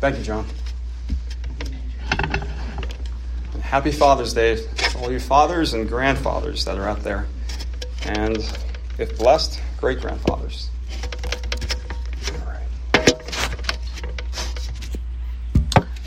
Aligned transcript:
Thank 0.00 0.18
you, 0.18 0.22
John. 0.22 0.46
Happy 3.60 3.90
Father's 3.90 4.32
Day 4.32 4.56
to 4.56 4.98
all 4.98 5.10
you 5.10 5.18
fathers 5.18 5.74
and 5.74 5.88
grandfathers 5.88 6.64
that 6.66 6.78
are 6.78 6.88
out 6.88 7.02
there. 7.02 7.26
And 8.04 8.36
if 8.96 9.18
blessed, 9.18 9.60
great 9.76 10.00
grandfathers. 10.00 10.70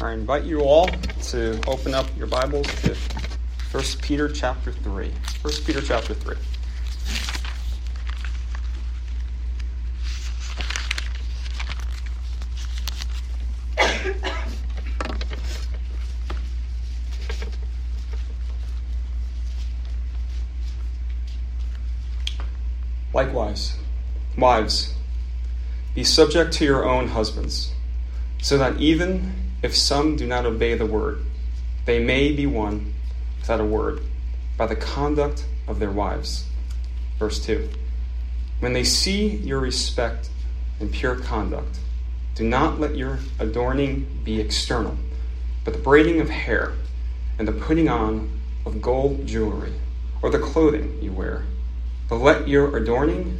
I 0.01 0.13
invite 0.13 0.45
you 0.45 0.61
all 0.61 0.87
to 0.87 1.61
open 1.67 1.93
up 1.93 2.07
your 2.17 2.27
Bibles 2.27 2.67
to 2.83 2.95
1 3.71 3.83
Peter 4.01 4.27
chapter 4.29 4.71
3. 4.71 5.11
1 5.41 5.53
Peter 5.65 5.81
chapter 5.81 6.13
3. 6.13 6.35
Likewise, 23.13 23.75
wives, 24.41 24.93
be 25.95 26.03
subject 26.03 26.51
to 26.53 26.65
your 26.65 26.83
own 26.83 27.07
husbands, 27.07 27.71
so 28.41 28.57
that 28.57 28.81
even 28.81 29.33
if 29.63 29.75
some 29.75 30.17
do 30.17 30.27
not 30.27 30.45
obey 30.45 30.75
the 30.75 30.85
word, 30.85 31.23
they 31.85 32.03
may 32.03 32.33
be 32.33 32.45
won 32.45 32.93
without 33.39 33.61
a 33.61 33.65
word 33.65 34.01
by 34.57 34.67
the 34.67 34.75
conduct 34.75 35.45
of 35.67 35.79
their 35.79 35.91
wives. 35.91 36.45
Verse 37.17 37.39
2 37.45 37.69
When 38.59 38.73
they 38.73 38.83
see 38.83 39.27
your 39.27 39.59
respect 39.59 40.29
and 40.79 40.91
pure 40.91 41.15
conduct, 41.15 41.79
do 42.35 42.43
not 42.43 42.79
let 42.79 42.97
your 42.97 43.19
adorning 43.39 44.21
be 44.23 44.41
external, 44.41 44.97
but 45.63 45.73
the 45.73 45.79
braiding 45.79 46.19
of 46.19 46.29
hair 46.29 46.73
and 47.39 47.47
the 47.47 47.53
putting 47.53 47.87
on 47.87 48.41
of 48.65 48.81
gold 48.81 49.25
jewelry 49.25 49.73
or 50.21 50.29
the 50.29 50.39
clothing 50.39 51.01
you 51.01 51.11
wear 51.11 51.45
but 52.11 52.17
let 52.17 52.45
your 52.45 52.75
adorning 52.75 53.39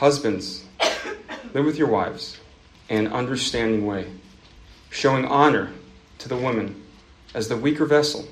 husbands, 0.00 0.64
live 1.52 1.66
with 1.66 1.76
your 1.76 1.86
wives 1.86 2.40
in 2.88 3.04
an 3.04 3.12
understanding 3.12 3.84
way, 3.84 4.10
showing 4.88 5.26
honor 5.26 5.70
to 6.16 6.26
the 6.26 6.36
woman 6.38 6.82
as 7.34 7.48
the 7.48 7.56
weaker 7.56 7.84
vessel, 7.84 8.26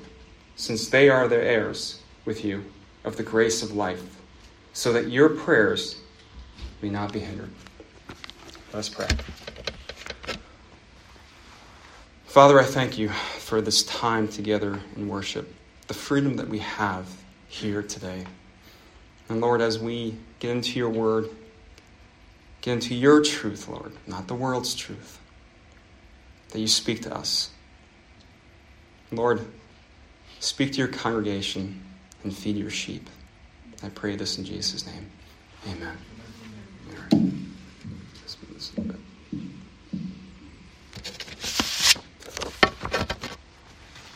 since 0.55 0.89
they 0.89 1.09
are 1.09 1.27
the 1.27 1.35
heirs 1.35 2.01
with 2.25 2.43
you 2.43 2.65
of 3.03 3.17
the 3.17 3.23
grace 3.23 3.61
of 3.61 3.75
life, 3.75 4.19
so 4.73 4.91
that 4.91 5.09
your 5.09 5.29
prayers 5.29 6.01
may 6.81 6.89
not 6.89 7.13
be 7.13 7.19
hindered. 7.19 7.51
Let's 8.73 8.89
pray. 8.89 9.07
Father, 12.25 12.59
I 12.59 12.63
thank 12.63 12.97
you 12.97 13.09
for 13.09 13.61
this 13.61 13.83
time 13.83 14.27
together 14.27 14.79
in 14.95 15.07
worship, 15.07 15.53
the 15.85 15.93
freedom 15.93 16.37
that 16.37 16.49
we 16.49 16.57
have 16.59 17.07
here 17.47 17.83
today. 17.83 18.25
And 19.29 19.39
Lord, 19.39 19.61
as 19.61 19.77
we 19.77 20.17
get 20.39 20.49
into 20.49 20.79
your 20.79 20.89
word, 20.89 21.29
into 22.69 22.95
your 22.95 23.21
truth, 23.21 23.67
Lord, 23.67 23.91
not 24.07 24.27
the 24.27 24.35
world's 24.35 24.73
truth, 24.75 25.19
that 26.49 26.59
you 26.59 26.67
speak 26.67 27.01
to 27.03 27.13
us. 27.15 27.51
Lord, 29.11 29.45
speak 30.39 30.71
to 30.73 30.77
your 30.77 30.87
congregation 30.87 31.81
and 32.23 32.35
feed 32.35 32.55
your 32.55 32.69
sheep. 32.69 33.09
I 33.83 33.89
pray 33.89 34.15
this 34.15 34.37
in 34.37 34.45
Jesus' 34.45 34.85
name. 34.85 35.09
Amen. 35.67 35.97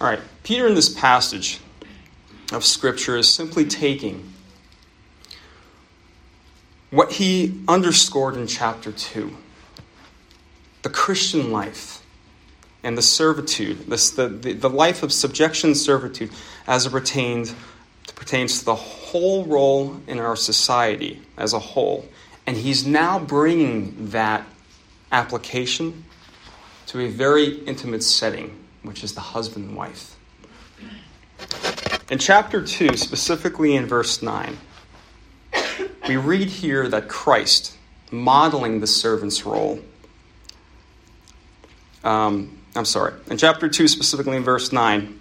All 0.01 0.09
right, 0.09 0.19
Peter 0.43 0.67
in 0.67 0.75
this 0.75 0.89
passage 0.89 1.61
of 2.51 2.65
Scripture 2.65 3.15
is 3.15 3.33
simply 3.33 3.63
taking 3.63 4.32
what 6.93 7.13
he 7.13 7.59
underscored 7.67 8.35
in 8.35 8.45
chapter 8.45 8.91
2 8.91 9.35
the 10.83 10.89
Christian 10.89 11.51
life 11.51 12.03
and 12.83 12.97
the 12.97 13.01
servitude, 13.01 13.89
the, 13.89 14.27
the, 14.41 14.53
the 14.53 14.69
life 14.69 15.01
of 15.01 15.11
subjection 15.11 15.73
servitude 15.73 16.29
as 16.67 16.85
it 16.85 16.91
pertained, 16.91 17.55
pertains 18.15 18.59
to 18.59 18.65
the 18.65 18.75
whole 18.75 19.45
role 19.45 20.01
in 20.07 20.19
our 20.19 20.35
society 20.35 21.21
as 21.37 21.53
a 21.53 21.59
whole. 21.59 22.05
And 22.45 22.57
he's 22.57 22.85
now 22.85 23.17
bringing 23.17 24.09
that 24.09 24.45
application 25.11 26.03
to 26.87 26.99
a 26.99 27.07
very 27.07 27.59
intimate 27.59 28.03
setting, 28.03 28.55
which 28.83 29.03
is 29.03 29.13
the 29.13 29.21
husband 29.21 29.69
and 29.69 29.77
wife. 29.77 30.15
In 32.11 32.19
chapter 32.19 32.61
2, 32.61 32.97
specifically 32.97 33.75
in 33.75 33.87
verse 33.87 34.21
9, 34.21 34.57
we 36.07 36.17
read 36.17 36.49
here 36.49 36.87
that 36.87 37.07
Christ, 37.07 37.75
modeling 38.11 38.79
the 38.79 38.87
servant's 38.87 39.45
role, 39.45 39.79
um, 42.03 42.59
I'm 42.75 42.85
sorry, 42.85 43.13
in 43.29 43.37
chapter 43.37 43.69
2, 43.69 43.87
specifically 43.87 44.35
in 44.35 44.43
verse 44.43 44.71
9, 44.71 45.19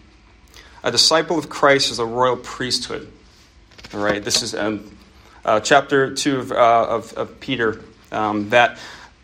a 0.84 0.90
disciple 0.90 1.38
of 1.38 1.48
Christ 1.48 1.90
is 1.90 1.98
a 1.98 2.06
royal 2.06 2.36
priesthood. 2.36 3.12
All 3.94 4.00
right, 4.00 4.24
this 4.24 4.42
is 4.42 4.54
um, 4.54 4.96
uh, 5.44 5.60
chapter 5.60 6.14
2 6.14 6.38
of, 6.38 6.52
uh, 6.52 6.86
of, 6.88 7.12
of 7.14 7.40
Peter, 7.40 7.82
um, 8.10 8.50
that 8.50 8.78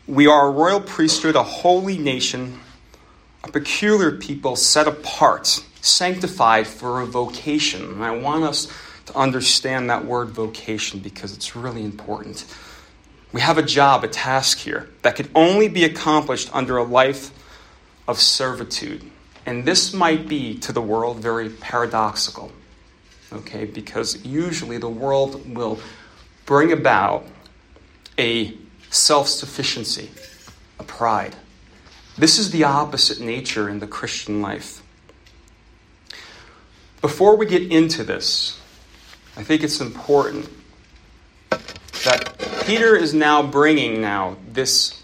we 0.06 0.26
are 0.26 0.48
a 0.48 0.50
royal 0.50 0.80
priesthood, 0.80 1.36
a 1.36 1.42
holy 1.42 1.98
nation, 1.98 2.60
a 3.44 3.50
peculiar 3.50 4.12
people 4.12 4.56
set 4.56 4.86
apart, 4.86 5.62
sanctified 5.80 6.66
for 6.66 7.00
a 7.00 7.06
vocation. 7.06 7.82
And 7.82 8.04
I 8.04 8.12
want 8.12 8.44
us 8.44 8.72
to 9.08 9.18
understand 9.18 9.90
that 9.90 10.04
word 10.04 10.28
vocation 10.28 11.00
because 11.00 11.34
it's 11.34 11.56
really 11.56 11.84
important. 11.84 12.46
We 13.32 13.40
have 13.40 13.58
a 13.58 13.62
job, 13.62 14.04
a 14.04 14.08
task 14.08 14.58
here 14.58 14.88
that 15.02 15.16
could 15.16 15.30
only 15.34 15.68
be 15.68 15.84
accomplished 15.84 16.48
under 16.54 16.76
a 16.76 16.84
life 16.84 17.30
of 18.06 18.18
servitude. 18.18 19.02
And 19.44 19.64
this 19.64 19.92
might 19.92 20.28
be 20.28 20.58
to 20.60 20.72
the 20.72 20.80
world 20.80 21.18
very 21.18 21.50
paradoxical, 21.50 22.52
okay, 23.32 23.64
because 23.64 24.24
usually 24.24 24.78
the 24.78 24.88
world 24.88 25.54
will 25.54 25.80
bring 26.46 26.72
about 26.72 27.26
a 28.18 28.56
self 28.90 29.28
sufficiency, 29.28 30.10
a 30.78 30.84
pride. 30.84 31.36
This 32.16 32.38
is 32.38 32.50
the 32.50 32.64
opposite 32.64 33.20
nature 33.20 33.68
in 33.68 33.78
the 33.78 33.86
Christian 33.86 34.42
life. 34.42 34.82
Before 37.00 37.36
we 37.36 37.46
get 37.46 37.70
into 37.70 38.02
this, 38.02 38.57
I 39.38 39.44
think 39.44 39.62
it's 39.62 39.80
important 39.80 40.50
that 42.04 42.34
Peter 42.66 42.96
is 42.96 43.14
now 43.14 43.40
bringing 43.40 44.00
now 44.00 44.36
this 44.50 45.00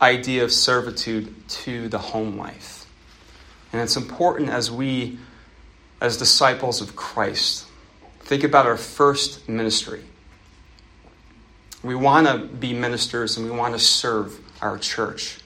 idea 0.00 0.42
of 0.42 0.50
servitude 0.52 1.46
to 1.48 1.88
the 1.88 1.98
home 1.98 2.38
life. 2.38 2.86
And 3.74 3.82
it's 3.82 3.96
important 3.98 4.48
as 4.48 4.70
we, 4.70 5.18
as 6.00 6.16
disciples 6.16 6.80
of 6.80 6.96
Christ, 6.96 7.66
think 8.20 8.42
about 8.42 8.64
our 8.64 8.78
first 8.78 9.50
ministry. 9.50 10.02
We 11.82 11.94
want 11.94 12.26
to 12.26 12.38
be 12.38 12.72
ministers 12.72 13.36
and 13.36 13.44
we 13.44 13.54
want 13.54 13.74
to 13.74 13.78
serve 13.78 14.40
our 14.62 14.78
church. 14.78 15.40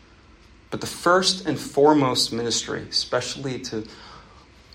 But 0.71 0.81
the 0.81 0.87
first 0.87 1.45
and 1.47 1.59
foremost 1.59 2.33
ministry, 2.33 2.87
especially 2.89 3.59
to 3.63 3.85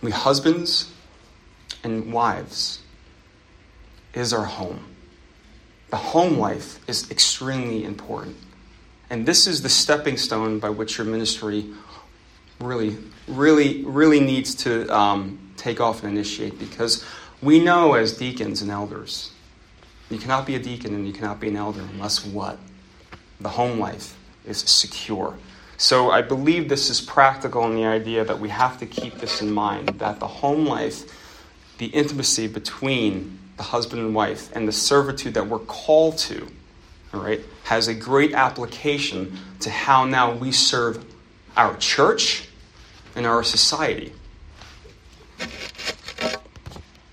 we 0.02 0.12
husbands 0.12 0.92
and 1.86 2.12
wives, 2.12 2.83
is 4.14 4.34
our 4.34 4.46
home. 4.46 4.84
The 5.90 5.98
home 5.98 6.38
life 6.38 6.80
is 6.88 7.10
extremely 7.12 7.84
important. 7.84 8.36
And 9.10 9.26
this 9.26 9.46
is 9.46 9.62
the 9.62 9.70
stepping 9.70 10.18
stone 10.18 10.60
by 10.60 10.70
which 10.70 10.98
your 10.98 11.06
ministry 11.06 11.66
really, 12.60 12.98
really, 13.28 13.84
really 13.84 14.20
needs 14.20 14.56
to 14.56 14.88
um, 14.96 15.38
take 15.58 15.80
off 15.80 16.04
and 16.04 16.12
initiate 16.12 16.58
because 16.58 17.06
we 17.42 17.60
know 17.60 17.94
as 17.94 18.18
deacons 18.18 18.62
and 18.62 18.72
elders, 18.72 19.32
you 20.10 20.18
cannot 20.18 20.46
be 20.46 20.56
a 20.56 20.60
deacon 20.60 20.94
and 20.94 21.06
you 21.06 21.14
cannot 21.14 21.40
be 21.40 21.50
an 21.50 21.58
elder 21.58 21.82
unless 21.82 22.26
what? 22.26 22.58
The 23.42 23.50
home 23.50 23.80
life 23.80 24.18
is 24.46 24.58
secure. 24.60 25.38
So 25.78 26.12
I 26.12 26.22
believe 26.22 26.70
this 26.70 26.90
is 26.90 27.02
practical 27.02 27.66
in 27.66 27.76
the 27.76 27.86
idea 27.86 28.24
that 28.24 28.40
we 28.40 28.50
have 28.50 28.78
to 28.80 28.86
keep 28.86 29.16
this 29.20 29.42
in 29.42 29.52
mind 29.52 29.90
that 30.00 30.20
the 30.20 30.28
home 30.28 30.66
life, 30.66 31.04
the 31.78 31.88
intimacy 31.88 32.48
between 32.48 33.40
the 33.58 33.64
husband 33.64 34.02
and 34.02 34.16
wife, 34.16 34.54
and 34.56 34.68
the 34.68 34.72
servitude 34.72 35.36
that 35.36 35.48
we're 35.48 35.60
called 35.60 36.18
to, 36.18 36.48
all 37.14 37.22
right, 37.22 37.42
has 37.64 37.88
a 37.88 37.94
great 37.94 38.34
application 38.34 39.38
to 39.60 39.70
how 39.70 40.06
now 40.06 40.34
we 40.34 40.52
serve 40.52 41.04
our 41.56 41.76
church 41.78 42.50
and 43.16 43.26
our 43.26 43.44
society. 43.44 44.14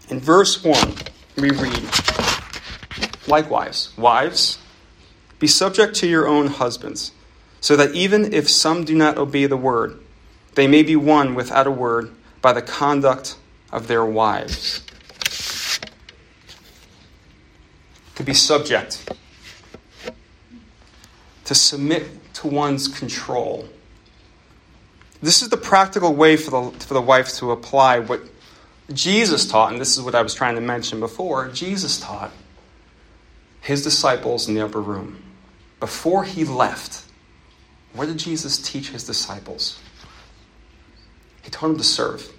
In 0.09 0.19
verse 0.19 0.65
1, 0.65 0.95
we 1.37 1.51
read, 1.51 1.89
Likewise, 3.29 3.97
wives, 3.97 4.59
be 5.39 5.47
subject 5.47 5.95
to 5.97 6.07
your 6.07 6.27
own 6.27 6.49
husbands, 6.49 7.13
so 7.61 7.77
that 7.77 7.95
even 7.95 8.33
if 8.33 8.49
some 8.49 8.85
do 8.85 8.95
not 8.95 9.19
obey 9.19 9.47
the 9.47 9.57
word, 9.57 10.01
they 10.55 10.67
may 10.67 10.83
be 10.83 10.97
won 10.97 11.35
without 11.35 11.67
a 11.67 11.71
word 11.71 12.11
by 12.43 12.53
the 12.53 12.63
conduct 12.63 13.37
of 13.71 13.87
their 13.87 14.05
wives. 14.05 14.83
To 18.21 18.27
be 18.27 18.35
subject, 18.35 19.11
to 21.47 21.55
submit 21.55 22.35
to 22.35 22.49
one's 22.49 22.87
control. 22.87 23.67
This 25.23 25.41
is 25.41 25.49
the 25.49 25.57
practical 25.57 26.15
way 26.15 26.37
for 26.37 26.51
the, 26.51 26.79
for 26.81 26.93
the 26.93 27.01
wife 27.01 27.33
to 27.37 27.51
apply 27.51 28.01
what 28.01 28.21
Jesus 28.93 29.49
taught, 29.49 29.73
and 29.73 29.81
this 29.81 29.97
is 29.97 30.03
what 30.03 30.15
I 30.15 30.21
was 30.21 30.35
trying 30.35 30.57
to 30.57 30.61
mention 30.61 31.01
before. 31.01 31.49
Jesus 31.49 31.99
taught 31.99 32.31
his 33.63 33.83
disciples 33.83 34.49
in 34.49 34.55
the 34.55 34.67
upper 34.67 34.83
room 34.83 35.23
before 35.81 36.25
he 36.25 36.45
left, 36.45 37.03
what 37.95 38.05
did 38.05 38.19
Jesus 38.19 38.59
teach 38.59 38.91
his 38.91 39.05
disciples? 39.05 39.81
He 41.41 41.49
told 41.49 41.73
them 41.73 41.79
to 41.79 41.85
serve. 41.85 42.31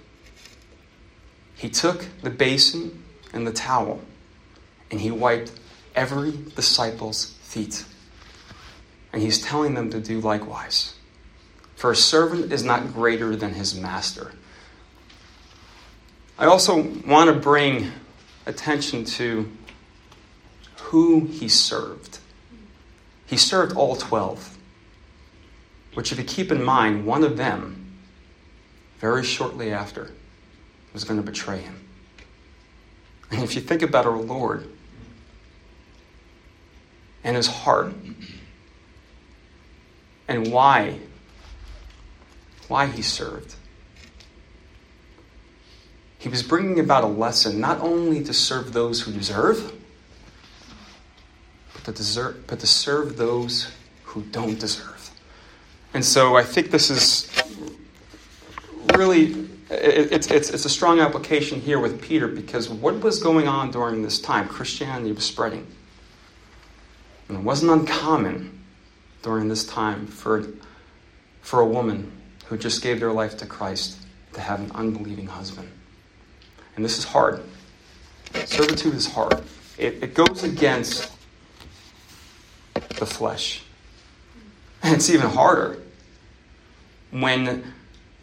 He 1.56 1.68
took 1.68 2.06
the 2.22 2.30
basin 2.30 3.02
and 3.32 3.44
the 3.44 3.52
towel 3.52 4.00
and 4.92 5.00
he 5.00 5.10
wiped 5.10 5.50
every 5.94 6.32
disciple's 6.54 7.32
feet. 7.42 7.84
And 9.12 9.22
he's 9.22 9.40
telling 9.40 9.74
them 9.74 9.90
to 9.90 10.00
do 10.00 10.20
likewise. 10.20 10.94
For 11.76 11.90
a 11.90 11.96
servant 11.96 12.52
is 12.52 12.62
not 12.62 12.92
greater 12.92 13.36
than 13.36 13.54
his 13.54 13.74
master. 13.74 14.32
I 16.38 16.46
also 16.46 16.82
want 17.06 17.28
to 17.28 17.34
bring 17.38 17.92
attention 18.46 19.04
to 19.04 19.50
who 20.80 21.26
he 21.26 21.48
served. 21.48 22.18
He 23.26 23.36
served 23.36 23.76
all 23.76 23.96
12, 23.96 24.58
which, 25.94 26.12
if 26.12 26.18
you 26.18 26.24
keep 26.24 26.52
in 26.52 26.62
mind, 26.62 27.06
one 27.06 27.24
of 27.24 27.36
them, 27.36 27.96
very 28.98 29.24
shortly 29.24 29.72
after, 29.72 30.10
was 30.92 31.04
going 31.04 31.18
to 31.18 31.24
betray 31.24 31.58
him. 31.58 31.86
And 33.30 33.42
if 33.42 33.54
you 33.54 33.60
think 33.60 33.82
about 33.82 34.06
our 34.06 34.18
Lord 34.18 34.68
and 37.24 37.36
his 37.36 37.46
heart 37.46 37.94
and 40.28 40.52
why, 40.52 40.98
why 42.68 42.86
he 42.86 43.02
served, 43.02 43.54
he 46.18 46.28
was 46.28 46.42
bringing 46.42 46.78
about 46.78 47.04
a 47.04 47.08
lesson 47.08 47.60
not 47.60 47.80
only 47.80 48.22
to 48.22 48.32
serve 48.32 48.72
those 48.72 49.00
who 49.02 49.12
deserve 49.12 49.72
but 51.84 51.84
to, 51.84 51.92
deserve, 51.92 52.46
but 52.46 52.60
to 52.60 52.66
serve 52.66 53.16
those 53.16 53.72
who 54.04 54.22
don't 54.22 54.58
deserve. 54.58 55.10
And 55.94 56.04
so 56.04 56.36
I 56.36 56.44
think 56.44 56.70
this 56.70 56.90
is 56.90 57.28
really 58.96 59.48
it's, 59.70 60.30
it's, 60.30 60.50
it's 60.50 60.64
a 60.64 60.68
strong 60.68 61.00
application 61.00 61.60
here 61.60 61.78
with 61.78 62.00
Peter 62.00 62.28
because 62.28 62.68
what 62.68 63.00
was 63.00 63.22
going 63.22 63.48
on 63.48 63.70
during 63.70 64.02
this 64.02 64.20
time? 64.20 64.46
Christianity 64.46 65.12
was 65.12 65.24
spreading. 65.24 65.66
And 67.28 67.38
it 67.38 67.44
wasn't 67.44 67.72
uncommon 67.72 68.62
during 69.22 69.48
this 69.48 69.64
time 69.64 70.06
for, 70.06 70.46
for 71.40 71.60
a 71.60 71.66
woman 71.66 72.10
who 72.46 72.58
just 72.58 72.82
gave 72.82 73.00
their 73.00 73.12
life 73.12 73.36
to 73.38 73.46
Christ 73.46 73.96
to 74.34 74.40
have 74.40 74.60
an 74.60 74.70
unbelieving 74.72 75.26
husband. 75.26 75.70
And 76.76 76.84
this 76.84 76.98
is 76.98 77.04
hard. 77.04 77.42
Servitude 78.44 78.94
is 78.94 79.06
hard. 79.06 79.42
It, 79.78 80.02
it 80.02 80.14
goes 80.14 80.42
against 80.42 81.10
the 82.74 83.06
flesh. 83.06 83.62
And 84.82 84.94
it's 84.94 85.10
even 85.10 85.28
harder 85.28 85.78
when 87.10 87.72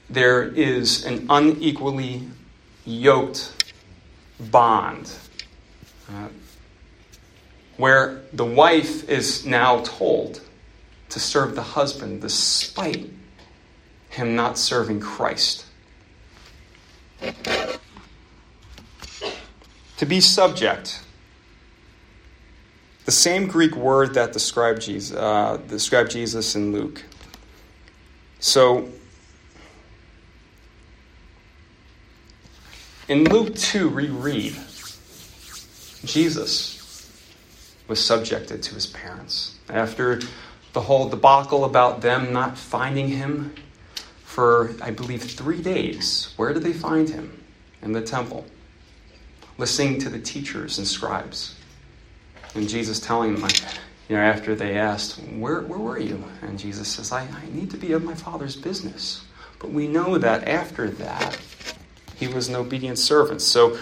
there 0.10 0.44
is 0.44 1.06
an 1.06 1.28
unequally 1.30 2.28
yoked 2.86 3.54
bond. 4.52 5.12
Uh, 6.10 6.28
where 7.80 8.22
the 8.34 8.44
wife 8.44 9.08
is 9.08 9.46
now 9.46 9.80
told 9.84 10.42
to 11.08 11.18
serve 11.18 11.56
the 11.56 11.62
husband 11.62 12.22
despite 12.22 13.10
him 14.10 14.36
not 14.36 14.58
serving 14.58 15.00
Christ. 15.00 15.66
To 19.96 20.06
be 20.06 20.20
subject 20.20 21.02
the 23.06 23.14
same 23.14 23.48
Greek 23.48 23.78
word 23.78 24.14
that 24.16 24.34
described 24.34 24.82
Jesus, 24.82 25.16
uh, 25.16 25.58
described 25.70 26.12
Jesus 26.12 26.56
in 26.56 26.74
Luke. 26.74 27.02
So, 28.42 28.90
in 33.08 33.24
Luke 33.24 33.56
2, 33.56 33.88
reread 33.88 34.58
Jesus 36.04 36.79
was 37.90 38.04
subjected 38.04 38.64
to 38.64 38.76
his 38.76 38.88
parents. 38.88 39.58
After 39.68 40.22
the 40.74 40.82
whole 40.82 41.10
debacle 41.10 41.66
about 41.66 42.02
them 42.02 42.32
not 42.32 42.58
finding 42.58 43.10
him 43.10 43.54
for, 44.24 44.76
I 44.82 44.92
believe, 44.92 45.24
three 45.24 45.62
days, 45.62 46.34
where 46.38 46.54
did 46.54 46.64
they 46.64 46.72
find 46.74 47.10
him? 47.10 47.44
In 47.82 47.92
the 47.94 48.02
temple, 48.02 48.46
listening 49.58 50.00
to 50.00 50.10
the 50.10 50.20
teachers 50.20 50.78
and 50.78 50.88
scribes. 50.88 51.56
And 52.54 52.68
Jesus 52.68 53.00
telling 53.00 53.36
them, 53.36 53.50
you 54.08 54.16
know, 54.16 54.22
after 54.22 54.54
they 54.54 54.78
asked, 54.78 55.16
where, 55.38 55.62
where 55.62 55.80
were 55.80 56.00
you? 56.00 56.24
And 56.42 56.60
Jesus 56.60 56.88
says, 56.88 57.12
I, 57.12 57.22
I 57.22 57.46
need 57.54 57.72
to 57.72 57.78
be 57.78 57.94
of 57.94 58.04
my 58.04 58.16
Father's 58.16 58.56
business. 58.56 59.26
But 59.60 59.72
we 59.72 59.88
know 59.88 60.18
that 60.18 60.48
after 60.48 60.90
that, 60.90 61.40
he 62.16 62.28
was 62.28 62.50
an 62.50 62.56
obedient 62.56 63.00
servant. 63.00 63.42
So 63.42 63.80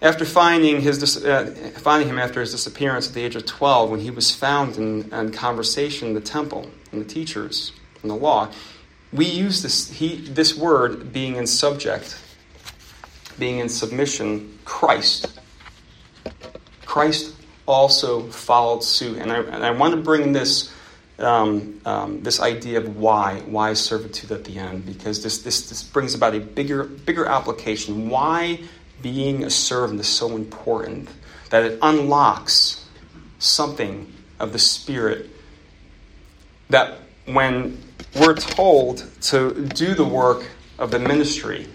after 0.00 0.24
finding, 0.24 0.80
his, 0.80 1.24
uh, 1.24 1.46
finding 1.78 2.08
him 2.08 2.18
after 2.18 2.40
his 2.40 2.52
disappearance 2.52 3.08
at 3.08 3.14
the 3.14 3.22
age 3.22 3.34
of 3.34 3.46
12, 3.46 3.90
when 3.90 4.00
he 4.00 4.10
was 4.10 4.30
found 4.30 4.76
in, 4.76 5.12
in 5.12 5.32
conversation 5.32 6.08
in 6.08 6.14
the 6.14 6.20
temple 6.20 6.70
and 6.92 7.00
the 7.00 7.04
teachers 7.04 7.72
and 8.02 8.10
the 8.10 8.14
law, 8.14 8.48
we 9.12 9.24
use 9.24 9.62
this, 9.62 9.90
he, 9.90 10.16
this 10.16 10.56
word 10.56 11.12
being 11.12 11.36
in 11.36 11.46
subject, 11.46 12.20
being 13.38 13.58
in 13.58 13.68
submission, 13.68 14.58
Christ. 14.64 15.40
Christ 16.86 17.34
also 17.66 18.22
followed 18.28 18.84
suit. 18.84 19.18
And 19.18 19.32
I, 19.32 19.40
and 19.40 19.64
I 19.64 19.70
want 19.70 19.94
to 19.94 20.00
bring 20.00 20.32
this, 20.32 20.72
um, 21.18 21.80
um, 21.84 22.22
this 22.22 22.40
idea 22.40 22.78
of 22.78 22.96
why, 22.96 23.40
why 23.46 23.72
servitude 23.74 24.30
at 24.30 24.44
the 24.44 24.58
end, 24.58 24.86
because 24.86 25.22
this, 25.22 25.42
this, 25.42 25.68
this 25.68 25.82
brings 25.82 26.14
about 26.14 26.34
a 26.34 26.40
bigger, 26.40 26.84
bigger 26.84 27.26
application. 27.26 28.08
Why 28.08 28.60
being 29.02 29.44
a 29.44 29.50
servant 29.50 30.00
is 30.00 30.08
so 30.08 30.34
important, 30.36 31.08
that 31.50 31.64
it 31.64 31.78
unlocks 31.82 32.86
something 33.38 34.12
of 34.38 34.52
the 34.52 34.58
Spirit 34.58 35.30
that 36.70 36.98
when 37.26 37.82
we're 38.18 38.34
told 38.34 39.06
to 39.22 39.66
do 39.68 39.94
the 39.94 40.04
work 40.04 40.46
of 40.78 40.90
the 40.90 40.98
ministry, 40.98 41.66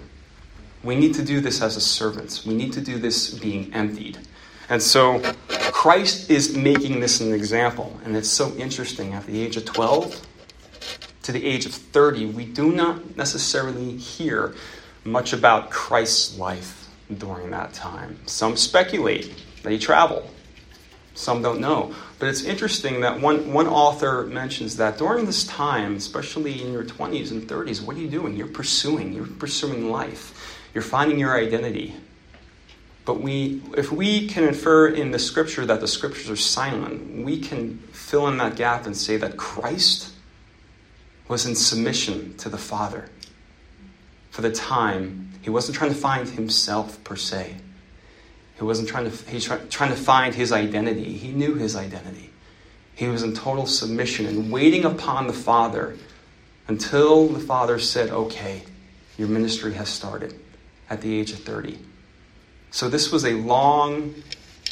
we 0.84 0.96
need 0.96 1.14
to 1.16 1.24
do 1.24 1.40
this 1.40 1.62
as 1.62 1.78
a 1.78 1.82
servant. 1.82 2.44
We 2.46 2.54
need 2.54 2.74
to 2.74 2.82
do 2.82 3.00
this 3.00 3.34
being 3.34 3.74
emptied. 3.74 4.20
And 4.70 4.82
so 4.82 5.22
Christ 5.48 6.30
is 6.30 6.56
making 6.56 7.00
this 7.00 7.22
an 7.22 7.34
example. 7.34 8.00
And 8.04 8.16
it's 8.16 8.30
so 8.30 8.54
interesting. 8.56 9.14
At 9.14 9.26
the 9.26 9.42
age 9.42 9.58
of 9.58 9.66
12 9.66 10.22
to 11.24 11.32
the 11.32 11.46
age 11.46 11.66
of 11.66 11.74
30, 11.74 12.28
we 12.28 12.46
do 12.46 12.72
not 12.72 13.16
necessarily 13.16 13.96
hear 13.98 14.56
much 15.06 15.34
about 15.34 15.70
Christ's 15.70 16.38
life 16.38 16.83
during 17.16 17.52
that 17.52 17.74
time. 17.74 18.18
Some 18.26 18.58
speculate 18.58 19.34
that 19.64 19.72
he 19.72 19.80
traveled, 19.80 20.30
some 21.16 21.42
don't 21.42 21.60
know. 21.60 21.94
But 22.20 22.30
it's 22.30 22.44
interesting 22.44 23.02
that 23.02 23.20
one, 23.20 23.54
one 23.54 23.68
author 23.68 24.24
mentions 24.26 24.78
that 24.78 24.98
during 24.98 25.26
this 25.26 25.46
time, 25.46 25.96
especially 25.96 26.62
in 26.62 26.72
your 26.72 26.84
20s 26.84 27.32
and 27.32 27.44
30s, 27.44 27.86
what 27.86 27.96
are 27.96 28.00
you 28.00 28.10
doing? 28.10 28.36
You're 28.36 28.48
pursuing, 28.48 29.14
you're 29.14 29.28
pursuing 29.28 29.90
life, 29.90 30.60
you're 30.74 30.84
finding 30.84 31.20
your 31.20 31.38
identity. 31.38 31.96
But 33.06 33.20
we, 33.20 33.62
if 33.76 33.92
we 33.92 34.28
can 34.28 34.46
infer 34.46 34.88
in 34.88 35.12
the 35.12 35.20
scripture 35.20 35.66
that 35.66 35.82
the 35.82 35.88
scriptures 35.88 36.30
are 36.30 36.38
silent, 36.38 37.26
we 37.26 37.40
can 37.40 37.80
fill 37.92 38.28
in 38.30 38.38
that 38.38 38.56
gap 38.56 38.86
and 38.86 38.96
say 38.96 39.18
that 39.18 39.36
Christ 39.36 40.14
was 41.28 41.46
in 41.46 41.56
submission 41.56 42.36
to 42.38 42.50
the 42.50 42.58
Father. 42.58 43.10
For 44.32 44.42
the 44.42 44.52
time, 44.52 45.33
he 45.44 45.50
wasn't 45.50 45.78
trying 45.78 45.92
to 45.92 45.98
find 45.98 46.28
himself 46.30 47.04
per 47.04 47.18
se. 47.18 47.58
He 48.58 48.64
wasn't 48.64 48.88
trying 48.88 49.12
to, 49.12 49.30
he's 49.30 49.44
try, 49.46 49.58
trying 49.70 49.90
to 49.90 49.96
find 49.96 50.34
his 50.34 50.54
identity. 50.54 51.18
He 51.18 51.34
knew 51.34 51.56
his 51.56 51.76
identity. 51.76 52.30
He 52.96 53.08
was 53.08 53.24
in 53.24 53.34
total 53.34 53.66
submission 53.66 54.26
and 54.26 54.52
waiting 54.52 54.86
upon 54.86 55.28
the 55.28 55.34
Father 55.34 55.98
until 56.70 57.28
the 57.28 57.42
Father 57.42 57.78
said, 57.78 58.10
Okay, 58.10 58.64
your 59.18 59.28
ministry 59.28 59.74
has 59.74 59.90
started 59.90 60.34
at 60.90 61.02
the 61.02 61.20
age 61.20 61.34
of 61.34 61.40
30. 61.40 61.78
So 62.72 62.88
this 62.88 63.12
was 63.12 63.26
a 63.26 63.34
long, 63.34 64.16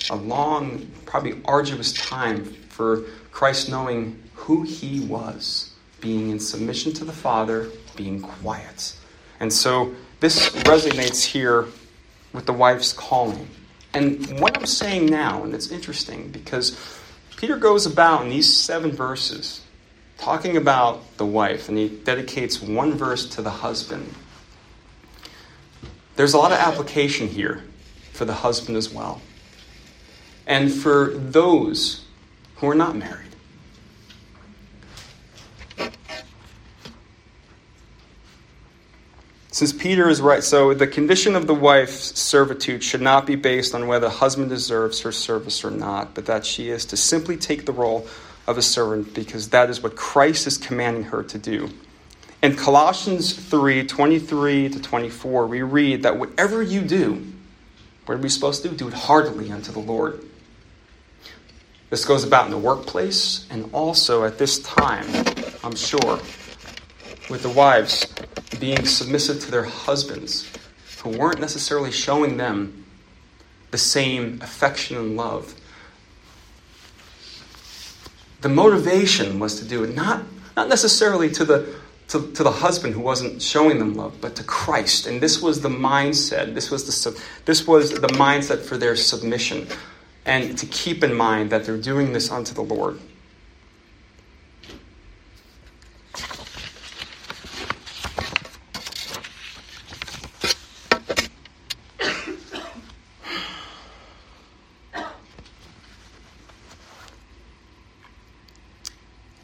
a 0.09 0.15
long, 0.15 0.89
probably 1.05 1.41
arduous 1.43 1.91
time 1.91 2.45
for 2.45 3.01
Christ 3.31 3.69
knowing 3.69 4.23
who 4.35 4.61
he 4.61 5.01
was, 5.01 5.73
being 5.99 6.29
in 6.29 6.39
submission 6.39 6.93
to 6.93 7.03
the 7.03 7.11
Father, 7.11 7.69
being 7.97 8.21
quiet. 8.21 8.95
And 9.41 9.51
so 9.51 9.93
this 10.21 10.49
resonates 10.49 11.25
here 11.25 11.65
with 12.31 12.45
the 12.45 12.53
wife's 12.53 12.93
calling. 12.93 13.49
And 13.93 14.39
what 14.39 14.57
I'm 14.57 14.67
saying 14.67 15.07
now, 15.07 15.43
and 15.43 15.53
it's 15.53 15.71
interesting 15.71 16.29
because 16.29 16.77
Peter 17.35 17.57
goes 17.57 17.85
about 17.85 18.21
in 18.23 18.29
these 18.29 18.55
seven 18.55 18.91
verses 18.91 19.65
talking 20.17 20.55
about 20.55 21.17
the 21.17 21.25
wife, 21.25 21.67
and 21.67 21.77
he 21.77 21.89
dedicates 21.89 22.61
one 22.61 22.93
verse 22.93 23.27
to 23.29 23.41
the 23.41 23.49
husband. 23.49 24.13
There's 26.15 26.33
a 26.33 26.37
lot 26.37 26.51
of 26.51 26.59
application 26.59 27.27
here 27.27 27.63
for 28.13 28.25
the 28.25 28.33
husband 28.35 28.77
as 28.77 28.93
well. 28.93 29.21
And 30.45 30.71
for 30.71 31.13
those 31.15 32.05
who 32.57 32.69
are 32.69 32.75
not 32.75 32.95
married. 32.95 33.30
Since 39.61 39.73
Peter 39.73 40.09
is 40.09 40.21
right, 40.21 40.43
so 40.43 40.73
the 40.73 40.87
condition 40.87 41.35
of 41.35 41.45
the 41.45 41.53
wife's 41.53 42.19
servitude 42.19 42.83
should 42.83 42.99
not 42.99 43.27
be 43.27 43.35
based 43.35 43.75
on 43.75 43.85
whether 43.85 44.07
the 44.07 44.09
husband 44.15 44.49
deserves 44.49 45.01
her 45.01 45.11
service 45.11 45.63
or 45.63 45.69
not, 45.69 46.15
but 46.15 46.25
that 46.25 46.47
she 46.47 46.69
is 46.69 46.83
to 46.85 46.97
simply 46.97 47.37
take 47.37 47.67
the 47.67 47.71
role 47.71 48.07
of 48.47 48.57
a 48.57 48.63
servant 48.63 49.13
because 49.13 49.49
that 49.49 49.69
is 49.69 49.83
what 49.83 49.95
Christ 49.95 50.47
is 50.47 50.57
commanding 50.57 51.03
her 51.03 51.21
to 51.21 51.37
do. 51.37 51.69
In 52.41 52.55
Colossians 52.55 53.33
3 53.33 53.85
23 53.85 54.69
to 54.69 54.81
24, 54.81 55.45
we 55.45 55.61
read 55.61 56.01
that 56.01 56.17
whatever 56.17 56.63
you 56.63 56.81
do, 56.81 57.23
what 58.07 58.15
are 58.15 58.17
we 58.17 58.29
supposed 58.29 58.63
to 58.63 58.69
do? 58.69 58.75
Do 58.75 58.87
it 58.87 58.95
heartily 58.95 59.51
unto 59.51 59.71
the 59.71 59.77
Lord. 59.77 60.25
This 61.91 62.03
goes 62.03 62.23
about 62.23 62.45
in 62.45 62.51
the 62.51 62.57
workplace 62.57 63.45
and 63.51 63.69
also 63.73 64.23
at 64.23 64.39
this 64.39 64.57
time, 64.63 65.05
I'm 65.63 65.75
sure, 65.75 66.19
with 67.31 67.43
the 67.43 67.49
wives 67.49 68.05
being 68.59 68.85
submissive 68.85 69.39
to 69.39 69.49
their 69.49 69.63
husbands 69.63 70.51
who 71.01 71.09
weren't 71.17 71.39
necessarily 71.39 71.91
showing 71.91 72.37
them 72.37 72.85
the 73.71 73.77
same 73.77 74.37
affection 74.41 74.97
and 74.97 75.15
love. 75.15 75.55
The 78.41 78.49
motivation 78.49 79.39
was 79.39 79.59
to 79.59 79.65
do 79.65 79.83
it 79.83 79.95
not, 79.95 80.23
not 80.57 80.67
necessarily 80.67 81.29
to 81.31 81.45
the, 81.45 81.75
to, 82.09 82.31
to 82.33 82.43
the 82.43 82.51
husband 82.51 82.93
who 82.93 82.99
wasn't 82.99 83.41
showing 83.41 83.79
them 83.79 83.95
love, 83.95 84.19
but 84.19 84.35
to 84.35 84.43
Christ. 84.43 85.07
And 85.07 85.21
this 85.21 85.41
was 85.41 85.61
the 85.61 85.69
mindset. 85.69 86.53
This 86.53 86.69
was 86.69 86.85
the, 86.85 87.23
this 87.45 87.65
was 87.65 87.91
the 87.91 88.07
mindset 88.09 88.59
for 88.59 88.77
their 88.77 88.95
submission. 88.95 89.67
And 90.25 90.57
to 90.57 90.65
keep 90.65 91.03
in 91.03 91.13
mind 91.13 91.49
that 91.51 91.63
they're 91.63 91.77
doing 91.77 92.13
this 92.13 92.29
unto 92.29 92.53
the 92.53 92.61
Lord. 92.61 92.99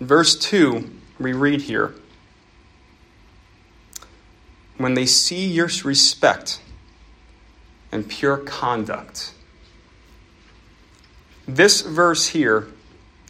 Verse 0.07 0.37
2, 0.37 0.89
we 1.19 1.33
read 1.33 1.61
here 1.61 1.93
when 4.77 4.93
they 4.93 5.05
see 5.05 5.47
your 5.47 5.69
respect 5.83 6.61
and 7.91 8.07
pure 8.07 8.37
conduct. 8.37 9.33
This 11.45 11.81
verse 11.81 12.27
here, 12.27 12.67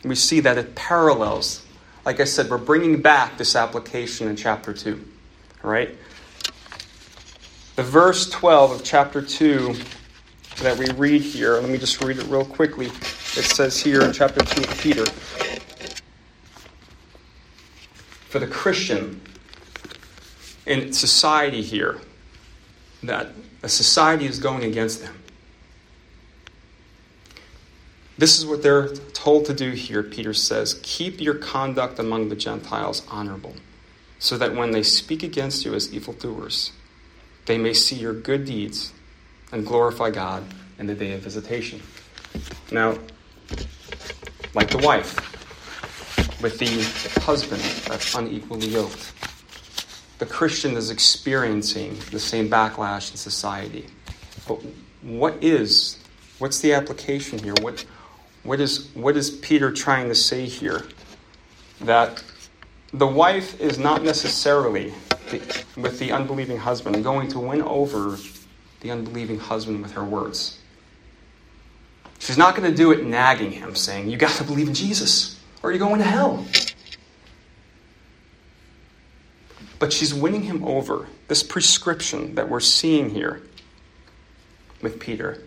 we 0.03 0.13
see 0.13 0.39
that 0.41 0.57
it 0.57 0.75
parallels. 0.75 1.65
Like 2.05 2.19
I 2.19 2.25
said, 2.25 2.49
we're 2.49 2.57
bringing 2.57 3.01
back 3.01 3.37
this 3.37 3.55
application 3.55 4.27
in 4.27 4.35
chapter 4.35 4.71
2. 4.71 5.03
All 5.63 5.71
right? 5.71 5.95
The 7.75 7.83
verse 7.83 8.29
12 8.29 8.71
of 8.71 8.83
chapter 8.83 9.21
2 9.21 9.75
that 10.61 10.77
we 10.77 10.89
read 10.91 11.21
here, 11.21 11.53
let 11.53 11.69
me 11.69 11.77
just 11.77 12.03
read 12.03 12.17
it 12.17 12.25
real 12.25 12.45
quickly. 12.45 12.87
It 12.87 13.45
says 13.45 13.79
here 13.79 14.03
in 14.03 14.13
chapter 14.13 14.43
2 14.43 14.61
of 14.61 14.79
Peter 14.79 15.05
for 18.29 18.39
the 18.39 18.47
Christian 18.47 19.21
in 20.65 20.91
society 20.91 21.61
here 21.61 21.99
that 23.03 23.29
a 23.63 23.69
society 23.69 24.25
is 24.25 24.39
going 24.39 24.63
against 24.63 25.01
them. 25.01 25.15
This 28.17 28.39
is 28.39 28.45
what 28.45 28.63
they're 28.63 28.89
told 29.13 29.45
to 29.45 29.53
do 29.53 29.71
here, 29.71 30.01
Peter 30.01 30.33
says. 30.33 30.79
Keep 30.81 31.21
your 31.21 31.35
conduct 31.35 31.99
among 31.99 32.29
the 32.29 32.35
Gentiles 32.35 33.05
honorable, 33.09 33.55
so 34.17 34.37
that 34.37 34.55
when 34.55 34.71
they 34.71 34.83
speak 34.83 35.21
against 35.21 35.63
you 35.65 35.75
as 35.75 35.93
evildoers, 35.93 36.71
they 37.45 37.57
may 37.57 37.73
see 37.73 37.95
your 37.95 38.13
good 38.13 38.45
deeds 38.45 38.91
and 39.51 39.65
glorify 39.65 40.09
God 40.09 40.43
in 40.79 40.87
the 40.87 40.95
day 40.95 41.13
of 41.13 41.21
visitation. 41.21 41.81
Now, 42.71 42.97
like 44.55 44.71
the 44.71 44.79
wife, 44.79 45.36
with 46.41 46.59
the 46.59 47.21
husband 47.21 47.61
that's 47.87 48.13
unequally 48.15 48.67
yoked. 48.67 49.13
The 50.19 50.25
Christian 50.25 50.75
is 50.75 50.91
experiencing 50.91 51.97
the 52.11 52.19
same 52.19 52.49
backlash 52.49 53.11
in 53.11 53.17
society. 53.17 53.85
But 54.47 54.59
what 55.01 55.43
is, 55.43 55.99
what's 56.39 56.59
the 56.59 56.73
application 56.73 57.39
here? 57.39 57.53
What, 57.61 57.85
what, 58.43 58.59
is, 58.59 58.89
what 58.93 59.17
is 59.17 59.31
Peter 59.31 59.71
trying 59.71 60.09
to 60.09 60.15
say 60.15 60.45
here? 60.45 60.83
That 61.81 62.23
the 62.93 63.07
wife 63.07 63.59
is 63.59 63.77
not 63.77 64.03
necessarily, 64.03 64.93
the, 65.29 65.63
with 65.75 65.99
the 65.99 66.11
unbelieving 66.11 66.57
husband, 66.57 67.03
going 67.03 67.27
to 67.29 67.39
win 67.39 67.61
over 67.61 68.17
the 68.81 68.91
unbelieving 68.91 69.39
husband 69.39 69.81
with 69.81 69.91
her 69.93 70.03
words. 70.03 70.59
She's 72.19 72.37
not 72.37 72.55
going 72.55 72.69
to 72.69 72.75
do 72.75 72.91
it 72.91 73.05
nagging 73.05 73.51
him, 73.51 73.75
saying, 73.75 74.09
You 74.09 74.17
got 74.17 74.31
to 74.37 74.43
believe 74.43 74.67
in 74.67 74.73
Jesus 74.73 75.36
or 75.61 75.69
are 75.69 75.73
you're 75.73 75.79
going 75.79 75.99
to 75.99 76.05
hell. 76.05 76.45
But 79.79 79.93
she's 79.93 80.13
winning 80.13 80.43
him 80.43 80.63
over. 80.63 81.07
This 81.27 81.43
prescription 81.43 82.35
that 82.35 82.49
we're 82.49 82.59
seeing 82.59 83.09
here 83.09 83.41
with 84.81 84.99
Peter, 84.99 85.43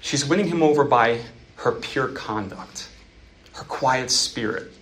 she's 0.00 0.24
winning 0.24 0.46
him 0.46 0.62
over 0.62 0.84
by 0.84 1.20
her 1.56 1.72
pure 1.72 2.08
conduct, 2.08 2.88
her 3.54 3.64
quiet 3.64 4.10
spirit. 4.10 4.72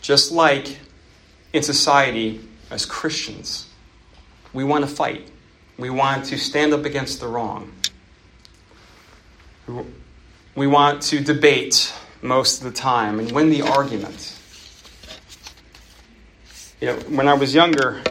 Just 0.00 0.32
like 0.32 0.78
in 1.52 1.62
society, 1.62 2.40
as 2.70 2.84
Christians, 2.84 3.68
we 4.52 4.64
want 4.64 4.86
to 4.86 4.90
fight. 4.90 5.30
We 5.78 5.90
want 5.90 6.26
to 6.26 6.38
stand 6.38 6.72
up 6.72 6.84
against 6.84 7.20
the 7.20 7.26
wrong. 7.26 7.72
We 10.54 10.66
want 10.66 11.02
to 11.02 11.20
debate 11.20 11.92
most 12.24 12.58
of 12.58 12.64
the 12.64 12.72
time 12.72 13.20
and 13.20 13.30
win 13.32 13.50
the 13.50 13.60
argument. 13.60 14.34
You 16.80 16.88
know, 16.88 16.96
when 17.10 17.28
I 17.28 17.34
was 17.34 17.54
younger, 17.54 18.02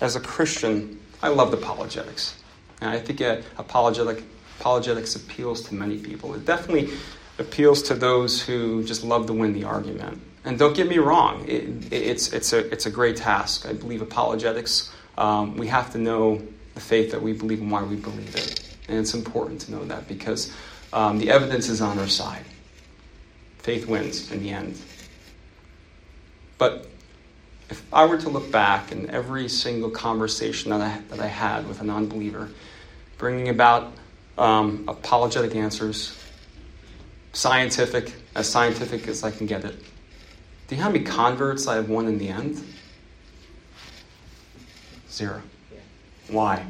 as 0.00 0.14
a 0.14 0.20
Christian, 0.20 1.00
I 1.22 1.28
loved 1.28 1.52
apologetics. 1.52 2.40
And 2.80 2.90
I 2.90 3.00
think 3.00 3.20
uh, 3.20 3.42
apologetic, 3.58 4.22
apologetics 4.60 5.16
appeals 5.16 5.62
to 5.62 5.74
many 5.74 5.98
people. 5.98 6.34
It 6.34 6.44
definitely 6.44 6.96
appeals 7.38 7.82
to 7.84 7.94
those 7.94 8.40
who 8.40 8.84
just 8.84 9.02
love 9.02 9.26
to 9.26 9.32
win 9.32 9.52
the 9.52 9.64
argument. 9.64 10.20
And 10.44 10.56
don't 10.56 10.76
get 10.76 10.88
me 10.88 10.98
wrong, 10.98 11.44
it, 11.48 11.92
it's, 11.92 12.32
it's, 12.32 12.52
a, 12.52 12.70
it's 12.72 12.86
a 12.86 12.90
great 12.90 13.16
task. 13.16 13.66
I 13.66 13.72
believe 13.72 14.02
apologetics, 14.02 14.92
um, 15.18 15.56
we 15.56 15.66
have 15.66 15.90
to 15.92 15.98
know 15.98 16.40
the 16.74 16.80
faith 16.80 17.10
that 17.10 17.20
we 17.20 17.32
believe 17.32 17.60
and 17.60 17.72
why 17.72 17.82
we 17.82 17.96
believe 17.96 18.36
it. 18.36 18.76
And 18.88 18.98
it's 18.98 19.14
important 19.14 19.62
to 19.62 19.72
know 19.72 19.84
that 19.86 20.06
because 20.06 20.52
um, 20.92 21.18
the 21.18 21.30
evidence 21.30 21.68
is 21.68 21.80
on 21.80 21.98
our 21.98 22.06
side 22.06 22.44
faith 23.66 23.88
wins 23.88 24.30
in 24.30 24.40
the 24.44 24.50
end. 24.50 24.80
But 26.56 26.86
if 27.68 27.82
I 27.92 28.04
were 28.04 28.16
to 28.16 28.28
look 28.28 28.52
back 28.52 28.92
in 28.92 29.10
every 29.10 29.48
single 29.48 29.90
conversation 29.90 30.70
that 30.70 30.80
I, 30.80 31.00
that 31.08 31.18
I 31.18 31.26
had 31.26 31.66
with 31.66 31.80
a 31.80 31.84
non 31.84 32.06
believer, 32.06 32.48
bringing 33.18 33.48
about 33.48 33.92
um, 34.38 34.84
apologetic 34.86 35.56
answers, 35.56 36.16
scientific, 37.32 38.14
as 38.36 38.48
scientific 38.48 39.08
as 39.08 39.24
I 39.24 39.32
can 39.32 39.46
get 39.46 39.64
it, 39.64 39.76
Do 40.68 40.76
you 40.76 40.76
know 40.76 40.84
how 40.84 40.90
many 40.92 41.04
converts 41.04 41.66
I 41.66 41.74
have 41.74 41.88
won 41.88 42.06
in 42.06 42.18
the 42.18 42.28
end? 42.28 42.62
Zero. 45.10 45.42
Why? 46.28 46.64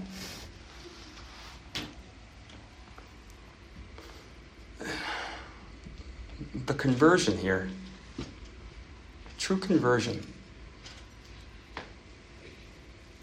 The 6.65 6.75
conversion 6.75 7.37
here, 7.37 7.69
true 9.37 9.59
conversion, 9.59 10.27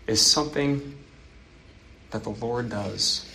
is 0.05 0.23
something 0.23 0.95
that 2.11 2.23
the 2.23 2.29
Lord 2.29 2.69
does 2.69 3.27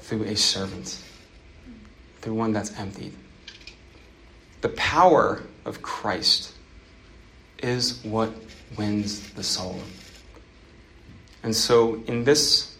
through 0.00 0.24
a 0.24 0.36
servant, 0.36 1.02
through 2.20 2.34
one 2.34 2.52
that's 2.52 2.78
emptied. 2.78 3.14
The 4.60 4.68
power 4.70 5.42
of 5.64 5.80
Christ 5.80 6.52
is 7.62 8.04
what 8.04 8.30
wins 8.76 9.30
the 9.30 9.42
soul. 9.42 9.80
And 11.42 11.56
so 11.56 12.02
in 12.06 12.24
this 12.24 12.76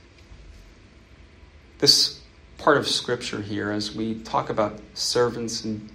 this 1.79 2.18
part 2.59 2.77
of 2.77 2.87
scripture 2.87 3.41
here 3.41 3.71
as 3.71 3.95
we 3.95 4.17
talk 4.21 4.51
about 4.51 4.79
servants 4.95 5.65
and, 5.65 5.89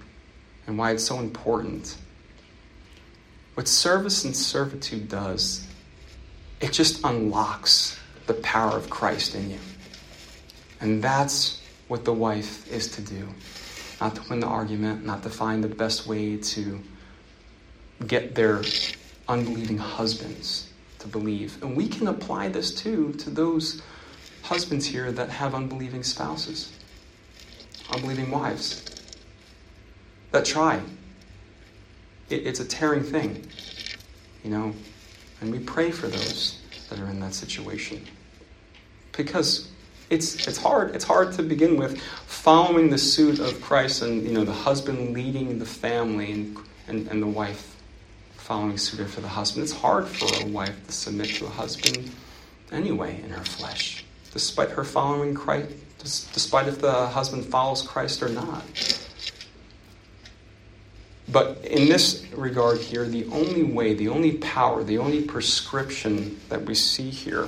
and 0.67 0.77
why 0.77 0.91
it's 0.91 1.03
so 1.03 1.20
important 1.20 1.98
what 3.53 3.67
service 3.67 4.25
and 4.25 4.36
servitude 4.36 5.08
does 5.08 5.67
it 6.63 6.72
just 6.72 7.03
unlocks 7.03 8.00
the 8.25 8.34
power 8.36 8.77
of 8.77 8.89
Christ 8.89 9.36
in 9.36 9.51
you. 9.51 9.60
And 10.79 11.03
that's 11.03 11.62
what 11.89 12.05
the 12.05 12.13
wife 12.13 12.72
is 12.72 12.88
to 12.91 13.01
do. 13.01 13.27
Not 14.00 14.15
to 14.15 14.22
win 14.29 14.39
the 14.39 14.48
argument, 14.48 15.05
not 15.05 15.24
to 15.24 15.29
find 15.29 15.62
the 15.62 15.67
best 15.67 16.08
way 16.08 16.38
to 16.38 16.82
get 18.08 18.34
their 18.34 18.63
unbelieving 19.27 19.77
husbands 19.77 20.70
to 21.00 21.08
believe. 21.10 21.62
And 21.62 21.75
we 21.75 21.88
can 21.88 22.08
apply 22.08 22.48
this 22.48 22.74
too 22.74 23.12
to 23.20 23.29
those 23.29 23.82
husbands 24.43 24.85
here 24.85 25.12
that 25.12 25.29
have 25.29 25.55
unbelieving 25.55 26.03
spouses, 26.03 26.71
unbelieving 27.91 28.29
wives 28.29 28.83
that 30.31 30.45
try. 30.45 30.81
It, 32.29 32.45
it's 32.45 32.59
a 32.59 32.65
tearing 32.65 33.03
thing, 33.03 33.47
you 34.43 34.51
know, 34.51 34.73
and 35.41 35.51
we 35.51 35.59
pray 35.59 35.91
for 35.91 36.07
those 36.07 36.62
that 36.89 37.00
are 37.00 37.07
in 37.07 37.19
that 37.21 37.33
situation. 37.33 38.05
Because 39.12 39.69
it's, 40.09 40.47
it's 40.47 40.57
hard. 40.57 40.95
It's 40.95 41.03
hard 41.03 41.33
to 41.33 41.43
begin 41.43 41.77
with 41.77 42.01
following 42.27 42.89
the 42.89 42.97
suit 42.97 43.39
of 43.39 43.62
Christ 43.62 44.01
and, 44.01 44.23
you 44.23 44.33
know, 44.33 44.43
the 44.43 44.51
husband 44.51 45.13
leading 45.13 45.59
the 45.59 45.65
family 45.65 46.31
and, 46.31 46.57
and, 46.88 47.07
and 47.07 47.21
the 47.21 47.27
wife 47.27 47.75
following 48.35 48.77
suit 48.77 49.00
after 49.00 49.21
the 49.21 49.27
husband. 49.27 49.63
It's 49.63 49.73
hard 49.73 50.07
for 50.07 50.27
a 50.43 50.47
wife 50.47 50.85
to 50.88 50.91
submit 50.91 51.29
to 51.35 51.45
a 51.45 51.50
husband 51.50 52.12
anyway 52.71 53.21
in 53.23 53.29
her 53.29 53.43
flesh, 53.43 54.02
despite 54.33 54.71
her 54.71 54.83
following 54.83 55.33
Christ, 55.33 55.71
despite 56.33 56.67
if 56.67 56.81
the 56.81 57.07
husband 57.07 57.45
follows 57.45 57.81
Christ 57.81 58.21
or 58.21 58.29
not. 58.29 58.63
But 61.29 61.63
in 61.63 61.87
this 61.87 62.25
regard 62.35 62.79
here, 62.79 63.05
the 63.05 63.25
only 63.27 63.63
way, 63.63 63.93
the 63.93 64.09
only 64.09 64.33
power, 64.33 64.83
the 64.83 64.97
only 64.97 65.21
prescription 65.21 66.39
that 66.49 66.63
we 66.63 66.75
see 66.75 67.09
here, 67.09 67.43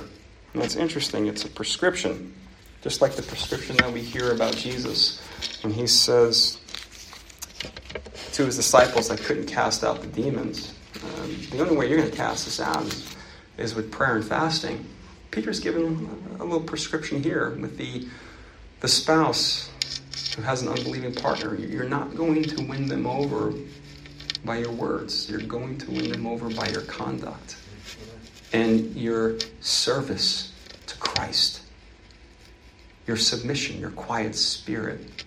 and 0.54 0.62
that's 0.62 0.76
interesting, 0.76 1.26
it's 1.26 1.44
a 1.44 1.48
prescription, 1.48 2.34
just 2.82 3.02
like 3.02 3.12
the 3.12 3.22
prescription 3.22 3.76
that 3.76 3.92
we 3.92 4.00
hear 4.00 4.32
about 4.32 4.56
Jesus 4.56 5.20
when 5.62 5.72
he 5.72 5.86
says 5.86 6.58
to 8.32 8.46
his 8.46 8.56
disciples 8.56 9.08
that 9.08 9.18
couldn't 9.20 9.46
cast 9.46 9.84
out 9.84 10.00
the 10.00 10.06
demons, 10.06 10.72
um, 11.04 11.36
the 11.50 11.60
only 11.60 11.76
way 11.76 11.88
you're 11.88 11.98
going 11.98 12.10
to 12.10 12.16
cast 12.16 12.44
this 12.46 12.60
out 12.60 12.82
is, 12.86 13.16
is 13.58 13.74
with 13.74 13.92
prayer 13.92 14.16
and 14.16 14.24
fasting. 14.24 14.84
Peter's 15.30 15.60
given 15.60 16.08
a 16.40 16.44
little 16.44 16.60
prescription 16.60 17.22
here 17.22 17.50
with 17.60 17.76
the, 17.76 18.06
the 18.80 18.88
spouse 18.88 19.70
who 20.34 20.42
has 20.42 20.62
an 20.62 20.68
unbelieving 20.68 21.14
partner. 21.14 21.54
You're 21.54 21.88
not 21.88 22.14
going 22.14 22.42
to 22.44 22.62
win 22.64 22.86
them 22.86 23.06
over 23.06 23.52
by 24.44 24.58
your 24.58 24.72
words, 24.72 25.28
you're 25.28 25.40
going 25.40 25.76
to 25.78 25.90
win 25.90 26.10
them 26.10 26.26
over 26.26 26.48
by 26.50 26.68
your 26.68 26.82
conduct 26.82 27.56
and 28.52 28.94
your 28.94 29.38
service 29.60 30.52
to 30.86 30.96
Christ, 30.98 31.62
your 33.06 33.16
submission, 33.16 33.80
your 33.80 33.90
quiet 33.90 34.36
spirit. 34.36 35.24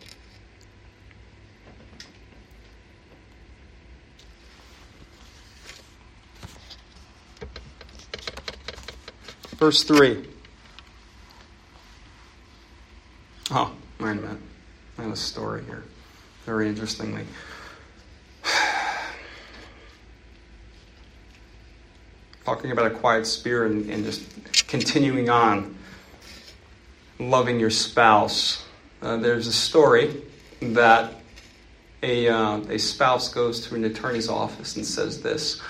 Verse 9.60 9.84
3. 9.84 10.26
Oh, 13.52 13.74
wait 14.00 14.12
a 14.12 14.16
minute. 14.16 14.38
I 14.98 15.02
have 15.02 15.12
a 15.12 15.18
story 15.18 15.66
here. 15.66 15.84
Very 16.46 16.70
interestingly. 16.70 17.26
Talking 22.46 22.72
about 22.72 22.90
a 22.90 22.92
quiet 22.92 23.28
spirit 23.28 23.74
and, 23.74 23.90
and 23.90 24.06
just 24.06 24.24
continuing 24.70 25.30
on 25.30 25.76
loving 27.20 27.60
your 27.60 27.70
spouse. 27.70 28.64
Uh, 29.02 29.18
there's 29.18 29.48
a 29.48 29.54
story 29.54 30.22
that 30.62 31.16
a, 32.02 32.30
uh, 32.30 32.60
a 32.70 32.80
spouse 32.80 33.28
goes 33.28 33.68
to 33.68 33.76
an 33.76 33.84
attorney's 33.84 34.30
office 34.30 34.78
and 34.78 34.86
says 34.86 35.22
this 35.22 35.62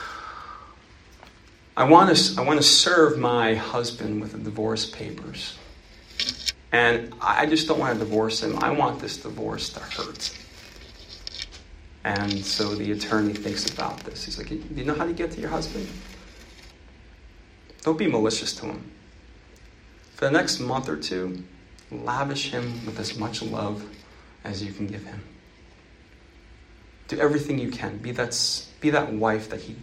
I 1.79 1.83
want 1.83 2.13
to 2.13 2.41
I 2.41 2.43
want 2.43 2.59
to 2.59 2.67
serve 2.67 3.17
my 3.17 3.55
husband 3.55 4.19
with 4.19 4.33
the 4.33 4.37
divorce 4.37 4.85
papers. 4.85 5.57
And 6.73 7.13
I 7.21 7.45
just 7.45 7.69
don't 7.69 7.79
want 7.79 7.97
to 7.97 8.03
divorce 8.03 8.43
him. 8.43 8.59
I 8.61 8.69
want 8.71 8.99
this 8.99 9.15
divorce 9.15 9.69
to 9.69 9.79
hurt. 9.79 10.37
And 12.03 12.43
so 12.43 12.75
the 12.75 12.91
attorney 12.91 13.31
thinks 13.31 13.71
about 13.71 14.01
this. 14.01 14.25
He's 14.25 14.37
like, 14.37 14.49
Do 14.49 14.61
you 14.75 14.83
know 14.83 14.93
how 14.93 15.05
to 15.05 15.13
get 15.13 15.31
to 15.31 15.39
your 15.39 15.51
husband? 15.51 15.87
Don't 17.83 17.97
be 17.97 18.07
malicious 18.07 18.53
to 18.57 18.65
him. 18.65 18.91
For 20.15 20.25
the 20.25 20.31
next 20.31 20.59
month 20.59 20.89
or 20.89 20.97
two, 20.97 21.45
lavish 21.91 22.51
him 22.51 22.85
with 22.85 22.99
as 22.99 23.17
much 23.17 23.41
love 23.41 23.85
as 24.43 24.61
you 24.61 24.73
can 24.73 24.85
give 24.85 25.05
him. 25.05 25.23
Do 27.07 27.17
everything 27.21 27.57
you 27.57 27.71
can. 27.71 27.99
Be 27.99 28.11
that, 28.11 28.37
be 28.81 28.89
that 28.89 29.13
wife 29.13 29.49
that 29.49 29.61
he, 29.61 29.77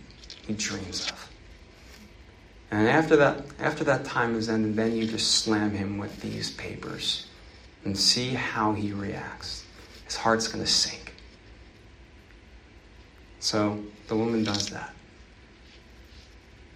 he 0.46 0.52
dreams 0.52 1.10
of. 1.10 1.30
And 2.70 2.88
after 2.88 3.16
that, 3.16 3.44
after 3.60 3.84
that 3.84 4.04
time 4.04 4.36
is 4.36 4.48
ended, 4.48 4.74
then 4.74 4.96
you 4.96 5.06
just 5.06 5.44
slam 5.44 5.70
him 5.70 5.98
with 5.98 6.20
these 6.20 6.50
papers 6.52 7.26
and 7.84 7.96
see 7.96 8.30
how 8.30 8.72
he 8.72 8.92
reacts. 8.92 9.64
His 10.04 10.16
heart's 10.16 10.48
going 10.48 10.64
to 10.64 10.70
sink. 10.70 11.14
So 13.38 13.80
the 14.08 14.16
woman 14.16 14.42
does 14.42 14.68
that. 14.70 14.92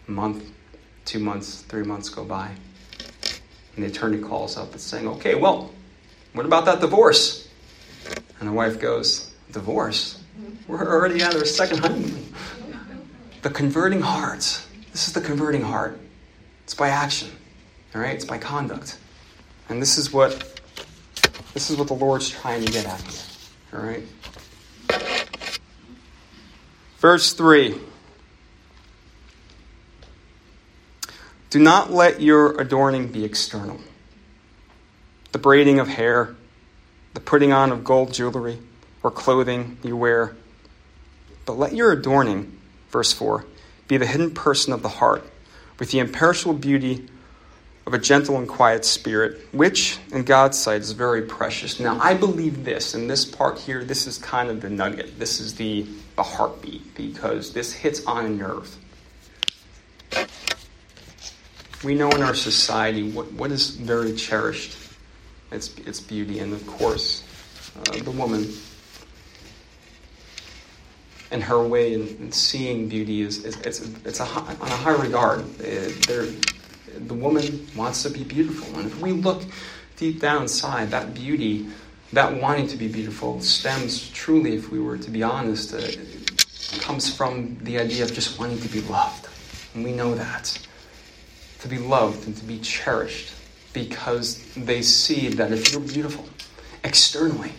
A 0.06 0.10
month, 0.10 0.50
two 1.04 1.18
months, 1.18 1.62
three 1.62 1.82
months 1.82 2.08
go 2.08 2.24
by. 2.24 2.50
And 3.74 3.84
the 3.84 3.88
attorney 3.88 4.18
calls 4.18 4.56
up 4.56 4.72
and 4.72 4.80
saying, 4.80 5.08
Okay, 5.08 5.34
well, 5.34 5.72
what 6.34 6.46
about 6.46 6.64
that 6.66 6.80
divorce? 6.80 7.48
And 8.38 8.48
the 8.48 8.52
wife 8.52 8.78
goes, 8.78 9.32
Divorce? 9.50 10.22
We're 10.68 10.86
already 10.86 11.22
at 11.22 11.34
our 11.34 11.44
second 11.44 11.78
honeymoon. 11.78 12.32
The 13.42 13.50
converting 13.50 14.00
hearts 14.00 14.66
this 14.92 15.06
is 15.06 15.12
the 15.12 15.20
converting 15.20 15.62
heart. 15.62 15.98
It's 16.64 16.74
by 16.74 16.88
action. 16.88 17.30
All 17.94 18.00
right? 18.00 18.14
It's 18.14 18.24
by 18.24 18.38
conduct. 18.38 18.98
And 19.68 19.80
this 19.80 19.98
is 19.98 20.12
what 20.12 20.60
this 21.54 21.70
is 21.70 21.76
what 21.76 21.88
the 21.88 21.94
Lord's 21.94 22.28
trying 22.28 22.64
to 22.64 22.72
get 22.72 22.86
at 22.86 23.00
here. 23.00 23.20
All 23.74 23.80
right? 23.80 24.04
Verse 26.98 27.32
3. 27.32 27.76
Do 31.50 31.58
not 31.58 31.90
let 31.90 32.20
your 32.20 32.60
adorning 32.60 33.08
be 33.08 33.24
external. 33.24 33.80
The 35.32 35.38
braiding 35.38 35.80
of 35.80 35.88
hair, 35.88 36.36
the 37.14 37.20
putting 37.20 37.52
on 37.52 37.72
of 37.72 37.82
gold 37.82 38.12
jewelry 38.12 38.58
or 39.02 39.10
clothing 39.10 39.78
you 39.82 39.96
wear. 39.96 40.36
But 41.46 41.58
let 41.58 41.72
your 41.72 41.90
adorning, 41.90 42.56
verse 42.90 43.12
4, 43.12 43.44
be 43.90 43.96
the 43.96 44.06
hidden 44.06 44.30
person 44.30 44.72
of 44.72 44.82
the 44.82 44.88
heart, 44.88 45.28
with 45.80 45.90
the 45.90 45.98
imperishable 45.98 46.54
beauty 46.54 47.08
of 47.86 47.92
a 47.92 47.98
gentle 47.98 48.38
and 48.38 48.46
quiet 48.46 48.84
spirit, 48.84 49.40
which 49.50 49.98
in 50.12 50.22
God's 50.22 50.56
sight 50.56 50.80
is 50.80 50.92
very 50.92 51.22
precious. 51.22 51.80
Now, 51.80 51.98
I 52.00 52.14
believe 52.14 52.64
this, 52.64 52.94
in 52.94 53.08
this 53.08 53.24
part 53.24 53.58
here, 53.58 53.82
this 53.82 54.06
is 54.06 54.16
kind 54.18 54.48
of 54.48 54.60
the 54.60 54.70
nugget. 54.70 55.18
This 55.18 55.40
is 55.40 55.56
the, 55.56 55.86
the 56.14 56.22
heartbeat, 56.22 56.94
because 56.94 57.52
this 57.52 57.72
hits 57.72 58.06
on 58.06 58.26
a 58.26 58.28
nerve. 58.28 58.76
We 61.82 61.96
know 61.96 62.10
in 62.10 62.22
our 62.22 62.34
society 62.34 63.10
what, 63.10 63.32
what 63.32 63.50
is 63.50 63.70
very 63.70 64.14
cherished. 64.14 64.76
It's, 65.50 65.76
it's 65.78 65.98
beauty, 65.98 66.38
and 66.38 66.52
of 66.52 66.64
course, 66.64 67.24
uh, 67.76 67.98
the 67.98 68.12
woman 68.12 68.52
in 71.30 71.40
her 71.40 71.62
way 71.62 71.94
in, 71.94 72.08
in 72.18 72.32
seeing 72.32 72.88
beauty 72.88 73.22
is, 73.22 73.44
is 73.44 73.56
it's, 73.60 73.80
it's 74.04 74.20
a, 74.20 74.24
on 74.24 74.68
a 74.68 74.76
high 74.76 74.96
regard. 74.96 75.40
Uh, 75.60 76.26
the 77.06 77.14
woman 77.14 77.66
wants 77.76 78.02
to 78.02 78.10
be 78.10 78.24
beautiful. 78.24 78.78
And 78.78 78.86
if 78.86 79.00
we 79.00 79.12
look 79.12 79.42
deep 79.96 80.20
down 80.20 80.42
inside, 80.42 80.90
that 80.90 81.14
beauty, 81.14 81.68
that 82.12 82.40
wanting 82.40 82.66
to 82.68 82.76
be 82.76 82.88
beautiful, 82.88 83.40
stems 83.40 84.10
truly, 84.10 84.54
if 84.54 84.70
we 84.70 84.80
were 84.80 84.98
to 84.98 85.10
be 85.10 85.22
honest, 85.22 85.74
uh, 85.74 86.80
comes 86.80 87.14
from 87.14 87.58
the 87.62 87.78
idea 87.78 88.04
of 88.04 88.12
just 88.12 88.38
wanting 88.38 88.58
to 88.60 88.68
be 88.68 88.80
loved. 88.82 89.28
And 89.74 89.84
we 89.84 89.92
know 89.92 90.14
that. 90.14 90.58
To 91.60 91.68
be 91.68 91.78
loved 91.78 92.26
and 92.26 92.36
to 92.36 92.44
be 92.44 92.58
cherished 92.58 93.34
because 93.72 94.42
they 94.54 94.82
see 94.82 95.28
that 95.28 95.52
if 95.52 95.72
you're 95.72 95.80
beautiful 95.80 96.24
externally, 96.82 97.52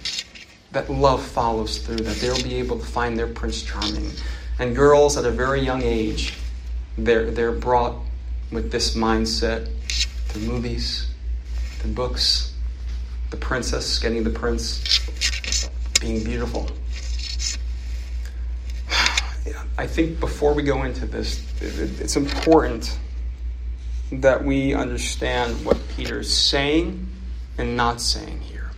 that 0.72 0.90
love 0.90 1.22
follows 1.24 1.80
through, 1.80 1.98
that 1.98 2.18
they'll 2.18 2.44
be 2.44 2.56
able 2.56 2.80
to 2.80 2.86
find 2.86 3.18
their 3.18 3.28
Prince 3.28 3.64
Charming. 3.64 4.12
And 4.60 4.76
girls 4.76 5.18
at 5.18 5.26
a 5.26 5.32
very 5.32 5.62
young 5.62 5.82
age, 5.82 6.38
they're, 6.98 7.32
they're 7.32 7.52
brought 7.52 7.96
with 8.52 8.72
this 8.72 8.96
mindset 8.96 9.70
to 10.30 10.40
movies, 10.40 11.08
to 11.82 11.88
books, 11.88 12.54
the 13.32 13.38
princess 13.38 13.98
getting 14.00 14.24
the 14.24 14.30
prince, 14.30 15.00
being 16.00 16.24
beautiful. 16.24 16.70
I 19.78 19.88
think 19.88 20.20
before 20.20 20.54
we 20.54 20.64
go 20.64 20.84
into 20.84 21.06
this, 21.06 21.44
it's 21.62 22.16
important 22.18 22.98
that 24.12 24.44
we 24.44 24.74
understand 24.74 25.66
what 25.66 25.78
Peter's 25.96 26.32
saying 26.32 27.08
and 27.58 27.78
not 27.78 28.02
saying 28.02 28.42
here. 28.42 28.72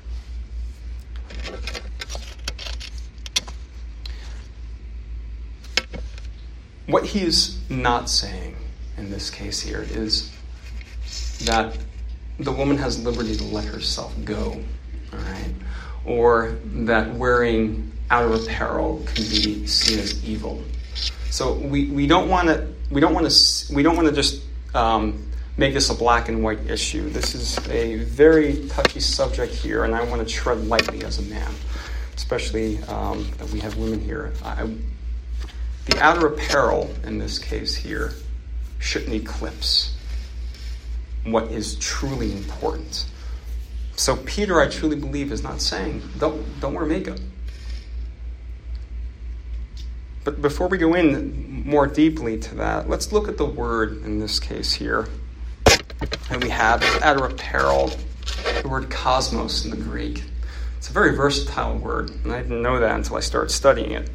What 6.88 7.06
he 7.06 7.22
is 7.22 7.58
not 7.69 8.10
saying 8.10 8.58
in 8.98 9.10
this 9.10 9.30
case 9.30 9.62
here 9.62 9.86
is 9.89 10.32
that 11.46 11.78
the 12.39 12.52
woman 12.52 12.78
has 12.78 13.04
liberty 13.04 13.36
to 13.36 13.43
let 13.43 13.65
herself 13.65 14.13
go, 14.26 14.62
all 15.13 15.19
right? 15.19 15.54
Or 16.06 16.58
that 16.65 17.13
wearing 17.13 17.91
outer 18.12 18.34
apparel 18.36 19.02
can 19.13 19.24
be 19.24 19.65
seen 19.65 20.00
as 20.00 20.24
evil. 20.28 20.62
So 21.30 21.54
we, 21.54 21.89
we 21.89 22.06
don't 22.06 22.30
want 22.30 22.48
to 22.50 22.67
we 22.91 23.02
don't 23.02 23.13
want 23.13 23.30
to 23.30 23.74
we 23.74 23.82
don't 23.82 23.96
want 23.96 24.08
to 24.08 24.13
just 24.13 24.43
um, 24.76 25.32
make 25.58 25.74
this 25.74 25.89
a 25.89 25.96
black 25.96 26.30
and 26.30 26.43
white 26.43 26.69
issue. 26.69 27.10
This 27.10 27.34
is 27.34 27.58
a 27.69 28.04
very 28.04 28.67
touchy 28.67 29.00
subject 29.00 29.54
here, 29.54 29.84
and 29.86 29.96
I 29.96 30.04
want 30.04 30.28
to 30.28 30.32
tread 30.32 30.65
lightly 30.67 31.04
as 31.04 31.19
a 31.19 31.24
man, 31.24 31.52
especially 32.15 32.78
um, 32.84 33.30
that 33.38 33.50
we 33.50 33.60
have 33.62 33.78
women 33.78 34.00
here. 34.00 34.34
I, 34.43 34.67
the 35.86 36.00
outer 36.00 36.28
apparel 36.28 36.93
in 37.04 37.17
this 37.17 37.39
case 37.39 37.76
here 37.76 38.13
shouldn't 38.80 39.13
eclipse 39.13 39.96
what 41.26 41.52
is 41.52 41.76
truly 41.76 42.32
important. 42.32 43.06
So 43.96 44.17
Peter, 44.17 44.60
I 44.60 44.69
truly 44.69 44.96
believe, 44.96 45.32
is 45.32 45.43
not 45.43 45.62
saying 45.62 46.02
don't 46.19 46.60
don't 46.60 46.74
wear 46.74 46.86
makeup. 46.86 47.19
But 50.24 50.41
before 50.41 50.67
we 50.67 50.78
go 50.78 50.93
in 50.93 51.67
more 51.67 51.86
deeply 51.86 52.39
to 52.39 52.56
that, 52.56 52.89
let's 52.89 53.12
look 53.12 53.28
at 53.28 53.38
the 53.38 53.46
word 53.46 54.04
in 54.04 54.19
this 54.19 54.39
case 54.39 54.74
here. 54.74 55.08
And 56.30 56.41
we 56.41 56.50
have 56.50 56.82
outer 57.02 57.26
apparel, 57.26 57.91
the 58.62 58.69
word 58.69 58.89
cosmos 58.89 59.65
in 59.65 59.72
the 59.72 59.78
Greek. 59.78 60.24
It's 60.78 60.89
a 60.89 60.93
very 60.93 61.15
versatile 61.15 61.78
word, 61.78 62.10
and 62.24 62.32
I 62.32 62.41
didn't 62.41 62.62
know 62.62 62.80
that 62.80 62.96
until 62.96 63.17
I 63.17 63.19
started 63.19 63.50
studying 63.50 63.91
it. 63.91 64.10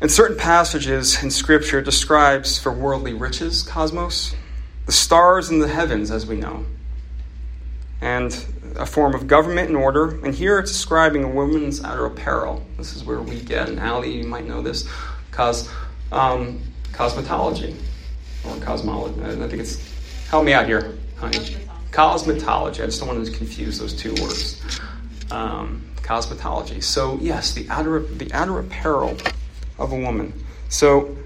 In 0.00 0.08
certain 0.08 0.36
passages 0.36 1.24
in 1.24 1.30
Scripture, 1.30 1.82
describes 1.82 2.56
for 2.56 2.70
worldly 2.70 3.14
riches, 3.14 3.64
cosmos, 3.64 4.32
the 4.86 4.92
stars 4.92 5.50
in 5.50 5.58
the 5.58 5.66
heavens, 5.66 6.12
as 6.12 6.24
we 6.24 6.36
know, 6.36 6.64
and 8.00 8.46
a 8.76 8.86
form 8.86 9.12
of 9.12 9.26
government 9.26 9.68
and 9.68 9.76
order. 9.76 10.24
And 10.24 10.32
here 10.32 10.60
it's 10.60 10.70
describing 10.70 11.24
a 11.24 11.28
woman's 11.28 11.82
outer 11.82 12.06
apparel. 12.06 12.64
This 12.76 12.94
is 12.94 13.02
where 13.02 13.20
we 13.20 13.40
get, 13.40 13.68
and 13.68 13.80
Allie, 13.80 14.16
you 14.16 14.24
might 14.24 14.46
know 14.46 14.62
this, 14.62 14.88
cos, 15.32 15.68
um, 16.12 16.62
cosmetology 16.92 17.74
or 18.44 18.56
cosmology. 18.60 19.20
I 19.20 19.48
think 19.48 19.54
it's, 19.54 19.82
help 20.28 20.44
me 20.44 20.52
out 20.52 20.66
here, 20.66 20.96
honey. 21.16 21.38
Cosmetology. 21.90 22.82
I 22.82 22.86
just 22.86 23.00
don't 23.00 23.08
want 23.08 23.26
to 23.26 23.32
confuse 23.32 23.80
those 23.80 23.94
two 23.94 24.14
words. 24.22 24.62
Um, 25.32 25.84
cosmetology. 25.96 26.82
So 26.82 27.18
yes, 27.20 27.52
the 27.52 27.68
outer 27.68 28.00
the 28.00 28.32
outer 28.32 28.58
apparel 28.60 29.16
of 29.78 29.92
a 29.92 29.96
woman. 29.96 30.32
So 30.68 31.16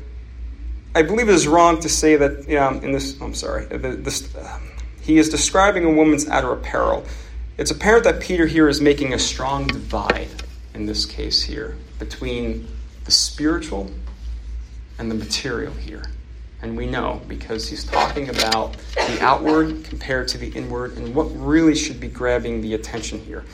I 0.95 1.03
believe 1.03 1.29
it 1.29 1.35
is 1.35 1.47
wrong 1.47 1.81
to 1.81 1.89
say 1.89 2.17
that 2.17 2.49
yeah, 2.49 2.73
in 2.73 2.93
this. 2.93 3.21
I'm 3.21 3.35
sorry. 3.35 3.65
This, 3.67 4.35
uh, 4.35 4.61
he 5.01 5.19
is 5.19 5.29
describing 5.29 5.85
a 5.85 5.91
woman's 5.91 6.29
outer 6.29 6.53
apparel. 6.53 7.05
It's 7.59 7.71
apparent 7.71 8.05
that 8.05 8.21
Peter 8.21 8.47
here 8.47 8.69
is 8.69 8.81
making 8.81 9.15
a 9.15 9.19
strong 9.19 9.67
divide 9.67 10.29
in 10.75 10.87
this 10.87 11.05
case 11.05 11.43
here 11.43 11.77
between 11.99 12.67
the 13.05 13.11
spiritual 13.11 13.91
and 14.99 15.11
the 15.11 15.15
material 15.15 15.73
here. 15.73 16.05
And 16.63 16.77
we 16.77 16.87
know 16.87 17.21
because 17.27 17.69
he's 17.69 17.85
talking 17.85 18.29
about 18.29 18.77
the 18.95 19.19
outward 19.21 19.85
compared 19.85 20.29
to 20.29 20.39
the 20.39 20.49
inward 20.51 20.97
and 20.97 21.15
what 21.15 21.25
really 21.25 21.75
should 21.75 21.99
be 21.99 22.09
grabbing 22.09 22.61
the 22.61 22.75
attention 22.75 23.19
here. 23.19 23.45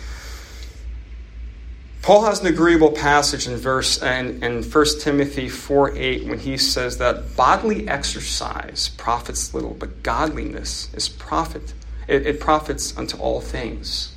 Paul 2.03 2.25
has 2.25 2.41
an 2.41 2.47
agreeable 2.47 2.93
passage 2.93 3.47
in 3.47 3.57
verse 3.57 4.03
and 4.03 4.43
in 4.43 4.63
1 4.63 4.87
Timothy 5.01 5.49
4 5.49 5.97
8 5.97 6.27
when 6.27 6.39
he 6.39 6.57
says 6.57 6.99
that 6.99 7.37
bodily 7.37 7.89
exercise 7.89 8.91
profits 8.97 9.53
little, 9.53 9.75
but 9.75 10.03
godliness 10.03 10.93
is 10.95 11.09
profit. 11.09 11.75
It, 12.07 12.27
it 12.27 12.41
profits 12.41 12.97
unto 12.97 13.19
all 13.19 13.41
things. 13.41 14.15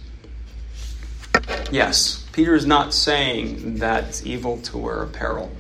Yes, 1.71 2.25
Peter 2.31 2.55
is 2.55 2.65
not 2.65 2.93
saying 2.93 3.79
that 3.79 4.05
it's 4.05 4.25
evil 4.25 4.57
to 4.61 4.77
wear 4.77 5.03
apparel, 5.03 5.51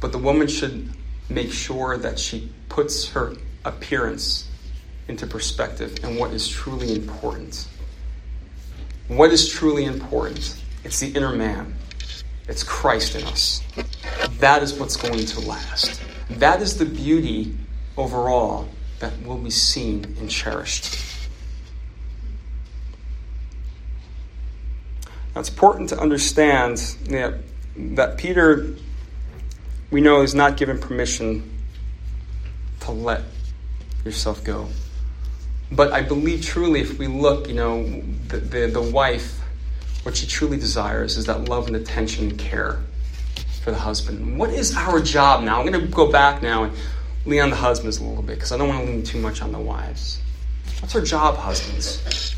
but 0.00 0.12
the 0.12 0.18
woman 0.18 0.46
should 0.46 0.92
make 1.28 1.52
sure 1.52 1.96
that 1.96 2.18
she 2.18 2.52
puts 2.68 3.08
her 3.10 3.34
appearance 3.64 4.46
into 5.08 5.26
perspective 5.26 5.98
and 6.02 6.18
what 6.18 6.32
is 6.32 6.48
truly 6.48 6.94
important. 6.94 7.66
What 9.08 9.32
is 9.32 9.48
truly 9.48 9.84
important? 9.84 10.56
It's 10.86 11.00
the 11.00 11.08
inner 11.08 11.32
man. 11.32 11.74
It's 12.46 12.62
Christ 12.62 13.16
in 13.16 13.24
us. 13.24 13.60
That 14.38 14.62
is 14.62 14.72
what's 14.74 14.96
going 14.96 15.26
to 15.26 15.40
last. 15.40 16.00
That 16.30 16.62
is 16.62 16.78
the 16.78 16.84
beauty 16.84 17.56
overall 17.96 18.68
that 19.00 19.20
will 19.26 19.36
be 19.36 19.50
seen 19.50 20.04
and 20.20 20.30
cherished. 20.30 20.96
Now, 25.34 25.40
it's 25.40 25.48
important 25.48 25.88
to 25.88 25.98
understand 25.98 26.76
that, 27.08 27.40
that 27.76 28.16
Peter, 28.16 28.76
we 29.90 30.00
know, 30.00 30.22
is 30.22 30.36
not 30.36 30.56
given 30.56 30.78
permission 30.78 31.52
to 32.82 32.92
let 32.92 33.22
yourself 34.04 34.44
go. 34.44 34.68
But 35.72 35.90
I 35.90 36.02
believe 36.02 36.42
truly, 36.42 36.80
if 36.80 36.96
we 36.96 37.08
look, 37.08 37.48
you 37.48 37.54
know, 37.54 37.82
the, 38.28 38.36
the, 38.38 38.66
the 38.68 38.82
wife 38.82 39.35
what 40.06 40.16
she 40.16 40.24
truly 40.24 40.56
desires 40.56 41.16
is 41.16 41.26
that 41.26 41.48
love 41.48 41.66
and 41.66 41.74
attention 41.74 42.30
and 42.30 42.38
care 42.38 42.78
for 43.64 43.72
the 43.72 43.76
husband. 43.76 44.38
What 44.38 44.50
is 44.50 44.76
our 44.76 45.00
job 45.00 45.42
now? 45.42 45.60
I'm 45.60 45.66
going 45.66 45.84
to 45.84 45.88
go 45.88 46.12
back 46.12 46.42
now 46.42 46.62
and 46.62 46.72
lean 47.26 47.40
on 47.42 47.50
the 47.50 47.56
husbands 47.56 47.98
a 47.98 48.04
little 48.04 48.22
bit 48.22 48.36
because 48.36 48.52
I 48.52 48.56
don't 48.56 48.68
want 48.68 48.86
to 48.86 48.92
lean 48.92 49.02
too 49.02 49.18
much 49.18 49.42
on 49.42 49.50
the 49.50 49.58
wives. 49.58 50.20
What's 50.78 50.94
our 50.94 51.00
job, 51.00 51.36
husbands? 51.36 52.36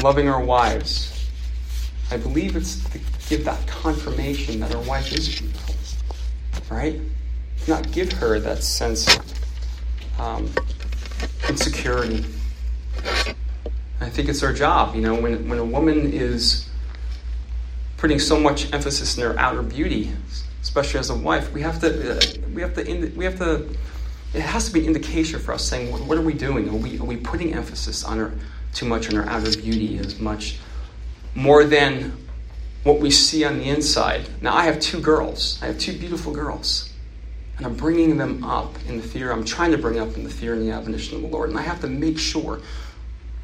Loving 0.00 0.28
our 0.28 0.40
wives. 0.40 1.28
I 2.12 2.16
believe 2.16 2.54
it's 2.54 2.88
to 2.90 3.00
give 3.28 3.44
that 3.44 3.66
confirmation 3.66 4.60
that 4.60 4.72
our 4.72 4.82
wife 4.82 5.12
is 5.12 5.40
beautiful, 5.40 5.74
right? 6.70 7.00
Not 7.66 7.90
give 7.90 8.12
her 8.12 8.38
that 8.38 8.62
sense 8.62 9.08
of 9.08 10.20
um, 10.20 10.48
insecurity 11.48 12.24
I 14.00 14.08
think 14.08 14.28
it's 14.28 14.42
our 14.42 14.52
job, 14.52 14.94
you 14.94 15.00
know, 15.00 15.14
when, 15.14 15.48
when 15.48 15.58
a 15.58 15.64
woman 15.64 16.12
is 16.12 16.68
putting 17.96 18.20
so 18.20 18.38
much 18.38 18.72
emphasis 18.72 19.18
in 19.18 19.24
her 19.24 19.36
outer 19.38 19.62
beauty, 19.62 20.12
especially 20.62 21.00
as 21.00 21.10
a 21.10 21.14
wife, 21.14 21.52
we 21.52 21.62
have 21.62 21.80
to, 21.80 22.16
uh, 22.16 22.20
we 22.54 22.62
have 22.62 22.74
to, 22.74 23.12
we 23.16 23.24
have 23.24 23.38
to, 23.38 23.68
it 24.34 24.40
has 24.40 24.66
to 24.66 24.72
be 24.72 24.80
an 24.80 24.86
indication 24.86 25.40
for 25.40 25.52
us 25.52 25.64
saying, 25.64 25.90
what, 25.90 26.02
what 26.02 26.16
are 26.16 26.22
we 26.22 26.34
doing? 26.34 26.68
Are 26.68 26.76
we, 26.76 26.98
are 27.00 27.04
we 27.04 27.16
putting 27.16 27.54
emphasis 27.54 28.04
on 28.04 28.18
her 28.18 28.32
too 28.72 28.86
much 28.86 29.08
on 29.08 29.16
her 29.16 29.28
outer 29.28 29.56
beauty 29.56 29.98
as 29.98 30.20
much 30.20 30.58
more 31.34 31.64
than 31.64 32.16
what 32.84 33.00
we 33.00 33.10
see 33.10 33.44
on 33.44 33.58
the 33.58 33.64
inside? 33.64 34.28
Now, 34.40 34.54
I 34.54 34.64
have 34.64 34.78
two 34.78 35.00
girls. 35.00 35.58
I 35.60 35.66
have 35.66 35.78
two 35.78 35.98
beautiful 35.98 36.32
girls. 36.32 36.92
And 37.56 37.66
I'm 37.66 37.74
bringing 37.74 38.16
them 38.16 38.44
up 38.44 38.76
in 38.86 38.98
the 38.98 39.02
fear, 39.02 39.32
I'm 39.32 39.44
trying 39.44 39.72
to 39.72 39.78
bring 39.78 39.98
up 39.98 40.16
in 40.16 40.22
the 40.22 40.30
fear 40.30 40.54
and 40.54 40.62
the 40.62 40.70
admonition 40.70 41.16
of 41.16 41.22
the 41.22 41.28
Lord. 41.28 41.50
And 41.50 41.58
I 41.58 41.62
have 41.62 41.80
to 41.80 41.88
make 41.88 42.16
sure 42.16 42.60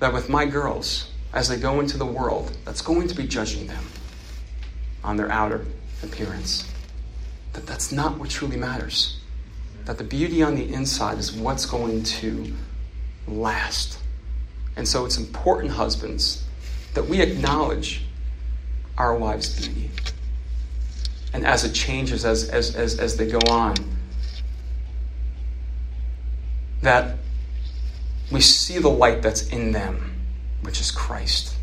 that 0.01 0.13
with 0.13 0.29
my 0.29 0.47
girls, 0.47 1.11
as 1.33 1.49
they 1.49 1.57
go 1.57 1.81
into 1.81 1.97
the 1.97 2.07
world, 2.07 2.57
that's 2.65 2.83
going 2.83 3.09
to 3.09 3.15
be 3.15 3.27
judging 3.27 3.67
them 3.67 3.85
on 5.03 5.17
their 5.17 5.31
outer 5.31 5.67
appearance. 6.03 6.71
that 7.53 7.67
that's 7.67 7.93
not 7.93 8.19
what 8.19 8.29
truly 8.31 8.57
matters. 8.57 9.21
That 9.85 9.99
the 9.99 10.05
beauty 10.05 10.43
on 10.43 10.57
the 10.57 10.73
inside 10.73 11.19
is 11.19 11.33
what's 11.33 11.67
going 11.67 12.03
to 12.03 12.53
last. 13.29 13.99
And 14.77 14.87
so 14.87 15.05
it's 15.05 15.19
important, 15.19 15.73
husbands, 15.73 16.45
that 16.95 17.07
we 17.07 17.21
acknowledge 17.21 18.03
our 18.99 19.17
wives' 19.17 19.55
beauty. 19.57 19.91
And 21.33 21.47
as 21.47 21.65
it 21.65 21.73
changes, 21.73 22.25
as, 22.25 22.49
as, 22.49 22.75
as, 22.75 22.99
as 22.99 23.17
they 23.17 23.29
go 23.29 23.39
on, 23.51 23.75
that 26.83 27.19
we 28.31 28.41
see 28.41 28.79
the 28.79 28.89
light 28.89 29.23
that's 29.23 29.47
in 29.49 29.73
them, 29.73 30.17
which 30.63 30.81
is 30.81 30.91
Christ. 30.91 31.57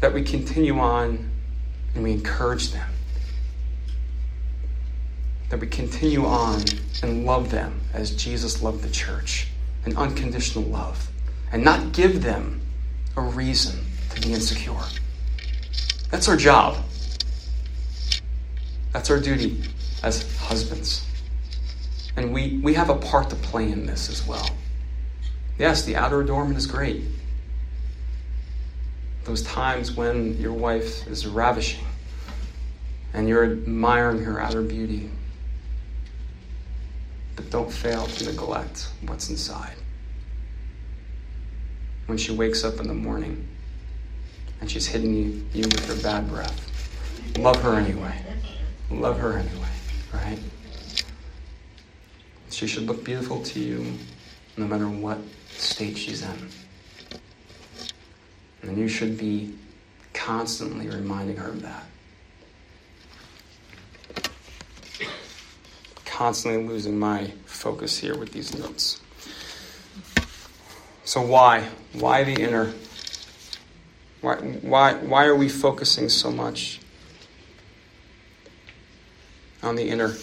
That 0.00 0.14
we 0.14 0.22
continue 0.22 0.78
on 0.78 1.30
and 1.94 2.04
we 2.04 2.12
encourage 2.12 2.70
them. 2.70 2.88
That 5.50 5.60
we 5.60 5.66
continue 5.66 6.26
on 6.26 6.62
and 7.02 7.24
love 7.24 7.50
them 7.50 7.80
as 7.92 8.14
Jesus 8.14 8.62
loved 8.62 8.82
the 8.82 8.90
church, 8.90 9.48
an 9.84 9.96
unconditional 9.96 10.64
love, 10.64 11.10
and 11.52 11.64
not 11.64 11.92
give 11.92 12.22
them 12.22 12.60
a 13.16 13.22
reason 13.22 13.84
to 14.14 14.20
be 14.20 14.32
insecure. 14.32 14.74
That's 16.10 16.28
our 16.28 16.36
job. 16.36 16.76
That's 18.92 19.10
our 19.10 19.20
duty 19.20 19.62
as 20.02 20.36
husbands. 20.38 21.04
And 22.16 22.32
we, 22.32 22.58
we 22.62 22.74
have 22.74 22.88
a 22.88 22.96
part 22.96 23.30
to 23.30 23.36
play 23.36 23.70
in 23.70 23.86
this 23.86 24.08
as 24.08 24.26
well. 24.26 24.48
Yes, 25.58 25.84
the 25.84 25.96
outer 25.96 26.20
adornment 26.20 26.56
is 26.58 26.66
great. 26.66 27.02
Those 29.24 29.42
times 29.42 29.92
when 29.92 30.38
your 30.38 30.52
wife 30.52 31.06
is 31.06 31.26
ravishing 31.26 31.84
and 33.12 33.28
you're 33.28 33.44
admiring 33.44 34.22
her 34.22 34.40
outer 34.40 34.62
beauty. 34.62 35.10
But 37.34 37.50
don't 37.50 37.70
fail 37.70 38.06
to 38.06 38.24
neglect 38.24 38.88
what's 39.06 39.28
inside. 39.28 39.74
When 42.06 42.18
she 42.18 42.32
wakes 42.32 42.64
up 42.64 42.78
in 42.78 42.86
the 42.86 42.94
morning 42.94 43.46
and 44.60 44.70
she's 44.70 44.86
hitting 44.86 45.14
you, 45.14 45.44
you 45.52 45.62
with 45.62 45.86
her 45.88 46.02
bad 46.02 46.28
breath, 46.28 47.38
love 47.38 47.60
her 47.62 47.74
anyway. 47.74 48.22
Love 48.90 49.18
her 49.18 49.38
anyway, 49.38 49.68
right? 50.14 50.38
She 52.56 52.66
should 52.66 52.86
look 52.86 53.04
beautiful 53.04 53.42
to 53.42 53.60
you 53.60 53.98
no 54.56 54.66
matter 54.66 54.88
what 54.88 55.18
state 55.50 55.98
she's 55.98 56.22
in. 56.22 56.48
And 58.62 58.78
you 58.78 58.88
should 58.88 59.18
be 59.18 59.54
constantly 60.14 60.88
reminding 60.88 61.36
her 61.36 61.50
of 61.50 61.60
that. 61.60 61.84
Constantly 66.06 66.66
losing 66.66 66.98
my 66.98 67.30
focus 67.44 67.98
here 67.98 68.16
with 68.16 68.32
these 68.32 68.58
notes. 68.58 69.02
So, 71.04 71.20
why? 71.20 71.68
Why 71.92 72.24
the 72.24 72.42
inner? 72.42 72.72
Why, 74.22 74.36
why, 74.36 74.94
why 74.94 75.26
are 75.26 75.36
we 75.36 75.50
focusing 75.50 76.08
so 76.08 76.30
much 76.30 76.80
on 79.62 79.76
the 79.76 79.90
inner? 79.90 80.14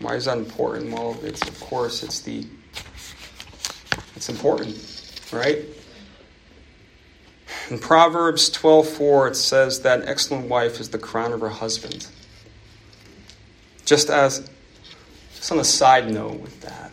Why 0.00 0.14
is 0.14 0.26
that 0.26 0.38
important? 0.38 0.92
Well, 0.92 1.18
it's 1.22 1.42
of 1.42 1.58
course 1.60 2.02
it's 2.02 2.20
the 2.20 2.46
it's 4.14 4.28
important, 4.28 4.76
right? 5.32 5.64
In 7.70 7.78
Proverbs 7.78 8.50
12:4 8.50 9.28
it 9.28 9.34
says 9.36 9.80
that 9.82 10.00
an 10.00 10.08
excellent 10.08 10.48
wife 10.48 10.80
is 10.80 10.90
the 10.90 10.98
crown 10.98 11.32
of 11.32 11.40
her 11.40 11.48
husband. 11.48 12.06
Just 13.84 14.10
as 14.10 14.48
just 15.34 15.52
on 15.52 15.58
a 15.58 15.64
side 15.64 16.12
note 16.12 16.40
with 16.40 16.60
that. 16.62 16.90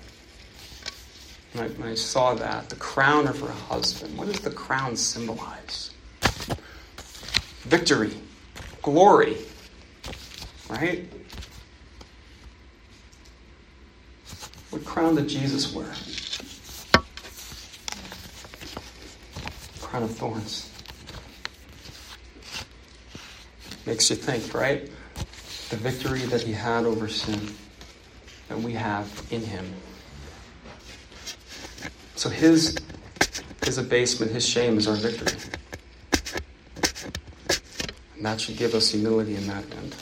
When 1.53 1.63
I, 1.63 1.67
when 1.69 1.89
I 1.89 1.95
saw 1.95 2.33
that, 2.35 2.69
the 2.69 2.75
crown 2.75 3.27
of 3.27 3.39
her 3.39 3.51
husband, 3.51 4.17
what 4.17 4.27
does 4.27 4.41
the 4.41 4.51
crown 4.51 4.95
symbolize? 4.95 5.91
Victory, 7.61 8.11
glory, 8.81 9.37
right? 10.69 11.07
What 14.75 14.83
crown 14.83 15.15
did 15.15 15.29
Jesus 15.29 15.73
wear? 15.73 15.87
Crown 19.81 20.03
of 20.03 20.11
thorns. 20.11 20.69
Makes 23.85 24.09
you 24.09 24.17
think, 24.17 24.53
right? 24.53 24.91
The 25.69 25.77
victory 25.77 26.23
that 26.23 26.41
he 26.41 26.51
had 26.51 26.83
over 26.83 27.07
sin 27.07 27.53
that 28.49 28.59
we 28.59 28.73
have 28.73 29.09
in 29.31 29.43
him. 29.43 29.65
So 32.17 32.27
his 32.27 32.75
his 33.63 33.77
abasement, 33.77 34.33
his 34.33 34.45
shame 34.45 34.77
is 34.77 34.89
our 34.89 34.97
victory. 34.97 35.39
And 38.17 38.25
that 38.25 38.41
should 38.41 38.57
give 38.57 38.75
us 38.75 38.89
humility 38.89 39.37
in 39.37 39.47
that 39.47 39.63
end. 39.73 39.95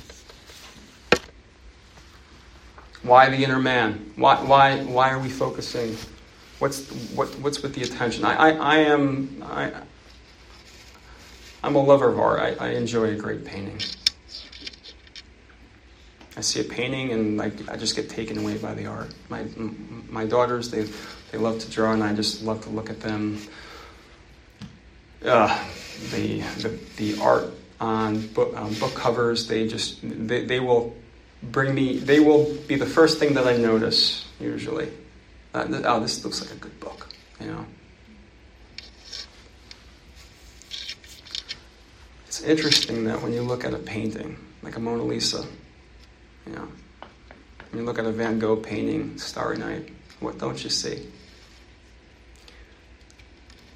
Why 3.03 3.29
the 3.29 3.43
inner 3.43 3.59
man? 3.59 4.13
Why, 4.15 4.41
why, 4.41 4.83
why 4.83 5.11
are 5.11 5.19
we 5.19 5.29
focusing? 5.29 5.97
What's, 6.59 6.89
what, 7.11 7.27
what's 7.39 7.61
with 7.61 7.75
the 7.75 7.83
attention? 7.83 8.23
I, 8.23 8.35
I, 8.35 8.49
I 8.51 8.77
am 8.77 9.43
I, 9.45 9.73
I'm 11.61 11.75
a 11.75 11.83
lover 11.83 12.09
of 12.09 12.17
art. 12.17 12.39
I, 12.39 12.67
I 12.67 12.69
enjoy 12.71 13.09
a 13.11 13.15
great 13.15 13.43
painting. 13.43 13.79
I 16.37 16.41
see 16.41 16.61
a 16.61 16.63
painting 16.63 17.11
and 17.11 17.41
I, 17.41 17.51
I 17.67 17.75
just 17.75 17.95
get 17.95 18.09
taken 18.09 18.37
away 18.37 18.57
by 18.57 18.73
the 18.73 18.85
art. 18.85 19.13
My, 19.29 19.45
my 20.09 20.25
daughters, 20.25 20.71
they, 20.71 20.87
they 21.31 21.37
love 21.37 21.59
to 21.59 21.69
draw 21.69 21.91
and 21.91 22.03
I 22.03 22.13
just 22.13 22.41
love 22.41 22.63
to 22.63 22.69
look 22.69 22.89
at 22.89 23.01
them. 23.01 23.39
Uh, 25.23 25.57
the, 26.11 26.39
the, 26.39 26.79
the 26.97 27.21
art 27.21 27.53
on 27.79 28.27
book, 28.27 28.55
book 28.79 28.95
covers, 28.95 29.47
they 29.47 29.67
just, 29.67 29.99
they, 30.01 30.45
they 30.45 30.59
will 30.59 30.95
bring 31.51 31.73
me, 31.73 31.97
they 31.97 32.19
will 32.19 32.53
be 32.67 32.75
the 32.75 32.85
first 32.85 33.19
thing 33.19 33.33
that 33.35 33.47
I 33.47 33.57
notice, 33.57 34.25
usually. 34.39 34.89
Uh, 35.53 35.65
oh, 35.85 35.99
this 35.99 36.23
looks 36.23 36.41
like 36.41 36.51
a 36.51 36.55
good 36.55 36.79
book, 36.79 37.09
you 37.39 37.47
know. 37.47 37.65
It's 42.27 42.41
interesting 42.41 43.03
that 43.05 43.21
when 43.21 43.33
you 43.33 43.43
look 43.43 43.63
at 43.63 43.73
a 43.73 43.77
painting, 43.77 44.37
like 44.63 44.75
a 44.75 44.79
Mona 44.79 45.03
Lisa, 45.03 45.45
you 46.47 46.53
know, 46.53 46.67
when 47.71 47.81
you 47.81 47.85
look 47.85 47.99
at 47.99 48.05
a 48.05 48.11
Van 48.11 48.39
Gogh 48.39 48.55
painting, 48.55 49.17
Starry 49.17 49.57
Night, 49.57 49.89
what 50.19 50.39
don't 50.39 50.63
you 50.63 50.69
see? 50.69 51.07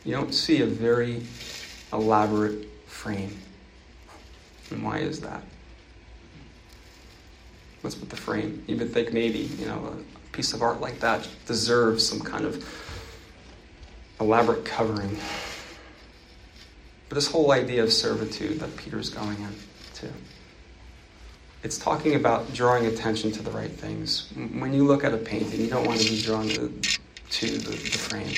You 0.04 0.14
don't 0.14 0.34
see 0.34 0.62
a 0.62 0.66
very 0.66 1.22
elaborate 1.92 2.68
frame. 2.88 3.38
And 4.72 4.84
why 4.84 5.00
is 5.00 5.20
that? 5.22 5.44
What's 7.82 8.00
with 8.00 8.10
the 8.10 8.18
frame? 8.18 8.64
You 8.68 8.78
would 8.78 8.92
think 8.94 9.14
maybe, 9.14 9.40
you 9.40 9.66
know, 9.66 9.94
a 9.94 10.36
piece 10.36 10.54
of 10.54 10.62
art 10.62 10.82
like 10.82 11.00
that 11.00 11.28
deserves 11.46 12.08
some 12.08 12.20
kind 12.20 12.46
of 12.46 12.66
elaborate 14.20 14.66
covering. 14.66 15.16
But 17.10 17.16
this 17.16 17.32
whole 17.32 17.52
idea 17.52 17.84
of 17.84 17.94
servitude 17.94 18.60
that 18.60 18.76
Peter's 18.76 19.10
going 19.10 19.38
into, 19.38 20.14
it's 21.64 21.78
talking 21.78 22.16
about 22.16 22.54
drawing 22.54 22.86
attention 22.88 23.32
to 23.34 23.44
the 23.44 23.52
right 23.52 23.72
things. 23.72 24.32
When 24.36 24.74
you 24.74 24.86
look 24.86 25.04
at 25.04 25.14
a 25.14 25.18
painting, 25.18 25.62
you 25.62 25.68
don't 25.68 25.86
want 25.86 26.02
to 26.02 26.10
be 26.10 26.22
drawn 26.22 26.48
to, 26.50 26.70
to 27.30 27.48
the, 27.48 27.70
the 27.70 27.76
frame. 27.76 28.34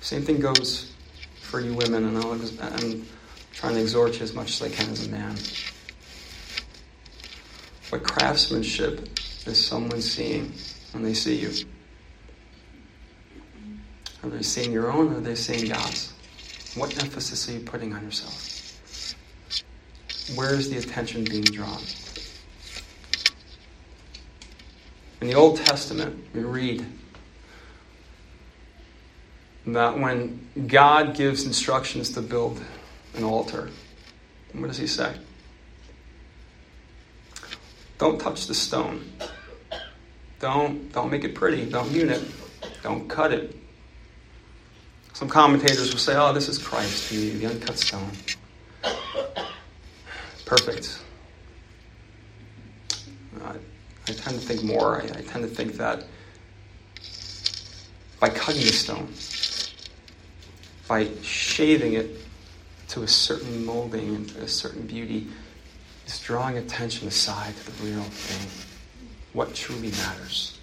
Same 0.00 0.22
thing 0.22 0.40
goes 0.40 0.92
for 1.42 1.60
you 1.60 1.74
women, 1.74 2.04
and 2.04 2.18
I'm 2.18 3.06
trying 3.52 3.74
to 3.74 3.80
exhort 3.80 4.16
you 4.16 4.22
as 4.22 4.34
much 4.34 4.60
as 4.60 4.62
I 4.62 4.68
can 4.74 4.90
as 4.90 5.06
a 5.06 5.10
man. 5.10 5.36
What 7.90 8.04
craftsmanship 8.04 9.08
is 9.46 9.66
someone 9.66 10.00
seeing 10.00 10.52
when 10.92 11.02
they 11.02 11.12
see 11.12 11.34
you? 11.34 11.52
Are 14.22 14.28
they 14.28 14.42
seeing 14.42 14.72
your 14.72 14.92
own 14.92 15.12
or 15.12 15.16
are 15.16 15.20
they 15.20 15.34
seeing 15.34 15.68
God's? 15.68 16.12
What 16.76 17.02
emphasis 17.02 17.48
are 17.48 17.52
you 17.52 17.60
putting 17.60 17.92
on 17.92 18.04
yourself? 18.04 19.16
Where 20.36 20.54
is 20.54 20.70
the 20.70 20.78
attention 20.78 21.24
being 21.24 21.42
drawn? 21.42 21.82
In 25.20 25.26
the 25.26 25.34
Old 25.34 25.56
Testament, 25.56 26.24
we 26.32 26.44
read 26.44 26.86
that 29.66 29.98
when 29.98 30.48
God 30.68 31.16
gives 31.16 31.44
instructions 31.44 32.10
to 32.10 32.22
build 32.22 32.62
an 33.16 33.24
altar, 33.24 33.68
what 34.52 34.68
does 34.68 34.78
he 34.78 34.86
say? 34.86 35.16
Don't 38.00 38.18
touch 38.18 38.46
the 38.46 38.54
stone. 38.54 39.04
Don't, 40.38 40.90
don't 40.90 41.10
make 41.10 41.22
it 41.22 41.34
pretty. 41.34 41.66
Don't 41.66 41.90
hewn 41.90 42.08
it. 42.08 42.22
Don't 42.82 43.06
cut 43.08 43.30
it. 43.30 43.54
Some 45.12 45.28
commentators 45.28 45.92
will 45.92 45.98
say, 45.98 46.16
oh, 46.16 46.32
this 46.32 46.48
is 46.48 46.56
Christ, 46.56 47.10
the, 47.10 47.28
the 47.28 47.46
uncut 47.46 47.76
stone. 47.76 48.10
perfect. 50.46 50.98
I, 53.44 53.56
I 54.08 54.12
tend 54.12 54.40
to 54.40 54.46
think 54.46 54.64
more. 54.64 55.02
I, 55.02 55.04
I 55.04 55.20
tend 55.20 55.42
to 55.44 55.46
think 55.46 55.74
that 55.74 56.06
by 58.18 58.30
cutting 58.30 58.62
the 58.62 58.72
stone, 58.72 59.12
by 60.88 61.06
shaving 61.20 61.92
it 61.92 62.16
to 62.88 63.02
a 63.02 63.08
certain 63.08 63.62
molding 63.66 64.14
and 64.14 64.28
to 64.30 64.40
a 64.40 64.48
certain 64.48 64.86
beauty, 64.86 65.26
is 66.10 66.20
drawing 66.20 66.58
attention 66.58 67.06
aside 67.08 67.56
to 67.56 67.70
the 67.70 67.84
real 67.84 68.02
thing, 68.02 68.48
what 69.32 69.54
truly 69.54 69.90
matters. 69.90 70.58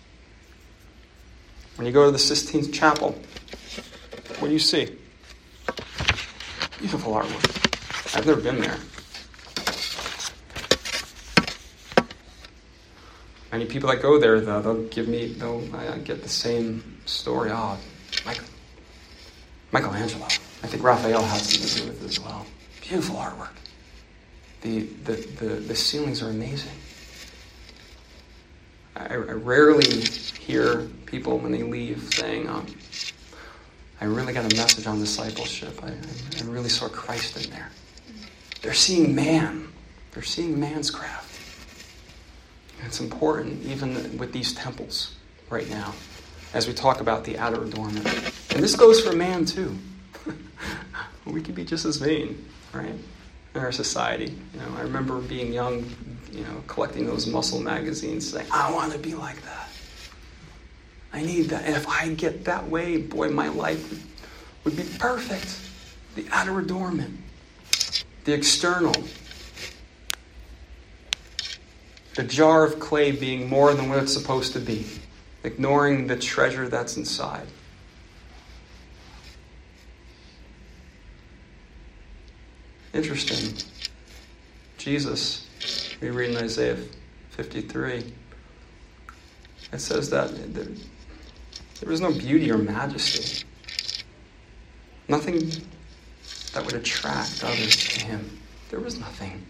When 1.75 1.85
you 1.85 1.93
go 1.93 2.05
to 2.05 2.11
the 2.11 2.19
Sistine 2.19 2.71
Chapel, 2.71 3.11
what 4.39 4.47
do 4.47 4.53
you 4.53 4.59
see? 4.59 4.95
Beautiful 6.79 7.13
artwork. 7.13 8.17
I've 8.17 8.25
never 8.25 8.41
been 8.41 8.59
there. 8.59 8.77
Many 13.51 13.65
people 13.65 13.89
that 13.89 14.01
go 14.01 14.19
there, 14.19 14.41
though, 14.41 14.61
they'll 14.61 14.83
give 14.89 15.07
me, 15.07 15.33
they'll 15.33 15.63
I 15.75 15.97
get 15.99 16.21
the 16.21 16.29
same 16.29 16.99
story. 17.05 17.51
Oh, 17.51 17.77
Michael, 18.25 18.47
Michelangelo. 19.71 20.25
I 20.25 20.67
think 20.67 20.83
Raphael 20.83 21.21
has 21.21 21.41
something 21.43 21.67
to 21.67 21.81
do 21.81 21.87
with 21.87 22.03
it 22.03 22.09
as 22.09 22.19
well. 22.19 22.45
Beautiful 22.81 23.15
artwork. 23.15 23.49
The, 24.61 24.81
the, 25.03 25.13
the, 25.13 25.45
the 25.45 25.75
ceilings 25.75 26.21
are 26.21 26.29
amazing. 26.29 26.71
I, 28.95 29.13
I 29.13 29.15
rarely 29.15 30.01
hear 30.39 30.87
people 31.05 31.37
when 31.37 31.51
they 31.51 31.63
leave 31.63 32.01
saying, 32.13 32.49
um, 32.49 32.65
I 33.99 34.05
really 34.05 34.33
got 34.33 34.51
a 34.51 34.55
message 34.55 34.87
on 34.87 34.99
discipleship. 34.99 35.83
I, 35.83 35.89
I 35.89 36.45
really 36.45 36.69
saw 36.69 36.87
Christ 36.87 37.43
in 37.43 37.51
there. 37.51 37.69
They're 38.61 38.73
seeing 38.73 39.15
man. 39.15 39.67
They're 40.11 40.23
seeing 40.23 40.59
man's 40.59 40.89
craft. 40.89 41.39
It's 42.85 42.99
important, 42.99 43.63
even 43.65 44.17
with 44.17 44.31
these 44.31 44.53
temples 44.53 45.15
right 45.49 45.69
now, 45.69 45.93
as 46.53 46.67
we 46.67 46.73
talk 46.73 47.01
about 47.01 47.23
the 47.23 47.37
outer 47.37 47.63
adornment. 47.63 48.05
And 48.53 48.63
this 48.63 48.75
goes 48.75 49.01
for 49.01 49.15
man 49.15 49.45
too. 49.45 49.75
we 51.25 51.41
can 51.41 51.53
be 51.53 51.65
just 51.65 51.85
as 51.85 51.97
vain, 51.97 52.45
right? 52.73 52.93
In 53.57 53.63
our 53.63 53.71
society. 53.71 54.35
You 54.53 54.59
know, 54.59 54.77
I 54.77 54.81
remember 54.81 55.17
being 55.17 55.51
young, 55.51 55.83
you 56.31 56.41
know, 56.41 56.63
collecting 56.67 57.07
those 57.07 57.25
muscle 57.25 57.59
magazines, 57.59 58.31
saying, 58.31 58.45
I 58.51 58.71
want 58.71 58.93
to 58.93 58.99
be 58.99 59.15
like 59.15 59.41
that. 59.41 59.67
I 61.11 61.23
need 61.23 61.49
that. 61.49 61.65
And 61.65 61.75
if 61.75 61.87
I 61.87 62.09
get 62.09 62.45
that 62.45 62.69
way, 62.69 62.97
boy, 62.97 63.29
my 63.29 63.47
life 63.47 63.89
would, 63.89 64.01
would 64.63 64.77
be 64.77 64.83
perfect. 64.99 65.59
The 66.13 66.27
outer 66.31 66.59
adornment, 66.59 67.19
the 68.25 68.33
external, 68.33 68.93
the 72.13 72.23
jar 72.23 72.63
of 72.63 72.79
clay 72.79 73.11
being 73.11 73.49
more 73.49 73.73
than 73.73 73.89
what 73.89 73.97
it's 74.03 74.13
supposed 74.13 74.53
to 74.53 74.59
be, 74.59 74.85
ignoring 75.43 76.05
the 76.05 76.15
treasure 76.15 76.69
that's 76.69 76.95
inside. 76.95 77.47
Interesting. 82.93 83.53
Jesus, 84.77 85.47
we 86.01 86.09
read 86.09 86.31
in 86.31 86.37
Isaiah 86.37 86.77
53, 87.31 88.13
it 89.73 89.79
says 89.79 90.09
that 90.09 90.29
there 90.53 91.89
was 91.89 92.01
no 92.01 92.11
beauty 92.11 92.51
or 92.51 92.57
majesty, 92.57 93.45
nothing 95.07 95.51
that 96.53 96.65
would 96.65 96.75
attract 96.75 97.43
others 97.43 97.75
to 97.75 98.05
him. 98.05 98.39
There 98.69 98.79
was 98.79 98.99
nothing. 98.99 99.45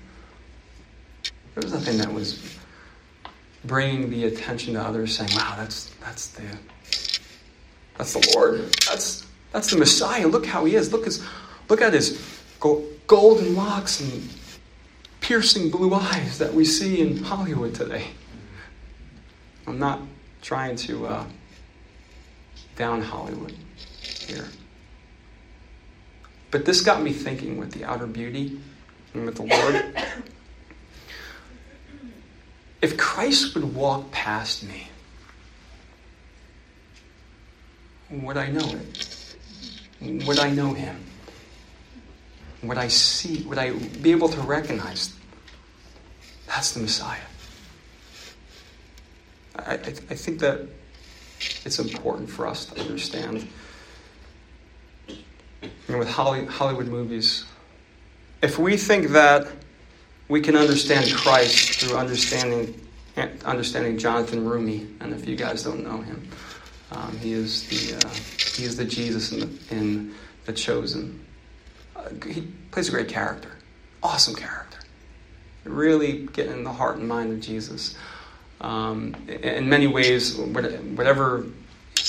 There 1.53 1.63
was 1.63 1.73
nothing 1.73 1.97
that 1.97 2.11
was 2.11 2.57
bringing 3.65 4.09
the 4.09 4.25
attention 4.25 4.73
to 4.73 4.81
others, 4.81 5.17
saying, 5.17 5.31
"Wow, 5.35 5.55
that's 5.57 5.93
that's 6.01 6.27
the 6.27 6.43
that's 7.97 8.13
the 8.13 8.33
Lord. 8.35 8.71
That's 8.87 9.25
that's 9.51 9.71
the 9.71 9.77
Messiah. 9.77 10.27
Look 10.27 10.45
how 10.45 10.65
he 10.65 10.75
is. 10.75 10.91
Look 10.91 11.05
his 11.05 11.23
look 11.69 11.81
at 11.81 11.93
his 11.93 12.19
golden 13.07 13.55
locks 13.55 13.99
and 13.99 14.29
piercing 15.21 15.69
blue 15.69 15.93
eyes 15.93 16.37
that 16.37 16.53
we 16.53 16.63
see 16.63 17.01
in 17.01 17.23
Hollywood 17.23 17.73
today." 17.73 18.07
I'm 19.65 19.79
not 19.79 19.99
trying 20.41 20.77
to 20.77 21.07
uh, 21.07 21.25
down 22.77 23.01
Hollywood 23.01 23.53
here. 23.99 24.45
But 26.51 26.63
this 26.63 26.79
got 26.79 27.01
me 27.01 27.11
thinking 27.11 27.57
with 27.57 27.73
the 27.73 27.83
outer 27.83 28.07
beauty 28.07 28.61
and 29.13 29.25
with 29.25 29.35
the 29.35 29.43
Lord. 29.43 29.95
If 32.79 32.95
Christ 32.95 33.55
would 33.55 33.73
walk 33.73 34.11
past 34.11 34.63
me, 34.63 34.87
would 38.11 38.37
I 38.37 38.51
know 38.51 38.69
it? 38.69 39.35
Would 40.27 40.37
I 40.37 40.51
know 40.51 40.73
him? 40.73 41.06
Would 42.63 42.77
I 42.77 42.87
see, 42.87 43.43
would 43.43 43.57
I 43.57 43.71
be 43.71 44.11
able 44.11 44.29
to 44.29 44.41
recognize 44.41 45.13
that's 46.47 46.73
the 46.73 46.79
Messiah? 46.79 47.19
I, 49.55 49.73
I, 49.73 49.75
I 49.75 50.15
think 50.15 50.39
that 50.39 50.61
it's 51.65 51.79
important 51.79 52.29
for 52.29 52.47
us 52.47 52.65
to 52.65 52.81
understand. 52.81 53.47
And 55.87 55.99
with 55.99 56.09
Hollywood 56.09 56.87
movies, 56.87 57.45
if 58.41 58.57
we 58.57 58.77
think 58.77 59.09
that 59.09 59.47
we 60.29 60.41
can 60.41 60.55
understand 60.55 61.11
Christ 61.13 61.79
through 61.79 61.97
understanding 61.97 62.83
understanding 63.45 63.97
Jonathan 63.97 64.45
Roumie, 64.45 64.87
and 65.01 65.11
if 65.13 65.27
you 65.27 65.35
guys 65.35 65.63
don't 65.63 65.83
know 65.83 66.01
him, 66.01 66.27
um, 66.91 67.17
he 67.17 67.33
is 67.33 67.67
the 67.67 67.97
uh, 67.97 68.13
he 68.55 68.63
is 68.63 68.77
the 68.77 68.85
Jesus 68.85 69.31
in 69.31 69.39
the, 69.39 69.75
in 69.75 70.15
the 70.45 70.53
Chosen. 70.53 71.25
He 72.25 72.41
plays 72.71 72.89
a 72.89 72.91
great 72.91 73.07
character, 73.07 73.51
awesome 74.03 74.35
character, 74.35 74.79
really 75.63 76.27
getting 76.27 76.53
in 76.53 76.63
the 76.63 76.73
heart 76.73 76.97
and 76.97 77.07
mind 77.07 77.31
of 77.31 77.39
Jesus. 77.39 77.97
Um, 78.61 79.15
in 79.27 79.69
many 79.69 79.87
ways, 79.87 80.35
whatever, 80.35 81.45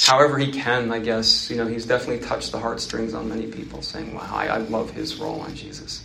however 0.06 0.38
he 0.38 0.50
can, 0.50 0.90
I 0.92 0.98
guess, 0.98 1.50
you 1.50 1.56
know, 1.56 1.66
he's 1.66 1.84
definitely 1.87 2.26
touched 2.26 2.52
the 2.52 2.58
heartstrings 2.58 3.14
on 3.14 3.28
many 3.28 3.46
people, 3.46 3.82
saying, 3.82 4.14
"Wow, 4.14 4.28
I, 4.32 4.46
I 4.46 4.56
love 4.58 4.90
his 4.90 5.16
role 5.16 5.40
on 5.40 5.54
Jesus." 5.54 6.04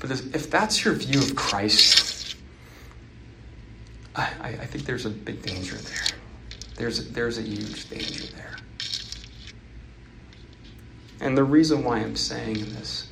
But 0.00 0.10
if 0.10 0.50
that's 0.50 0.84
your 0.84 0.94
view 0.94 1.20
of 1.20 1.34
Christ, 1.34 2.36
I, 4.16 4.28
I 4.42 4.66
think 4.66 4.84
there's 4.84 5.06
a 5.06 5.10
big 5.10 5.42
danger 5.42 5.76
there. 5.76 6.18
There's 6.76 7.10
there's 7.10 7.38
a 7.38 7.42
huge 7.42 7.88
danger 7.88 8.26
there. 8.34 8.56
And 11.24 11.36
the 11.36 11.42
reason 11.42 11.82
why 11.82 12.00
I'm 12.00 12.16
saying 12.16 12.56
this 12.74 13.08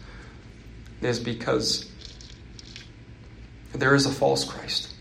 is 1.00 1.18
because 1.18 1.90
there 3.72 3.94
is 3.94 4.04
a 4.04 4.12
false 4.12 4.44
Christ, 4.44 4.92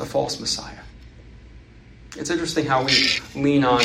a 0.00 0.04
false 0.04 0.40
Messiah. 0.40 0.82
It's 2.16 2.28
interesting 2.28 2.66
how 2.66 2.84
we 2.84 3.20
lean 3.36 3.62
on 3.64 3.80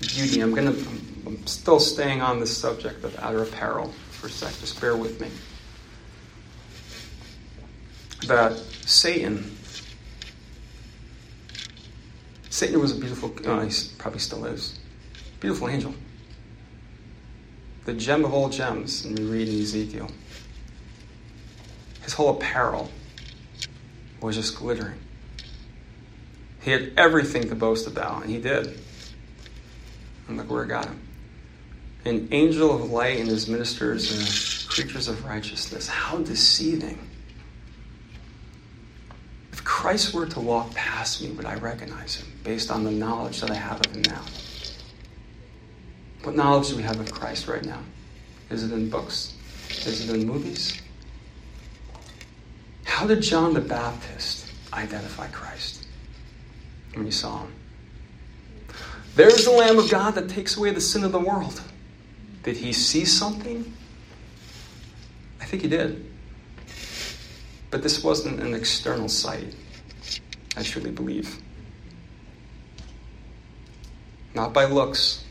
beauty. 0.00 0.40
I'm 0.40 0.54
going 0.54 0.72
to. 0.72 0.88
I'm 1.26 1.46
still 1.46 1.78
staying 1.78 2.22
on 2.22 2.40
the 2.40 2.46
subject 2.46 3.04
of 3.04 3.14
outer 3.18 3.42
apparel 3.42 3.92
for 4.12 4.28
a 4.28 4.30
sec. 4.30 4.50
Just 4.60 4.80
bear 4.80 4.96
with 4.96 5.20
me 5.20 5.28
that 8.28 8.56
Satan, 8.86 9.58
Satan 12.48 12.80
was 12.80 12.96
a 12.96 12.98
beautiful, 12.98 13.34
oh, 13.44 13.60
he 13.60 13.72
probably 13.98 14.20
still 14.20 14.46
is, 14.46 14.78
beautiful 15.40 15.68
angel. 15.68 15.94
The 17.86 17.94
gem 17.94 18.24
of 18.24 18.34
all 18.34 18.48
gems, 18.48 19.04
and 19.04 19.16
we 19.16 19.24
read 19.24 19.48
in 19.48 19.60
Ezekiel. 19.60 20.10
His 22.02 22.12
whole 22.12 22.30
apparel 22.30 22.90
was 24.20 24.34
just 24.34 24.56
glittering. 24.56 24.98
He 26.62 26.72
had 26.72 26.92
everything 26.96 27.48
to 27.48 27.54
boast 27.54 27.86
about, 27.86 28.22
and 28.22 28.30
he 28.30 28.40
did. 28.40 28.80
And 30.26 30.36
look 30.36 30.50
where 30.50 30.64
it 30.64 30.66
got 30.66 30.86
him. 30.86 31.00
An 32.04 32.26
angel 32.32 32.74
of 32.74 32.90
light 32.90 33.20
and 33.20 33.28
his 33.28 33.46
ministers 33.46 34.10
and 34.10 34.68
creatures 34.68 35.06
of 35.06 35.24
righteousness. 35.24 35.86
How 35.86 36.18
deceiving. 36.18 36.98
If 39.52 39.62
Christ 39.62 40.12
were 40.12 40.26
to 40.26 40.40
walk 40.40 40.74
past 40.74 41.22
me, 41.22 41.30
would 41.30 41.46
I 41.46 41.54
recognize 41.54 42.16
him 42.16 42.26
based 42.42 42.72
on 42.72 42.82
the 42.82 42.90
knowledge 42.90 43.40
that 43.42 43.52
I 43.52 43.54
have 43.54 43.80
of 43.86 43.94
him 43.94 44.02
now? 44.02 44.22
What 46.26 46.34
knowledge 46.34 46.70
do 46.70 46.76
we 46.76 46.82
have 46.82 46.98
of 46.98 47.12
Christ 47.12 47.46
right 47.46 47.64
now? 47.64 47.78
Is 48.50 48.64
it 48.64 48.72
in 48.72 48.90
books? 48.90 49.34
Is 49.70 50.10
it 50.10 50.12
in 50.12 50.26
movies? 50.26 50.82
How 52.82 53.06
did 53.06 53.22
John 53.22 53.54
the 53.54 53.60
Baptist 53.60 54.52
identify 54.72 55.28
Christ 55.28 55.86
when 56.94 57.04
he 57.04 57.12
saw 57.12 57.42
him? 57.42 57.52
There's 59.14 59.44
the 59.44 59.52
Lamb 59.52 59.78
of 59.78 59.88
God 59.88 60.16
that 60.16 60.28
takes 60.28 60.56
away 60.56 60.72
the 60.72 60.80
sin 60.80 61.04
of 61.04 61.12
the 61.12 61.20
world. 61.20 61.62
Did 62.42 62.56
he 62.56 62.72
see 62.72 63.04
something? 63.04 63.72
I 65.40 65.44
think 65.44 65.62
he 65.62 65.68
did. 65.68 66.12
But 67.70 67.84
this 67.84 68.02
wasn't 68.02 68.40
an 68.40 68.52
external 68.52 69.08
sight, 69.08 69.54
I 70.56 70.64
truly 70.64 70.90
believe. 70.90 71.38
Not 74.34 74.52
by 74.52 74.64
looks, 74.64 75.22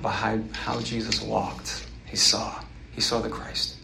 by 0.00 0.40
how 0.52 0.80
Jesus 0.80 1.20
walked. 1.20 1.86
He 2.06 2.16
saw. 2.16 2.62
He 2.92 3.00
saw 3.00 3.20
the 3.20 3.28
Christ. 3.28 3.76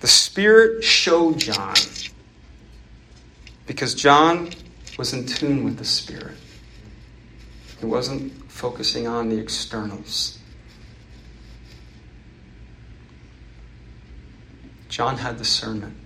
The 0.00 0.06
Spirit 0.06 0.82
showed 0.82 1.38
John 1.38 1.74
because 3.66 3.94
John 3.94 4.50
was 4.96 5.12
in 5.12 5.26
tune 5.26 5.64
with 5.64 5.76
the 5.76 5.84
Spirit. 5.84 6.36
He 7.80 7.86
wasn't 7.86 8.32
focusing 8.50 9.06
on 9.06 9.28
the 9.28 9.38
externals. 9.38 10.38
John 14.88 15.18
had 15.18 15.36
discernment, 15.36 15.96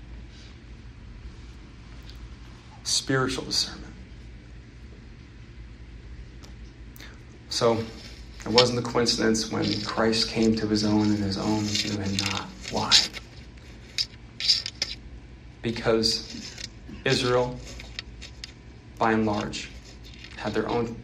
spiritual 2.83 3.45
discernment. 3.45 3.95
So 7.49 7.85
it 8.45 8.51
wasn't 8.51 8.79
a 8.79 8.83
coincidence 8.83 9.51
when 9.53 9.81
Christ 9.83 10.29
came 10.29 10.57
to 10.57 10.67
his 10.67 10.85
own 10.85 11.03
and 11.03 11.19
his 11.19 11.39
own 11.39 11.63
knew 11.63 12.01
him 12.01 12.17
not. 12.29 12.47
Why? 12.71 12.93
Because 15.63 16.57
Israel, 17.05 17.59
by 18.99 19.13
and 19.13 19.27
large, 19.27 19.71
had 20.37 20.55
their 20.55 20.69
own 20.69 20.97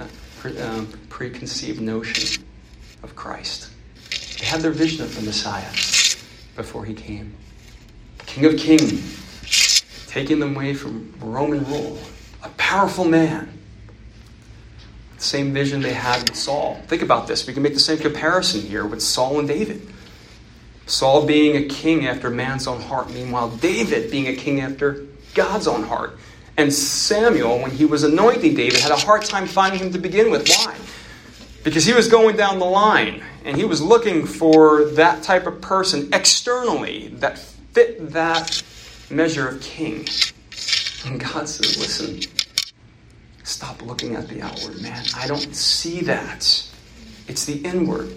uh, 0.00 0.06
pre- 0.38 0.58
um, 0.58 0.86
preconceived 1.10 1.80
notion 1.80 2.42
of 3.02 3.14
Christ. 3.14 3.70
They 4.38 4.46
had 4.46 4.60
their 4.60 4.70
vision 4.70 5.04
of 5.04 5.14
the 5.14 5.22
Messiah 5.22 5.70
before 6.56 6.86
he 6.86 6.94
came. 6.94 7.34
King 8.24 8.46
of 8.46 8.56
kings, 8.56 9.82
taking 10.06 10.38
them 10.38 10.54
away 10.56 10.72
from 10.72 11.12
Roman 11.20 11.64
rule, 11.64 11.98
a 12.42 12.48
powerful 12.50 13.04
man. 13.04 13.57
The 15.18 15.24
same 15.24 15.52
vision 15.52 15.82
they 15.82 15.92
had 15.92 16.28
with 16.28 16.36
Saul. 16.36 16.80
Think 16.86 17.02
about 17.02 17.26
this. 17.26 17.46
We 17.46 17.52
can 17.52 17.62
make 17.62 17.74
the 17.74 17.80
same 17.80 17.98
comparison 17.98 18.62
here 18.62 18.86
with 18.86 19.02
Saul 19.02 19.38
and 19.40 19.48
David. 19.48 19.86
Saul 20.86 21.26
being 21.26 21.56
a 21.56 21.68
king 21.68 22.06
after 22.06 22.30
man's 22.30 22.66
own 22.66 22.80
heart, 22.80 23.10
meanwhile, 23.12 23.50
David 23.50 24.10
being 24.10 24.28
a 24.28 24.34
king 24.34 24.60
after 24.60 25.06
God's 25.34 25.66
own 25.66 25.82
heart. 25.82 26.18
And 26.56 26.72
Samuel, 26.72 27.60
when 27.60 27.70
he 27.70 27.84
was 27.84 28.02
anointing 28.02 28.54
David, 28.54 28.80
had 28.80 28.90
a 28.90 28.96
hard 28.96 29.22
time 29.22 29.46
finding 29.46 29.80
him 29.80 29.92
to 29.92 29.98
begin 29.98 30.30
with. 30.30 30.48
Why? 30.48 30.76
Because 31.62 31.84
he 31.84 31.92
was 31.92 32.08
going 32.08 32.36
down 32.36 32.58
the 32.58 32.64
line 32.64 33.22
and 33.44 33.56
he 33.56 33.64
was 33.64 33.82
looking 33.82 34.24
for 34.24 34.86
that 34.92 35.22
type 35.22 35.46
of 35.46 35.60
person 35.60 36.08
externally 36.12 37.08
that 37.18 37.38
fit 37.38 38.10
that 38.12 38.62
measure 39.10 39.48
of 39.48 39.60
king. 39.60 40.06
And 41.04 41.20
God 41.20 41.48
says, 41.48 41.78
listen, 41.78 42.20
stop 43.48 43.80
looking 43.82 44.14
at 44.14 44.28
the 44.28 44.42
outward, 44.42 44.80
man. 44.82 45.04
I 45.16 45.26
don't 45.26 45.54
see 45.54 46.02
that. 46.02 46.40
It's 47.28 47.44
the 47.46 47.58
inward. 47.64 48.14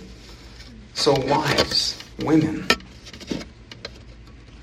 So, 0.93 1.13
wives, 1.27 1.97
women, 2.19 2.67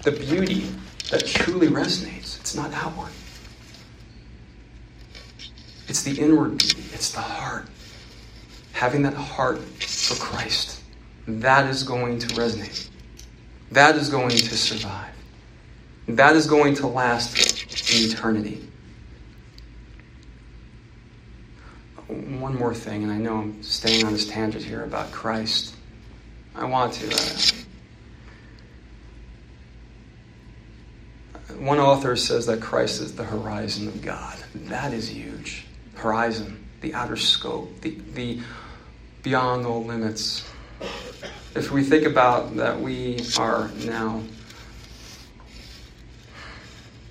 the 0.02 0.12
beauty 0.12 0.66
that 1.10 1.26
truly 1.26 1.68
resonates, 1.68 2.38
it's 2.38 2.54
not 2.54 2.72
outward. 2.74 3.10
It's 5.88 6.02
the 6.02 6.20
inward 6.20 6.58
beauty, 6.58 6.84
it's 6.92 7.12
the 7.12 7.20
heart. 7.20 7.66
Having 8.72 9.02
that 9.02 9.14
heart 9.14 9.58
for 9.58 10.16
Christ, 10.16 10.82
that 11.26 11.66
is 11.66 11.82
going 11.82 12.18
to 12.18 12.26
resonate. 12.34 12.88
That 13.72 13.96
is 13.96 14.10
going 14.10 14.30
to 14.30 14.56
survive. 14.56 15.14
That 16.08 16.36
is 16.36 16.46
going 16.46 16.74
to 16.76 16.86
last 16.86 17.92
in 17.94 18.10
eternity. 18.10 18.67
One 22.08 22.56
more 22.56 22.74
thing, 22.74 23.02
and 23.02 23.12
I 23.12 23.18
know 23.18 23.36
I'm 23.36 23.62
staying 23.62 24.04
on 24.04 24.12
this 24.12 24.26
tangent 24.26 24.64
here 24.64 24.82
about 24.82 25.12
Christ. 25.12 25.74
I 26.54 26.64
want 26.64 26.94
to. 26.94 27.14
Uh, 31.34 31.54
one 31.58 31.78
author 31.78 32.16
says 32.16 32.46
that 32.46 32.60
Christ 32.60 33.00
is 33.00 33.14
the 33.14 33.24
horizon 33.24 33.88
of 33.88 34.02
God. 34.02 34.38
That 34.54 34.92
is 34.92 35.08
huge 35.08 35.66
horizon, 35.98 36.64
the 36.80 36.94
outer 36.94 37.16
scope, 37.16 37.80
the, 37.80 37.98
the 38.14 38.40
beyond 39.22 39.66
all 39.66 39.84
limits. 39.84 40.48
If 41.54 41.70
we 41.70 41.82
think 41.82 42.06
about 42.06 42.56
that, 42.56 42.80
we 42.80 43.20
are 43.36 43.70
now 43.84 44.22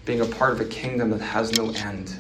being 0.06 0.22
a 0.22 0.26
part 0.26 0.54
of 0.54 0.62
a 0.62 0.66
kingdom 0.66 1.10
that 1.12 1.22
has 1.22 1.52
no 1.58 1.72
end. 1.72 2.16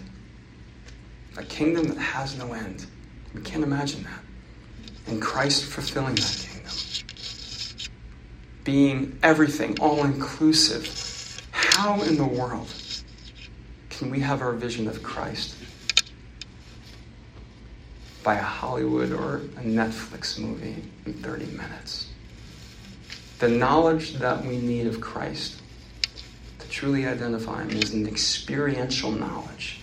A 1.37 1.43
kingdom 1.43 1.87
that 1.87 1.97
has 1.97 2.37
no 2.37 2.53
end. 2.53 2.85
We 3.33 3.41
can't 3.41 3.63
imagine 3.63 4.03
that. 4.03 4.19
And 5.07 5.21
Christ 5.21 5.65
fulfilling 5.65 6.15
that 6.15 6.47
kingdom. 6.49 6.71
Being 8.63 9.19
everything, 9.23 9.79
all 9.79 10.03
inclusive. 10.03 11.47
How 11.51 12.01
in 12.01 12.17
the 12.17 12.25
world 12.25 12.67
can 13.89 14.11
we 14.11 14.19
have 14.19 14.41
our 14.41 14.53
vision 14.53 14.87
of 14.87 15.01
Christ 15.01 15.55
by 18.27 18.35
a 18.35 18.43
Hollywood 18.43 19.13
or 19.13 19.37
a 19.37 19.63
Netflix 19.63 20.37
movie 20.37 20.83
in 21.05 21.13
30 21.13 21.45
minutes. 21.45 22.09
The 23.39 23.47
knowledge 23.47 24.15
that 24.15 24.43
we 24.43 24.57
need 24.57 24.85
of 24.85 24.99
Christ 24.99 25.61
to 26.59 26.67
truly 26.67 27.05
identify 27.07 27.61
Him 27.61 27.69
is 27.69 27.93
an 27.93 28.05
experiential 28.05 29.11
knowledge. 29.11 29.76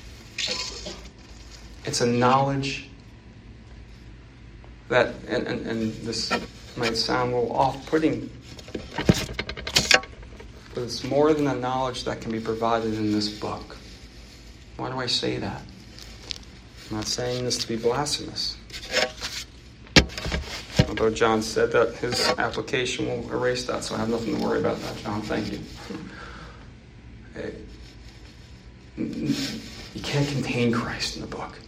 It's 1.84 2.00
a 2.00 2.06
knowledge 2.06 2.88
that, 4.88 5.14
and, 5.28 5.46
and, 5.46 5.66
and 5.66 5.92
this 5.96 6.32
might 6.76 6.96
sound 6.96 7.32
a 7.32 7.36
little 7.36 7.56
off 7.56 7.86
putting, 7.86 8.30
but 10.74 10.82
it's 10.82 11.04
more 11.04 11.32
than 11.34 11.46
a 11.46 11.54
knowledge 11.54 12.04
that 12.04 12.20
can 12.20 12.32
be 12.32 12.40
provided 12.40 12.94
in 12.94 13.12
this 13.12 13.28
book. 13.28 13.76
Why 14.76 14.90
do 14.90 14.98
I 14.98 15.06
say 15.06 15.36
that? 15.38 15.62
I'm 16.90 16.96
not 16.96 17.06
saying 17.06 17.44
this 17.44 17.58
to 17.58 17.68
be 17.68 17.76
blasphemous. 17.76 18.56
Although 20.88 21.10
John 21.10 21.42
said 21.42 21.72
that 21.72 21.94
his 21.96 22.28
application 22.38 23.06
will 23.06 23.30
erase 23.32 23.66
that, 23.66 23.84
so 23.84 23.94
I 23.94 23.98
have 23.98 24.08
nothing 24.08 24.36
to 24.36 24.42
worry 24.42 24.60
about 24.60 24.80
that, 24.80 24.96
John. 24.98 25.22
Thank 25.22 25.52
you. 25.52 25.60
You 28.96 30.02
can't 30.02 30.28
contain 30.28 30.72
Christ 30.72 31.16
in 31.16 31.22
the 31.22 31.28
book. 31.28 31.58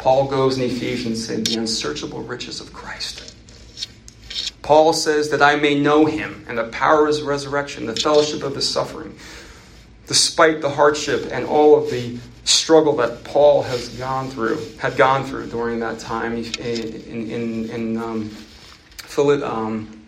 Paul 0.00 0.28
goes 0.28 0.56
in 0.56 0.64
Ephesians 0.64 1.26
saying 1.26 1.44
the 1.44 1.56
unsearchable 1.56 2.22
riches 2.22 2.62
of 2.62 2.72
Christ. 2.72 3.36
Paul 4.62 4.94
says 4.94 5.28
that 5.28 5.42
I 5.42 5.56
may 5.56 5.78
know 5.78 6.06
him 6.06 6.42
and 6.48 6.56
the 6.56 6.68
power 6.68 7.02
of 7.02 7.08
his 7.08 7.20
resurrection, 7.20 7.84
the 7.84 7.94
fellowship 7.94 8.42
of 8.42 8.54
his 8.54 8.66
suffering, 8.66 9.14
despite 10.06 10.62
the 10.62 10.70
hardship 10.70 11.28
and 11.30 11.44
all 11.44 11.76
of 11.76 11.90
the 11.90 12.18
struggle 12.44 12.96
that 12.96 13.24
Paul 13.24 13.62
has 13.64 13.90
gone 13.90 14.30
through, 14.30 14.66
had 14.78 14.96
gone 14.96 15.26
through 15.26 15.48
during 15.48 15.80
that 15.80 15.98
time 15.98 16.32
in, 16.32 16.44
in, 16.54 17.68
in 17.68 17.96
um, 17.98 18.30
Philip, 19.02 19.42
um, 19.42 20.02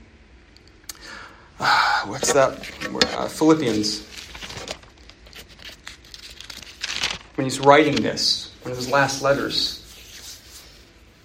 what's 2.07 2.33
that? 2.33 2.67
Uh, 3.15 3.29
Philippians. 3.29 4.07
When 7.35 7.45
he's 7.45 7.61
writing 7.61 7.97
this, 7.97 8.55
one 8.63 8.73
of 8.73 8.79
his 8.79 8.91
last 8.91 9.21
letters, 9.21 9.82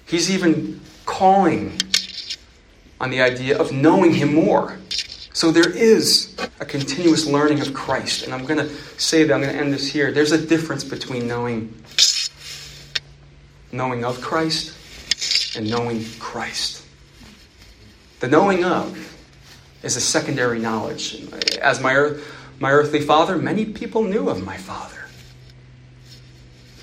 he's 0.08 0.32
even 0.32 0.80
calling 1.05 1.80
on 2.99 3.12
the 3.12 3.22
idea 3.22 3.58
of 3.58 3.72
knowing 3.72 4.14
him 4.14 4.34
more. 4.34 4.78
So 5.34 5.51
there 5.51 5.70
is 5.70 6.36
a 6.60 6.66
continuous 6.66 7.28
learning 7.28 7.62
of 7.62 7.74
Christ. 7.74 8.24
And 8.24 8.34
I'm 8.34 8.45
going 8.45 8.58
to 8.58 8.74
say 8.99 9.24
that, 9.24 9.34
I'm 9.34 9.41
going 9.41 9.53
to 9.53 9.60
end 9.60 9.72
this 9.72 9.88
here. 9.88 10.12
There's 10.12 10.32
a 10.32 10.43
difference 10.43 10.84
between 10.84 11.28
knowing 11.28 11.74
knowing 13.72 14.05
of 14.05 14.22
Christ 14.22 15.55
and 15.55 15.70
knowing 15.70 16.03
Christ. 16.20 16.84
The 18.20 18.28
knowing 18.28 18.64
of 18.64 18.97
is 19.84 19.95
a 19.95 20.01
secondary 20.01 20.58
knowledge. 20.58 21.22
As 21.62 21.82
my, 21.82 22.14
my 22.60 22.72
earthly 22.72 23.01
father, 23.01 23.38
many 23.38 23.66
people 23.66 24.03
knew 24.03 24.30
of 24.30 24.43
my 24.43 24.58
father. 24.58 24.97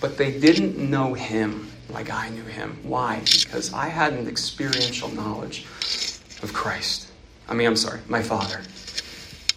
But 0.05 0.19
they 0.19 0.39
didn't 0.39 0.77
know 0.77 1.15
him 1.15 1.73
like 1.89 2.11
I 2.11 2.29
knew 2.29 2.43
him. 2.43 2.79
Why? 2.83 3.21
Because 3.21 3.73
I 3.73 3.89
had 3.89 4.13
an 4.13 4.29
experiential 4.29 5.09
knowledge 5.09 5.65
of 6.43 6.53
Christ. 6.53 7.09
I 7.49 7.55
mean, 7.55 7.67
I'm 7.67 7.75
sorry, 7.75 8.01
my 8.07 8.21
father. 8.21 8.61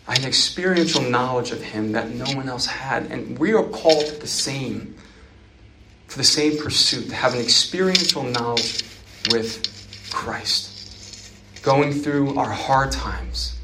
I 0.08 0.12
had 0.14 0.22
an 0.22 0.28
experiential 0.30 1.02
knowledge 1.02 1.52
of 1.52 1.62
him 1.62 1.92
that 1.92 2.12
no 2.12 2.24
one 2.34 2.48
else 2.48 2.66
had. 2.66 3.08
And 3.08 3.38
we 3.38 3.52
are 3.56 3.64
called 3.66 4.22
the 4.22 4.28
same, 4.28 4.96
for 6.08 6.18
the 6.18 6.24
same 6.24 6.58
pursuit, 6.58 7.10
to 7.10 7.16
have 7.16 7.34
an 7.34 7.42
experiential 7.42 8.24
knowledge 8.24 8.86
with 9.30 10.10
Christ. 10.14 11.34
Going 11.62 11.92
through 11.92 12.38
our 12.40 12.54
hard 12.54 12.94
times, 12.94 13.60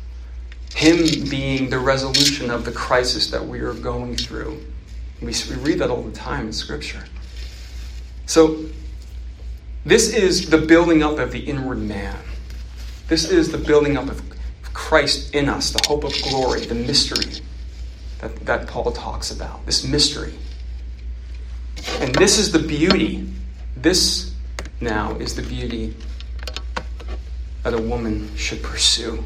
Him 0.76 1.30
being 1.30 1.70
the 1.70 1.80
resolution 1.80 2.52
of 2.52 2.66
the 2.66 2.74
crisis 2.74 3.32
that 3.32 3.48
we 3.48 3.62
are 3.62 3.74
going 3.74 4.18
through. 4.18 4.60
We, 5.26 5.34
read 5.58 5.80
that 5.80 5.90
all 5.90 6.02
the 6.02 6.12
time 6.12 6.48
in 6.48 6.54
Scripture. 6.54 7.04
So, 8.26 8.66
this 9.86 10.14
is 10.14 10.50
the 10.50 10.58
building 10.58 11.04
up 11.04 11.20
of 11.20 11.32
the 11.32 11.40
inward 11.40 11.80
man. 11.80 12.18
This 13.08 13.30
is 13.30 13.52
the 13.52 13.58
building 13.58 13.98
up 13.98 14.08
of 14.10 14.22
Christ 14.74 15.36
in 15.36 15.50
us, 15.50 15.72
the 15.72 15.86
hope 15.88 16.04
of 16.04 16.14
glory, 16.24 16.62
the 16.62 16.76
mystery 16.76 17.42
that, 18.20 18.36
that 18.46 18.68
Paul 18.68 18.92
talks 18.92 19.32
about. 19.32 19.66
This 19.66 19.84
mystery. 19.84 20.34
And 22.00 22.16
this 22.16 22.38
is 22.38 22.52
the 22.52 22.60
beauty. 22.60 23.30
This 23.76 24.34
now 24.80 25.16
is 25.16 25.36
the 25.36 25.42
beauty 25.42 25.96
that 27.64 27.74
a 27.74 27.82
woman 27.82 28.36
should 28.36 28.64
pursue. 28.64 29.24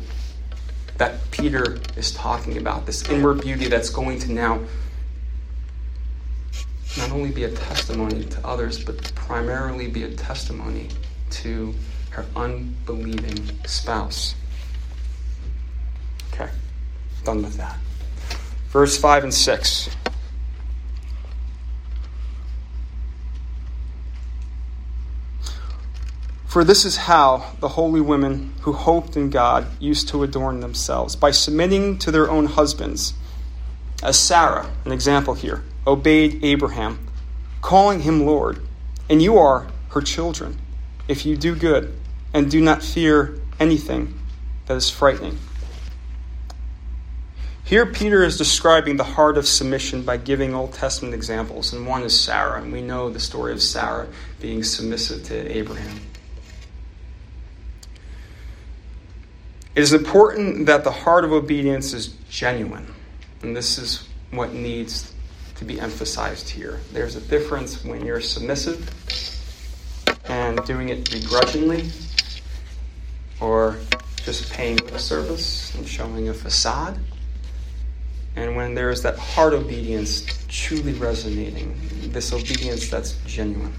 That 0.98 1.30
Peter 1.30 1.80
is 1.96 2.12
talking 2.12 2.58
about. 2.58 2.86
This 2.86 3.08
inward 3.10 3.42
beauty 3.42 3.68
that's 3.68 3.90
going 3.90 4.20
to 4.20 4.32
now 4.32 4.60
not 6.98 7.12
only 7.12 7.32
be 7.32 7.44
a 7.44 7.52
testimony 7.52 8.26
to 8.26 8.46
others, 8.46 8.84
but 8.84 9.14
primarily 9.16 9.88
be 9.88 10.04
a 10.04 10.12
testimony 10.12 10.90
to 11.30 11.74
her 12.10 12.26
unbelieving 12.36 13.38
spouse. 13.66 14.36
Okay, 16.34 16.50
done 17.24 17.44
with 17.44 17.58
that. 17.58 17.78
Verse 18.70 18.98
5 18.98 19.26
and 19.26 19.34
6. 19.34 19.90
For 26.48 26.64
this 26.64 26.86
is 26.86 26.98
how 26.98 27.52
the 27.60 27.68
holy 27.68 28.02
women 28.02 28.54
who 28.62 28.74
hoped 28.74 29.16
in 29.16 29.30
God 29.30 29.68
used 29.80 30.10
to 30.10 30.24
adorn 30.24 30.60
themselves, 30.62 31.16
by 31.16 31.30
submitting 31.30 32.00
to 32.00 32.10
their 32.10 32.32
own 32.32 32.48
husbands. 32.48 33.14
As 34.02 34.18
Sarah, 34.18 34.72
an 34.86 34.92
example 34.92 35.36
here, 35.36 35.64
obeyed 35.88 36.44
Abraham, 36.44 37.00
calling 37.62 38.02
him 38.02 38.26
Lord, 38.26 38.62
and 39.10 39.22
you 39.22 39.38
are 39.38 39.68
her 39.90 40.02
children, 40.02 40.58
if 41.08 41.26
you 41.26 41.38
do 41.38 41.56
good 41.56 41.98
and 42.34 42.52
do 42.52 42.62
not 42.62 42.84
fear 42.84 43.40
anything 43.60 44.20
that 44.66 44.76
is 44.76 44.90
frightening. 44.90 45.40
Here, 47.64 47.86
Peter 47.86 48.24
is 48.24 48.38
describing 48.38 48.96
the 48.98 49.04
heart 49.04 49.38
of 49.38 49.48
submission 49.48 50.04
by 50.04 50.18
giving 50.18 50.54
Old 50.54 50.74
Testament 50.74 51.14
examples, 51.14 51.74
and 51.74 51.86
one 51.86 52.04
is 52.04 52.18
Sarah, 52.18 52.62
and 52.62 52.72
we 52.72 52.82
know 52.82 53.10
the 53.10 53.20
story 53.20 53.52
of 53.52 53.62
Sarah 53.62 54.08
being 54.40 54.64
submissive 54.64 55.24
to 55.26 55.58
Abraham. 55.58 56.00
It 59.76 59.82
is 59.82 59.94
important 59.94 60.66
that 60.68 60.84
the 60.84 60.92
heart 60.92 61.26
of 61.26 61.34
obedience 61.34 61.94
is 61.94 62.08
genuine, 62.30 62.94
and 63.42 63.56
this 63.56 63.78
is 63.78 64.08
what 64.32 64.54
needs 64.54 65.14
to 65.58 65.66
be 65.66 65.80
emphasized 65.80 66.50
here. 66.50 66.80
There's 66.94 67.16
a 67.16 67.22
difference 67.22 67.84
when 67.84 68.06
you're 68.06 68.22
submissive 68.22 68.94
and 70.30 70.64
doing 70.66 70.90
it 70.90 71.10
begrudgingly 71.10 71.90
or 73.40 73.78
just 74.24 74.52
paying 74.52 74.80
a 74.92 75.00
service 75.00 75.74
and 75.76 75.88
showing 75.88 76.30
a 76.30 76.34
facade. 76.34 77.00
And 78.36 78.56
when 78.56 78.76
there's 78.76 79.02
that 79.02 79.18
heart 79.18 79.54
obedience 79.54 80.26
truly 80.48 80.94
resonating, 80.94 81.76
this 82.12 82.34
obedience 82.34 82.90
that's 82.90 83.14
genuine. 83.26 83.74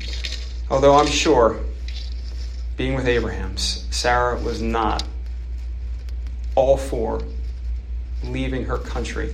Although 0.70 0.96
I'm 0.96 1.06
sure, 1.06 1.60
being 2.76 2.94
with 2.94 3.06
Abraham, 3.06 3.56
Sarah 3.56 4.38
was 4.40 4.60
not 4.60 5.04
all 6.56 6.76
for 6.76 7.22
leaving 8.24 8.64
her 8.64 8.78
country 8.78 9.32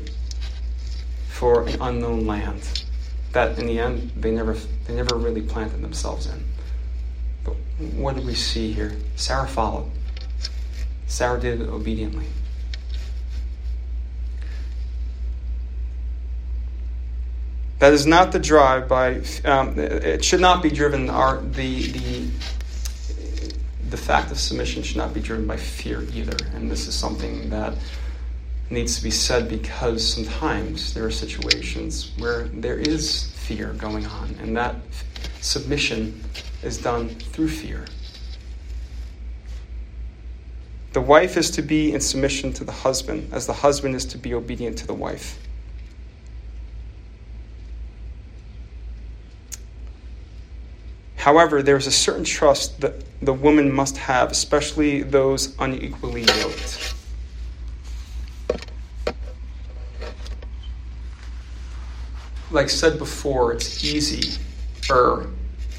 for 1.35 1.67
an 1.67 1.77
unknown 1.83 2.25
land 2.29 2.85
that 3.33 3.59
in 3.59 3.67
the 3.67 3.77
end 3.81 4.13
they 4.17 4.31
never 4.31 4.55
they 4.87 4.95
never 4.95 5.17
really 5.17 5.43
planted 5.43 5.83
themselves 5.83 6.27
in. 6.27 6.45
But 7.43 7.57
what 7.97 8.15
do 8.15 8.23
we 8.23 8.37
see 8.37 8.73
here? 8.73 8.93
Sarah 9.17 9.49
followed. 9.49 9.91
Sarah 11.09 11.41
did 11.41 11.61
it 11.61 11.69
obediently. 11.69 12.27
That 17.81 17.93
is 17.93 18.07
not 18.07 18.31
the 18.31 18.39
drive 18.39 18.87
by. 18.87 19.21
Um, 19.45 19.77
it 19.77 20.25
should 20.25 20.41
not 20.41 20.63
be 20.63 20.71
driven. 20.71 21.11
Our 21.11 21.41
the 21.41 21.91
the 21.91 22.31
the 23.91 23.97
fact 23.97 24.31
of 24.31 24.39
submission 24.39 24.85
should 24.85 24.99
not 24.99 25.13
be 25.13 25.21
driven 25.21 25.49
by 25.49 25.57
fear 25.57 26.05
either. 26.15 26.37
And 26.55 26.71
this 26.71 26.87
is 26.87 26.95
something 26.95 27.51
that 27.51 27.75
needs 28.71 28.97
to 28.97 29.03
be 29.03 29.11
said 29.11 29.49
because 29.49 30.07
sometimes 30.07 30.95
there 30.95 31.05
are 31.05 31.11
situations 31.11 32.13
where 32.19 32.45
there 32.45 32.79
is 32.79 33.31
fear 33.33 33.73
going 33.75 34.07
on, 34.07 34.35
and 34.41 34.57
that 34.57 34.77
submission 35.41 36.23
is 36.63 36.79
done 36.79 37.09
through 37.09 37.49
fear. 37.49 37.85
The 40.93 41.01
wife 41.01 41.37
is 41.37 41.51
to 41.53 41.63
be 41.63 41.93
in 41.93 42.01
submission 42.01 42.53
to 42.55 42.65
the 42.65 42.73
husband, 42.73 43.29
as 43.33 43.47
the 43.47 43.53
husband 43.53 43.97
is 43.97 44.05
to 44.07 44.19
be 44.19 44.33
obedient 44.33 44.79
to 44.79 44.87
the 44.87 44.95
wife. 44.95 45.39
However, 51.17 51.63
there 51.63 51.77
is 51.77 51.87
a 51.87 51.93
certain 51.93 52.25
trust 52.25 52.81
that 52.83 53.03
the 53.21 53.33
woman 53.33 53.73
must 53.73 53.97
have, 53.97 54.31
especially 54.31 55.03
those 55.03 55.55
unequally 55.59 56.23
yoked. 56.23 56.95
Like 62.55 62.71
said 62.71 63.01
before, 63.01 63.53
it's 63.53 63.83
easy, 63.83 64.41
or 64.89 65.27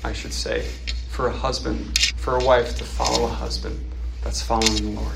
I 0.04 0.12
should 0.12 0.34
say, 0.34 0.64
for 1.08 1.28
a 1.28 1.32
husband, 1.32 1.98
for 2.18 2.36
a 2.36 2.44
wife 2.44 2.76
to 2.80 2.84
follow 2.84 3.24
a 3.24 3.30
husband 3.30 3.80
that's 4.22 4.42
following 4.42 4.76
the 4.76 5.00
Lord. 5.00 5.16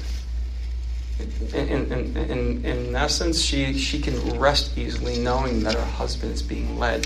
In, 1.54 1.92
in, 1.92 2.18
in, 2.18 2.66
in, 2.66 2.96
essence, 2.96 3.42
she, 3.42 3.78
she 3.78 4.00
can 4.00 4.40
rest 4.40 4.78
easily 4.78 5.20
knowing 5.20 5.62
that 5.64 5.74
her 5.74 5.84
husband 5.84 6.32
is 6.32 6.42
being 6.42 6.80
led 6.80 7.06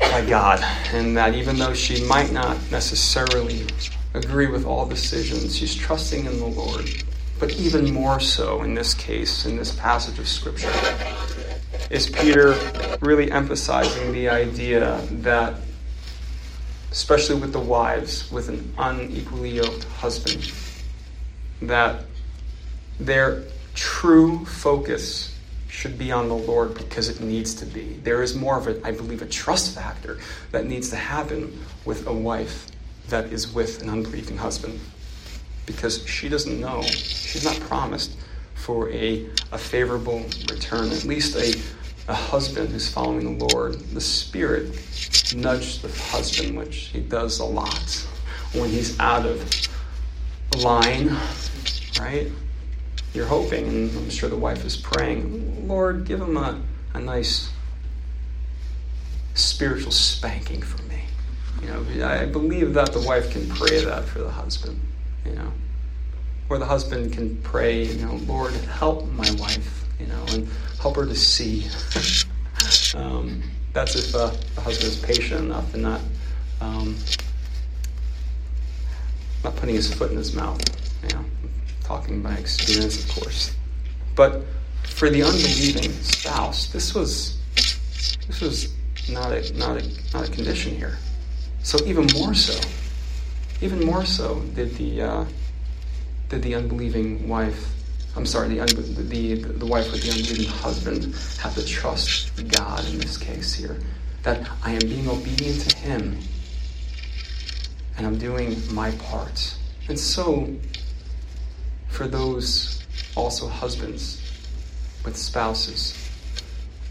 by 0.00 0.24
God, 0.24 0.60
and 0.94 1.14
that 1.14 1.34
even 1.34 1.58
though 1.58 1.74
she 1.74 2.02
might 2.06 2.32
not 2.32 2.56
necessarily 2.70 3.66
agree 4.14 4.46
with 4.46 4.64
all 4.64 4.86
decisions, 4.86 5.54
she's 5.54 5.74
trusting 5.74 6.24
in 6.24 6.38
the 6.38 6.46
Lord. 6.46 6.88
But 7.42 7.56
even 7.56 7.92
more 7.92 8.20
so 8.20 8.62
in 8.62 8.74
this 8.74 8.94
case, 8.94 9.46
in 9.46 9.56
this 9.56 9.74
passage 9.74 10.20
of 10.20 10.28
Scripture, 10.28 10.70
is 11.90 12.08
Peter 12.08 12.54
really 13.00 13.32
emphasizing 13.32 14.12
the 14.12 14.28
idea 14.28 15.04
that 15.10 15.56
especially 16.92 17.34
with 17.34 17.52
the 17.52 17.58
wives 17.58 18.30
with 18.30 18.48
an 18.48 18.72
unequally 18.78 19.50
yoked 19.50 19.82
husband, 19.82 20.52
that 21.62 22.04
their 23.00 23.42
true 23.74 24.44
focus 24.44 25.36
should 25.66 25.98
be 25.98 26.12
on 26.12 26.28
the 26.28 26.36
Lord 26.36 26.74
because 26.74 27.08
it 27.08 27.20
needs 27.20 27.54
to 27.56 27.66
be. 27.66 27.94
There 28.04 28.22
is 28.22 28.36
more 28.36 28.56
of 28.56 28.68
a, 28.68 28.86
I 28.86 28.92
believe, 28.92 29.20
a 29.20 29.26
trust 29.26 29.74
factor 29.74 30.20
that 30.52 30.66
needs 30.66 30.90
to 30.90 30.96
happen 30.96 31.60
with 31.84 32.06
a 32.06 32.12
wife 32.12 32.68
that 33.08 33.32
is 33.32 33.52
with 33.52 33.82
an 33.82 33.90
unbelieving 33.90 34.36
husband 34.36 34.78
because 35.66 36.06
she 36.06 36.28
doesn't 36.28 36.60
know, 36.60 36.82
she's 36.82 37.44
not 37.44 37.58
promised 37.60 38.16
for 38.54 38.90
a, 38.90 39.26
a 39.50 39.58
favorable 39.58 40.20
return, 40.50 40.90
at 40.90 41.04
least 41.04 41.36
a, 41.36 41.60
a 42.10 42.14
husband 42.14 42.68
who's 42.70 42.88
following 42.88 43.38
the 43.38 43.46
Lord. 43.46 43.74
The 43.74 44.00
Spirit 44.00 44.68
nudges 45.34 45.82
the 45.82 45.88
husband, 46.10 46.56
which 46.56 46.76
he 46.76 47.00
does 47.00 47.40
a 47.40 47.44
lot 47.44 48.06
when 48.54 48.68
he's 48.68 48.98
out 49.00 49.26
of 49.26 49.68
line, 50.58 51.16
right? 51.98 52.28
You're 53.14 53.26
hoping, 53.26 53.66
and 53.66 53.96
I'm 53.96 54.10
sure 54.10 54.28
the 54.28 54.36
wife 54.36 54.64
is 54.64 54.76
praying, 54.76 55.68
Lord, 55.68 56.04
give 56.04 56.20
him 56.20 56.36
a, 56.36 56.60
a 56.94 57.00
nice 57.00 57.50
spiritual 59.34 59.92
spanking 59.92 60.62
for 60.62 60.82
me. 60.84 61.02
You 61.60 61.68
know, 61.68 62.06
I 62.06 62.26
believe 62.26 62.74
that 62.74 62.92
the 62.92 63.00
wife 63.00 63.30
can 63.30 63.48
pray 63.48 63.84
that 63.84 64.04
for 64.04 64.18
the 64.20 64.30
husband, 64.30 64.80
you 65.24 65.32
know. 65.32 65.52
Or 66.48 66.58
the 66.58 66.66
husband 66.66 67.12
can 67.12 67.36
pray, 67.42 67.84
you 67.84 68.04
know, 68.04 68.14
Lord, 68.26 68.52
help 68.52 69.06
my 69.12 69.30
wife, 69.38 69.86
you 69.98 70.06
know, 70.06 70.24
and 70.30 70.48
help 70.80 70.96
her 70.96 71.06
to 71.06 71.14
see. 71.14 71.66
um, 72.94 73.42
that's 73.72 73.94
if 73.96 74.14
uh, 74.14 74.32
the 74.54 74.60
husband 74.60 74.92
is 74.92 74.98
patient 74.98 75.44
enough 75.44 75.72
and 75.74 75.82
not 75.82 76.00
um, 76.60 76.96
not 79.42 79.56
putting 79.56 79.74
his 79.74 79.92
foot 79.92 80.10
in 80.10 80.16
his 80.16 80.34
mouth. 80.34 80.60
You 81.02 81.16
know, 81.16 81.24
talking 81.84 82.22
by 82.22 82.34
experience, 82.34 83.02
of 83.02 83.22
course. 83.22 83.54
But 84.14 84.42
for 84.84 85.10
the 85.10 85.22
unbelieving 85.22 85.92
spouse, 86.02 86.68
this 86.68 86.94
was 86.94 87.38
this 88.26 88.40
was 88.40 88.72
not 89.10 89.32
a 89.32 89.52
not 89.56 89.78
a 89.78 89.88
not 90.12 90.28
a 90.28 90.30
condition 90.30 90.76
here. 90.76 90.98
So 91.62 91.78
even 91.86 92.06
more 92.14 92.34
so, 92.34 92.60
even 93.62 93.84
more 93.84 94.04
so 94.04 94.40
did 94.54 94.74
the 94.76 95.02
uh, 95.02 95.24
did 96.28 96.42
the 96.42 96.54
unbelieving 96.54 97.28
wife 97.28 97.72
I'm 98.14 98.26
sorry, 98.26 98.58
the, 98.58 98.66
the, 98.66 99.34
the 99.36 99.64
wife 99.64 99.90
with 99.90 100.02
the 100.02 100.10
unbelieving 100.10 100.52
husband 100.52 101.04
have 101.40 101.54
to 101.54 101.64
trust 101.64 102.46
God 102.48 102.86
in 102.90 102.98
this 102.98 103.16
case 103.16 103.54
here. 103.54 103.78
That 104.22 104.50
I 104.62 104.72
am 104.72 104.80
being 104.80 105.08
obedient 105.08 105.62
to 105.62 105.76
Him 105.78 106.18
and 107.96 108.06
I'm 108.06 108.18
doing 108.18 108.56
my 108.74 108.90
part. 108.92 109.56
And 109.88 109.98
so, 109.98 110.54
for 111.88 112.06
those 112.06 112.84
also 113.16 113.48
husbands 113.48 114.20
with 115.04 115.16
spouses 115.16 115.96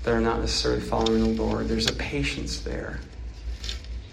that 0.03 0.13
are 0.13 0.21
not 0.21 0.39
necessarily 0.39 0.81
following 0.81 1.35
the 1.35 1.43
Lord, 1.43 1.67
there's 1.67 1.87
a 1.87 1.93
patience 1.93 2.61
there. 2.61 2.99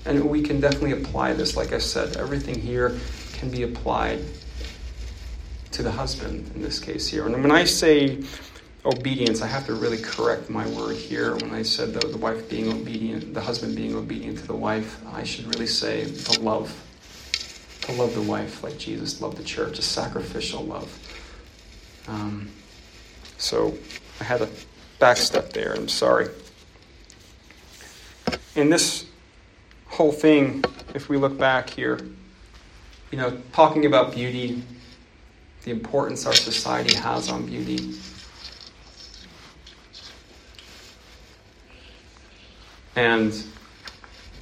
And 0.04 0.24
we 0.24 0.42
can 0.42 0.60
definitely 0.60 0.92
apply 0.92 1.34
this. 1.34 1.56
Like 1.56 1.72
I 1.72 1.78
said, 1.78 2.16
everything 2.16 2.58
here 2.58 2.98
can 3.34 3.50
be 3.50 3.62
applied 3.62 4.20
to 5.72 5.82
the 5.82 5.90
husband 5.90 6.50
in 6.54 6.62
this 6.62 6.80
case 6.80 7.08
here. 7.08 7.26
And 7.26 7.42
when 7.42 7.50
I 7.50 7.64
say 7.64 8.22
obedience, 8.84 9.42
I 9.42 9.46
have 9.46 9.66
to 9.66 9.74
really 9.74 9.98
correct 9.98 10.48
my 10.48 10.66
word 10.68 10.96
here. 10.96 11.36
When 11.36 11.52
I 11.52 11.62
said 11.62 11.92
the, 11.92 12.06
the 12.06 12.16
wife 12.16 12.48
being 12.48 12.72
obedient, 12.72 13.34
the 13.34 13.40
husband 13.40 13.76
being 13.76 13.94
obedient 13.94 14.38
to 14.38 14.46
the 14.46 14.56
wife, 14.56 15.00
I 15.12 15.24
should 15.24 15.46
really 15.54 15.66
say 15.66 16.04
the 16.04 16.40
love. 16.40 16.84
To 17.82 17.92
love 17.92 18.14
the 18.14 18.22
wife 18.22 18.62
like 18.62 18.78
Jesus 18.78 19.20
loved 19.20 19.36
the 19.36 19.44
church, 19.44 19.78
a 19.78 19.82
sacrificial 19.82 20.62
love. 20.64 20.90
Um, 22.06 22.50
so 23.36 23.76
I 24.20 24.24
had 24.24 24.42
a 24.42 24.48
backstep 25.00 25.52
there. 25.52 25.74
I'm 25.74 25.88
sorry. 25.88 26.28
In 28.56 28.68
this 28.68 29.07
whole 29.98 30.12
thing, 30.12 30.64
if 30.94 31.08
we 31.08 31.16
look 31.16 31.36
back 31.36 31.68
here, 31.68 31.98
you 33.10 33.18
know, 33.18 33.36
talking 33.52 33.84
about 33.84 34.14
beauty, 34.14 34.62
the 35.64 35.72
importance 35.72 36.24
our 36.24 36.32
society 36.32 36.94
has 36.94 37.28
on 37.28 37.44
beauty. 37.44 37.96
And 42.94 43.32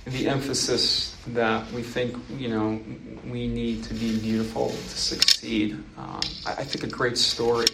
the 0.05 0.29
emphasis 0.29 1.17
that 1.29 1.73
we 1.73 1.83
think, 1.83 2.15
you 2.37 2.49
know, 2.49 2.79
we 3.27 3.49
need 3.49 3.83
to 3.85 3.95
be 3.95 4.19
beautiful 4.19 4.69
to 4.69 4.77
succeed. 4.77 5.83
Uh, 5.97 6.21
I, 6.45 6.65
think 6.65 6.85
a 6.85 6.95
great 6.95 7.17
story 7.17 7.65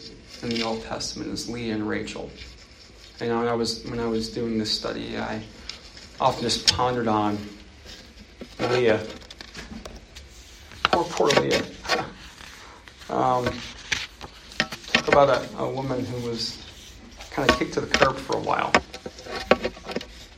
in 0.40 0.50
the 0.50 0.62
Old 0.62 0.84
Testament 0.84 1.32
is 1.32 1.50
Leah 1.50 1.74
and 1.74 1.88
Rachel. 1.88 2.30
Know, 3.20 3.38
when 3.38 3.48
I 3.48 3.54
was 3.54 3.84
when 3.86 3.98
I 3.98 4.06
was 4.06 4.28
doing 4.28 4.56
this 4.58 4.70
study, 4.70 5.18
I 5.18 5.42
often 6.20 6.42
just 6.42 6.72
pondered 6.72 7.08
on 7.08 7.38
Leah. 8.58 9.00
Poor, 10.84 11.04
poor 11.04 11.28
Leah. 11.40 11.62
Um, 13.08 13.50
talk 14.92 15.08
about 15.08 15.28
a, 15.28 15.58
a 15.58 15.68
woman 15.68 16.04
who 16.04 16.28
was 16.28 16.62
kind 17.30 17.48
of 17.48 17.58
kicked 17.58 17.74
to 17.74 17.80
the 17.80 17.86
curb 17.86 18.16
for 18.16 18.36
a 18.36 18.40
while. 18.40 18.72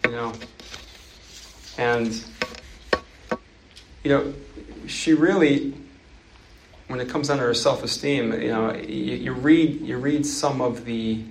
You 0.05 0.11
know, 0.11 0.33
and 1.79 2.25
you 4.03 4.11
know, 4.11 4.35
she 4.87 5.15
really, 5.15 5.75
when 6.89 7.01
it 7.01 7.09
comes 7.09 7.29
down 7.29 7.39
to 7.39 7.45
her 7.45 7.55
self-esteem, 7.55 8.33
you 8.41 8.49
know, 8.49 8.75
you, 8.75 9.17
you 9.17 9.33
read 9.33 9.81
you 9.81 9.97
read 9.97 10.27
some 10.27 10.61
of 10.61 10.85
the 10.85 11.25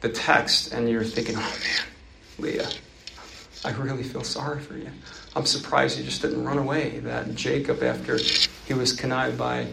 the 0.00 0.08
text, 0.08 0.72
and 0.72 0.88
you're 0.88 1.04
thinking, 1.04 1.36
oh 1.36 1.40
man, 1.40 1.86
Leah, 2.38 2.68
I 3.64 3.70
really 3.72 4.02
feel 4.02 4.24
sorry 4.24 4.60
for 4.60 4.76
you. 4.76 4.90
I'm 5.36 5.46
surprised 5.46 5.96
he 5.96 6.04
just 6.04 6.22
didn't 6.22 6.44
run 6.44 6.58
away. 6.58 6.98
That 7.00 7.34
Jacob, 7.34 7.82
after 7.82 8.18
he 8.66 8.74
was 8.74 8.92
connived 8.92 9.38
by 9.38 9.66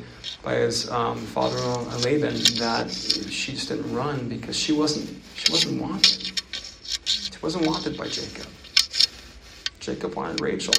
by 0.44 0.56
his 0.56 0.90
um, 0.92 1.18
father-in-law 1.18 1.98
Laban 2.04 2.36
that 2.60 2.92
she 2.92 3.54
just 3.54 3.70
didn't 3.70 3.92
run 3.94 4.30
because 4.30 4.56
she 4.56 4.72
wasn't 4.72 5.10
she 5.36 5.52
wasn't 5.52 5.82
wanted. 5.82 6.32
She 7.06 7.32
wasn't 7.42 7.66
wanted 7.66 7.98
by 7.98 8.08
Jacob. 8.08 8.48
Jacob 9.80 10.16
wanted 10.16 10.42
Rachel. 10.42 10.74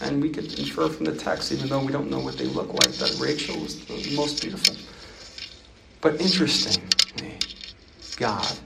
And 0.00 0.20
we 0.20 0.30
could 0.30 0.58
infer 0.58 0.88
from 0.88 1.04
the 1.06 1.14
text, 1.14 1.52
even 1.52 1.68
though 1.68 1.78
we 1.84 1.92
don't 1.92 2.10
know 2.10 2.18
what 2.18 2.36
they 2.36 2.46
look 2.46 2.72
like, 2.72 2.92
that 2.94 3.16
Rachel 3.20 3.60
was 3.60 3.84
the 3.86 4.16
most 4.16 4.42
beautiful. 4.42 4.74
But 6.00 6.20
interestingly, 6.20 7.38
God. 8.16 8.58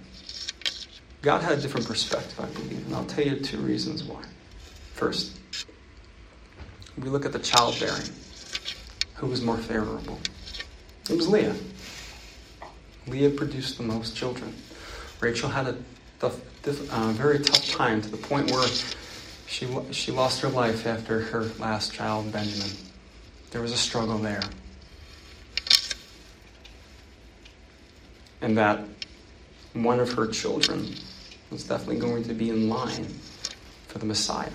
God 1.21 1.43
had 1.43 1.59
a 1.59 1.61
different 1.61 1.87
perspective, 1.87 2.39
I 2.41 2.47
believe, 2.47 2.87
and 2.87 2.95
I'll 2.95 3.05
tell 3.05 3.27
you 3.27 3.39
two 3.41 3.59
reasons 3.59 4.03
why. 4.05 4.23
First, 4.97 5.39
we 6.97 7.11
look 7.11 7.27
at 7.27 7.33
the 7.33 7.39
childbearing 7.39 8.09
who 9.17 9.27
was 9.27 9.43
more 9.43 9.59
favorable? 9.59 10.19
It 11.11 11.17
was 11.17 11.29
Leah. 11.29 11.55
Leah 13.07 13.29
produced 13.29 13.77
the 13.77 13.83
most 13.83 14.17
children. 14.17 14.55
Rachel 15.21 15.51
had 15.51 15.67
a 15.67 15.77
tough, 16.19 16.41
uh, 16.67 17.13
very 17.13 17.41
tough 17.41 17.69
time 17.69 18.01
to 18.01 18.09
the 18.09 18.17
point 18.17 18.51
where 18.51 18.67
she, 19.47 19.69
she 19.91 20.13
lost 20.13 20.41
her 20.41 20.49
life 20.49 20.87
after 20.87 21.21
her 21.21 21.45
last 21.59 21.93
child, 21.93 22.33
Benjamin. 22.33 22.71
There 23.51 23.61
was 23.61 23.73
a 23.73 23.77
struggle 23.77 24.17
there. 24.17 24.43
And 28.41 28.57
that 28.57 28.81
one 29.75 30.01
of 30.01 30.11
her 30.13 30.27
children 30.27 30.95
was 31.51 31.65
definitely 31.65 31.99
going 31.99 32.25
to 32.25 32.33
be 32.33 32.49
in 32.49 32.71
line 32.71 33.07
for 33.89 33.99
the 33.99 34.07
Messiah. 34.07 34.49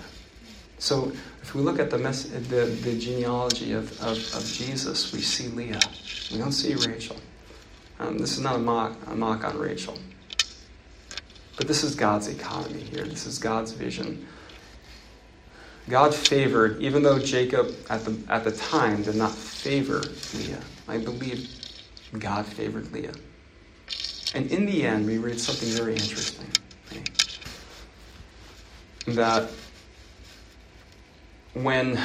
So 0.82 1.12
if 1.42 1.54
we 1.54 1.60
look 1.60 1.78
at 1.78 1.90
the, 1.90 1.96
the, 1.96 2.64
the 2.64 2.98
genealogy 2.98 3.72
of, 3.72 3.92
of, 4.02 4.18
of, 4.34 4.44
Jesus, 4.44 5.12
we 5.12 5.20
see 5.20 5.46
Leah. 5.46 5.80
We 6.32 6.38
don't 6.38 6.50
see 6.50 6.74
Rachel. 6.74 7.14
Um, 8.00 8.18
this 8.18 8.32
is 8.32 8.40
not 8.40 8.56
a 8.56 8.58
mock, 8.58 8.96
a 9.06 9.14
mock 9.14 9.44
on 9.44 9.56
Rachel. 9.56 9.96
But 11.56 11.68
this 11.68 11.84
is 11.84 11.94
God's 11.94 12.26
economy 12.26 12.80
here. 12.80 13.04
This 13.04 13.26
is 13.26 13.38
God's 13.38 13.70
vision. 13.70 14.26
God 15.88 16.12
favored, 16.12 16.82
even 16.82 17.04
though 17.04 17.20
Jacob 17.20 17.76
at 17.88 18.04
the, 18.04 18.18
at 18.28 18.42
the 18.42 18.50
time 18.50 19.04
did 19.04 19.14
not 19.14 19.30
favor 19.30 20.02
Leah, 20.36 20.62
I 20.88 20.98
believe 20.98 21.48
God 22.18 22.44
favored 22.44 22.92
Leah. 22.92 23.14
And 24.34 24.50
in 24.50 24.66
the 24.66 24.84
end, 24.84 25.06
we 25.06 25.18
read 25.18 25.38
something 25.38 25.68
very 25.68 25.92
interesting. 25.92 26.48
Right? 26.90 27.08
That 29.14 29.48
when 31.54 32.00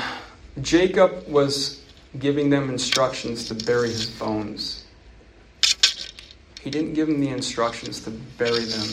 Jacob 0.61 1.27
was 1.27 1.83
giving 2.19 2.49
them 2.49 2.69
instructions 2.69 3.47
to 3.47 3.53
bury 3.53 3.89
his 3.89 4.05
bones, 4.05 4.85
he 6.61 6.69
didn't 6.69 6.93
give 6.93 7.07
them 7.07 7.19
the 7.19 7.29
instructions 7.29 8.01
to 8.01 8.09
bury 8.09 8.65
them 8.65 8.87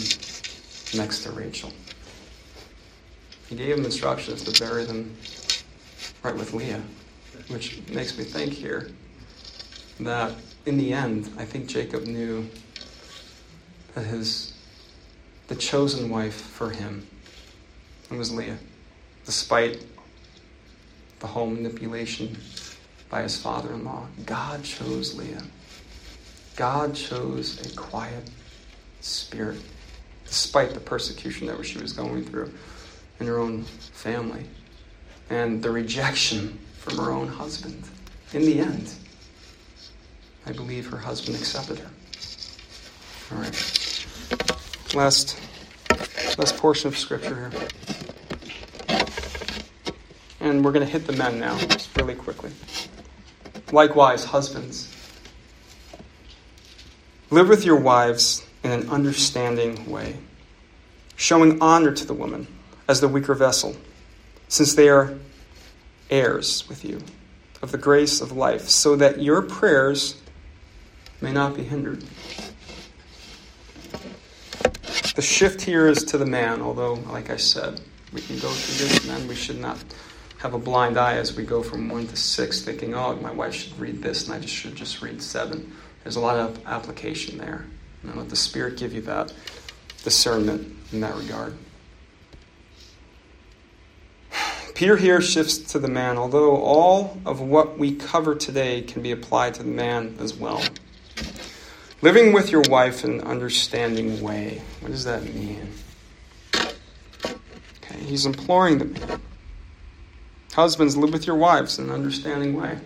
next 0.94 1.24
to 1.24 1.32
Rachel. 1.32 1.72
He 3.48 3.56
gave 3.56 3.76
them 3.76 3.84
instructions 3.84 4.42
to 4.44 4.60
bury 4.60 4.84
them 4.84 5.14
right 6.22 6.34
with 6.34 6.52
Leah, 6.52 6.82
which 7.48 7.80
makes 7.88 8.16
me 8.16 8.24
think 8.24 8.52
here 8.52 8.90
that 10.00 10.32
in 10.66 10.78
the 10.78 10.92
end, 10.92 11.30
I 11.36 11.44
think 11.44 11.66
Jacob 11.66 12.04
knew 12.04 12.48
that 13.94 14.04
his 14.04 14.52
the 15.48 15.54
chosen 15.54 16.08
wife 16.08 16.34
for 16.34 16.70
him 16.70 17.06
was 18.10 18.32
Leah, 18.32 18.58
despite 19.26 19.84
the 21.20 21.26
whole 21.26 21.46
manipulation 21.46 22.36
by 23.10 23.22
his 23.22 23.40
father 23.40 23.72
in 23.72 23.84
law. 23.84 24.06
God 24.26 24.64
chose 24.64 25.14
Leah. 25.14 25.42
God 26.56 26.94
chose 26.94 27.64
a 27.66 27.76
quiet 27.76 28.30
spirit, 29.00 29.60
despite 30.26 30.74
the 30.74 30.80
persecution 30.80 31.46
that 31.46 31.64
she 31.64 31.78
was 31.78 31.92
going 31.92 32.24
through 32.24 32.52
in 33.20 33.26
her 33.26 33.38
own 33.38 33.64
family 33.64 34.44
and 35.30 35.62
the 35.62 35.70
rejection 35.70 36.58
from 36.78 36.98
her 36.98 37.10
own 37.10 37.28
husband. 37.28 37.82
In 38.32 38.42
the 38.42 38.60
end, 38.60 38.92
I 40.46 40.52
believe 40.52 40.86
her 40.88 40.98
husband 40.98 41.36
accepted 41.36 41.78
her. 41.78 41.90
All 43.32 43.38
right. 43.38 43.54
Last, 44.94 45.40
last 46.38 46.56
portion 46.56 46.88
of 46.88 46.98
scripture 46.98 47.50
here. 47.50 47.68
And 50.44 50.62
we're 50.62 50.72
going 50.72 50.84
to 50.84 50.92
hit 50.92 51.06
the 51.06 51.14
men 51.14 51.40
now, 51.40 51.56
just 51.56 51.96
really 51.96 52.14
quickly. 52.14 52.50
Likewise, 53.72 54.26
husbands, 54.26 54.94
live 57.30 57.48
with 57.48 57.64
your 57.64 57.80
wives 57.80 58.44
in 58.62 58.70
an 58.70 58.90
understanding 58.90 59.90
way, 59.90 60.18
showing 61.16 61.62
honor 61.62 61.92
to 61.92 62.04
the 62.04 62.12
woman 62.12 62.46
as 62.86 63.00
the 63.00 63.08
weaker 63.08 63.32
vessel, 63.32 63.74
since 64.48 64.74
they 64.74 64.90
are 64.90 65.14
heirs 66.10 66.68
with 66.68 66.84
you 66.84 67.00
of 67.62 67.72
the 67.72 67.78
grace 67.78 68.20
of 68.20 68.30
life, 68.30 68.68
so 68.68 68.96
that 68.96 69.22
your 69.22 69.40
prayers 69.40 70.20
may 71.22 71.32
not 71.32 71.56
be 71.56 71.62
hindered. 71.62 72.04
The 75.16 75.22
shift 75.22 75.62
here 75.62 75.88
is 75.88 76.04
to 76.04 76.18
the 76.18 76.26
man, 76.26 76.60
although, 76.60 76.94
like 77.08 77.30
I 77.30 77.38
said, 77.38 77.80
we 78.12 78.20
can 78.20 78.38
go 78.40 78.50
through 78.50 78.86
this, 78.86 79.06
men, 79.06 79.26
we 79.26 79.34
should 79.34 79.58
not 79.58 79.82
have 80.44 80.52
a 80.52 80.58
blind 80.58 80.98
eye 80.98 81.14
as 81.14 81.34
we 81.34 81.42
go 81.42 81.62
from 81.62 81.88
one 81.88 82.06
to 82.06 82.16
six, 82.16 82.60
thinking, 82.60 82.94
oh, 82.94 83.16
my 83.16 83.30
wife 83.30 83.54
should 83.54 83.80
read 83.80 84.02
this 84.02 84.26
and 84.26 84.34
I 84.34 84.38
just 84.38 84.52
should 84.52 84.74
just 84.74 85.00
read 85.00 85.22
seven. 85.22 85.72
There's 86.02 86.16
a 86.16 86.20
lot 86.20 86.36
of 86.36 86.60
application 86.66 87.38
there. 87.38 87.64
And 88.02 88.14
let 88.14 88.28
the 88.28 88.36
Spirit 88.36 88.76
give 88.76 88.92
you 88.92 89.00
that 89.02 89.32
discernment 90.02 90.70
in 90.92 91.00
that 91.00 91.16
regard. 91.16 91.56
Peter 94.74 94.98
here 94.98 95.22
shifts 95.22 95.56
to 95.72 95.78
the 95.78 95.88
man, 95.88 96.18
although 96.18 96.56
all 96.56 97.18
of 97.24 97.40
what 97.40 97.78
we 97.78 97.94
cover 97.94 98.34
today 98.34 98.82
can 98.82 99.00
be 99.00 99.12
applied 99.12 99.54
to 99.54 99.62
the 99.62 99.70
man 99.70 100.14
as 100.20 100.34
well. 100.34 100.62
Living 102.02 102.34
with 102.34 102.52
your 102.52 102.64
wife 102.68 103.02
in 103.02 103.12
an 103.12 103.20
understanding 103.22 104.20
way. 104.20 104.60
What 104.80 104.92
does 104.92 105.04
that 105.04 105.24
mean? 105.24 105.72
Okay, 106.54 107.98
he's 108.04 108.26
imploring 108.26 108.76
the 108.76 108.84
man. 108.84 109.20
Husbands, 110.54 110.96
live 110.96 111.12
with 111.12 111.26
your 111.26 111.34
wives 111.34 111.80
in 111.80 111.86
an 111.86 111.90
understanding 111.90 112.54
way. 112.54 112.78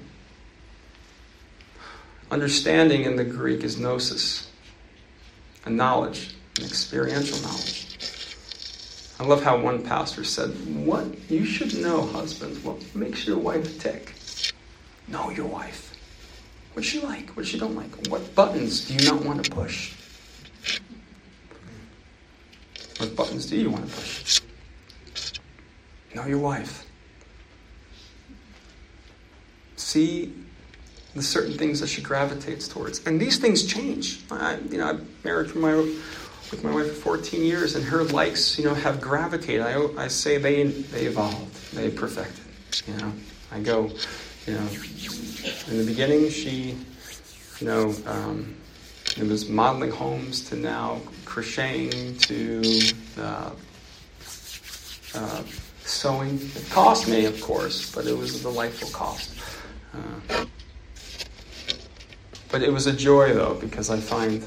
Understanding 2.31 3.05
in 3.05 3.17
the 3.17 3.25
Greek 3.25 3.63
is 3.63 3.79
gnosis, 3.79 4.51
a 5.67 5.71
knowledge, 5.71 6.35
an 6.57 6.65
experiential 6.65 7.39
knowledge. 7.41 7.99
I 9.21 9.25
love 9.25 9.43
how 9.43 9.59
one 9.59 9.83
pastor 9.83 10.25
said, 10.25 10.49
What 10.87 11.05
you 11.31 11.45
should 11.45 11.77
know, 11.77 12.07
husbands, 12.07 12.59
what 12.61 12.83
makes 12.95 13.27
your 13.27 13.37
wife 13.37 13.79
tick? 13.79 14.15
Know 15.07 15.29
your 15.29 15.47
wife. 15.47 15.95
What's 16.73 16.89
she 16.89 17.01
like? 17.01 17.29
What 17.37 17.47
she 17.47 17.59
don't 17.59 17.77
like? 17.77 18.07
What 18.07 18.35
buttons 18.35 18.89
do 18.89 18.95
you 18.95 19.11
not 19.11 19.23
want 19.23 19.45
to 19.45 19.51
push? 19.51 19.93
What 22.97 23.15
buttons 23.15 23.45
do 23.45 23.59
you 23.59 23.69
want 23.69 23.91
to 23.91 23.95
push? 23.95 24.41
Know 26.15 26.25
your 26.25 26.39
wife. 26.39 26.88
See 29.89 30.35
the 31.15 31.23
certain 31.23 31.57
things 31.57 31.81
that 31.81 31.87
she 31.87 32.03
gravitates 32.03 32.69
towards. 32.69 33.07
And 33.07 33.19
these 33.19 33.39
things 33.39 33.65
change. 33.65 34.21
I, 34.31 34.59
you 34.71 34.77
know, 34.77 34.85
I'm 34.85 35.09
married 35.25 35.51
for 35.51 35.61
my 35.61 35.77
with 35.77 36.63
my 36.63 36.71
wife 36.71 36.89
for 36.89 37.17
14 37.17 37.43
years, 37.43 37.75
and 37.75 37.83
her 37.87 38.05
likes, 38.05 38.59
you 38.59 38.67
know, 38.67 38.75
have 38.75 39.01
gravitated. 39.01 39.63
I, 39.63 39.87
I 39.97 40.09
say 40.09 40.37
they 40.37 40.65
they 40.65 41.07
evolved, 41.07 41.73
they 41.73 41.89
perfected. 41.89 42.45
You 42.87 42.99
know, 42.99 43.13
I 43.51 43.61
go, 43.61 43.91
you 44.47 44.53
know, 44.53 44.69
in 45.69 45.79
the 45.79 45.85
beginning 45.87 46.29
she, 46.29 46.77
you 47.59 47.67
know, 47.67 47.95
um, 48.05 48.55
it 49.17 49.27
was 49.27 49.49
modeling 49.49 49.91
homes 49.91 50.47
to 50.51 50.57
now 50.57 51.01
crocheting 51.25 52.19
to 52.19 52.93
uh, 53.17 53.51
uh, 55.15 55.43
sewing. 55.87 56.39
It 56.55 56.69
cost 56.69 57.09
me, 57.09 57.25
of 57.25 57.41
course, 57.41 57.91
but 57.95 58.05
it 58.05 58.15
was 58.19 58.39
a 58.39 58.43
delightful 58.43 58.91
cost. 58.91 59.39
But 62.51 62.63
it 62.63 62.73
was 62.73 62.87
a 62.87 62.93
joy 62.93 63.35
though 63.35 63.55
because 63.55 63.91
I 63.91 63.99
find 63.99 64.45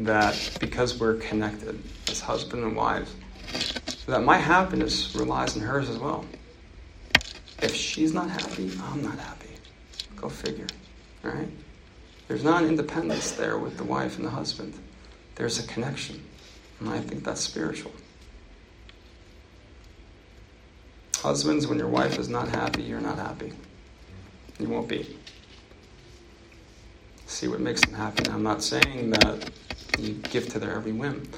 that 0.00 0.56
because 0.60 0.98
we're 0.98 1.14
connected 1.14 1.82
as 2.08 2.20
husband 2.20 2.64
and 2.64 2.76
wives, 2.76 3.14
that 4.06 4.24
my 4.24 4.38
happiness 4.38 5.14
relies 5.14 5.56
on 5.56 5.62
hers 5.62 5.88
as 5.88 5.98
well. 5.98 6.24
If 7.62 7.74
she's 7.74 8.12
not 8.12 8.30
happy, 8.30 8.70
I'm 8.82 9.02
not 9.02 9.18
happy. 9.18 9.50
Go 10.16 10.28
figure. 10.28 10.66
Right? 11.22 11.48
There's 12.28 12.44
not 12.44 12.62
an 12.62 12.68
independence 12.68 13.32
there 13.32 13.58
with 13.58 13.76
the 13.76 13.84
wife 13.84 14.16
and 14.16 14.26
the 14.26 14.30
husband. 14.30 14.74
There's 15.34 15.58
a 15.58 15.66
connection. 15.66 16.24
And 16.80 16.88
I 16.88 17.00
think 17.00 17.24
that's 17.24 17.40
spiritual. 17.40 17.92
Husbands, 21.16 21.66
when 21.66 21.78
your 21.78 21.88
wife 21.88 22.18
is 22.18 22.28
not 22.28 22.48
happy, 22.48 22.82
you're 22.82 23.00
not 23.00 23.18
happy. 23.18 23.52
You 24.58 24.68
won't 24.68 24.88
be. 24.88 25.16
See 27.26 27.46
what 27.46 27.60
makes 27.60 27.80
them 27.82 27.94
happy. 27.94 28.28
I'm 28.30 28.42
not 28.42 28.62
saying 28.62 29.10
that 29.10 29.50
you 29.98 30.14
give 30.14 30.48
to 30.50 30.58
their 30.58 30.72
every 30.72 30.92
whim. 30.92 31.28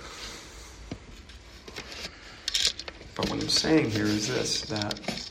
But 3.14 3.28
what 3.28 3.42
I'm 3.42 3.48
saying 3.48 3.90
here 3.90 4.04
is 4.04 4.28
this 4.28 4.62
that 4.62 5.30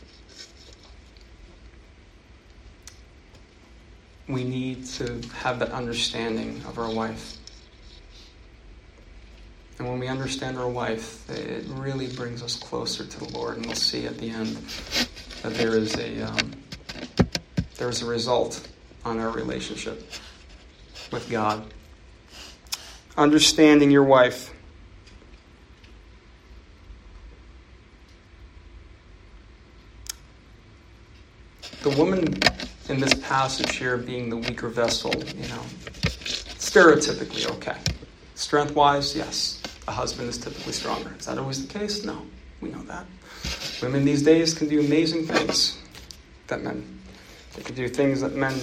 we 4.27 4.43
need 4.43 4.85
to 4.85 5.21
have 5.33 5.57
that 5.59 5.71
understanding 5.71 6.61
of 6.67 6.77
our 6.77 6.93
wife. 6.93 7.37
And 9.79 9.87
when 9.87 9.97
we 9.97 10.07
understand 10.07 10.57
our 10.57 10.69
wife, 10.69 11.27
it 11.31 11.65
really 11.69 12.07
brings 12.07 12.43
us 12.43 12.55
closer 12.57 13.05
to 13.05 13.19
the 13.19 13.33
Lord. 13.33 13.57
And 13.57 13.65
we'll 13.65 13.75
see 13.75 14.05
at 14.05 14.17
the 14.17 14.29
end 14.29 14.57
that 15.41 15.55
there 15.55 15.75
is 15.75 15.95
a 15.95 16.21
um, 16.27 16.51
there 17.79 17.89
is 17.89 18.01
a 18.01 18.05
result 18.05 18.67
on 19.05 19.19
our 19.19 19.31
relationship 19.31 20.11
with 21.11 21.27
God 21.29 21.65
understanding 23.17 23.89
your 23.89 24.03
wife. 24.03 24.53
The 31.81 31.89
woman 31.91 32.37
in 32.89 32.99
this 32.99 33.13
passage 33.13 33.77
here 33.77 33.97
being 33.97 34.29
the 34.29 34.35
weaker 34.35 34.67
vessel, 34.67 35.13
you 35.15 35.47
know, 35.47 35.61
stereotypically 36.59 37.49
okay. 37.55 37.77
Strength 38.35 38.75
wise, 38.75 39.15
yes. 39.15 39.61
A 39.87 39.91
husband 39.91 40.29
is 40.29 40.37
typically 40.37 40.73
stronger. 40.73 41.15
Is 41.17 41.25
that 41.27 41.37
always 41.37 41.65
the 41.65 41.79
case? 41.79 42.03
No. 42.03 42.21
We 42.59 42.69
know 42.69 42.83
that. 42.83 43.05
Women 43.81 44.03
these 44.03 44.23
days 44.23 44.53
can 44.53 44.67
do 44.67 44.81
amazing 44.81 45.25
things 45.25 45.77
that 46.47 46.61
men. 46.61 46.98
They 47.55 47.63
can 47.63 47.75
do 47.75 47.87
things 47.87 48.21
that 48.21 48.35
men 48.35 48.57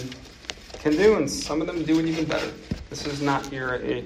can 0.80 0.92
do, 0.92 1.16
and 1.16 1.30
some 1.30 1.60
of 1.60 1.66
them 1.66 1.84
do 1.84 1.98
it 1.98 2.06
even 2.06 2.24
better. 2.24 2.52
This 2.90 3.06
is 3.06 3.20
not 3.20 3.46
here 3.46 3.80
a 3.82 4.04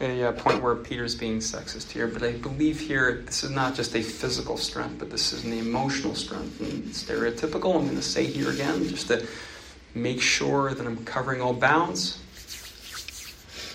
a 0.00 0.28
uh, 0.28 0.32
point 0.32 0.62
where 0.62 0.74
Peter's 0.74 1.14
being 1.14 1.38
sexist 1.38 1.90
here, 1.90 2.06
but 2.06 2.22
I 2.22 2.32
believe 2.32 2.80
here 2.80 3.22
this 3.26 3.44
is 3.44 3.50
not 3.50 3.74
just 3.74 3.94
a 3.94 4.02
physical 4.02 4.56
strength, 4.56 4.98
but 4.98 5.10
this 5.10 5.34
is 5.34 5.44
an 5.44 5.52
emotional 5.52 6.14
strength. 6.14 6.58
And 6.60 6.84
stereotypical, 6.84 7.76
I'm 7.76 7.84
going 7.84 7.96
to 7.96 8.02
say 8.02 8.24
here 8.24 8.50
again, 8.50 8.88
just 8.88 9.08
to 9.08 9.26
make 9.94 10.22
sure 10.22 10.72
that 10.72 10.86
I'm 10.86 11.04
covering 11.04 11.42
all 11.42 11.52
bounds. 11.52 12.18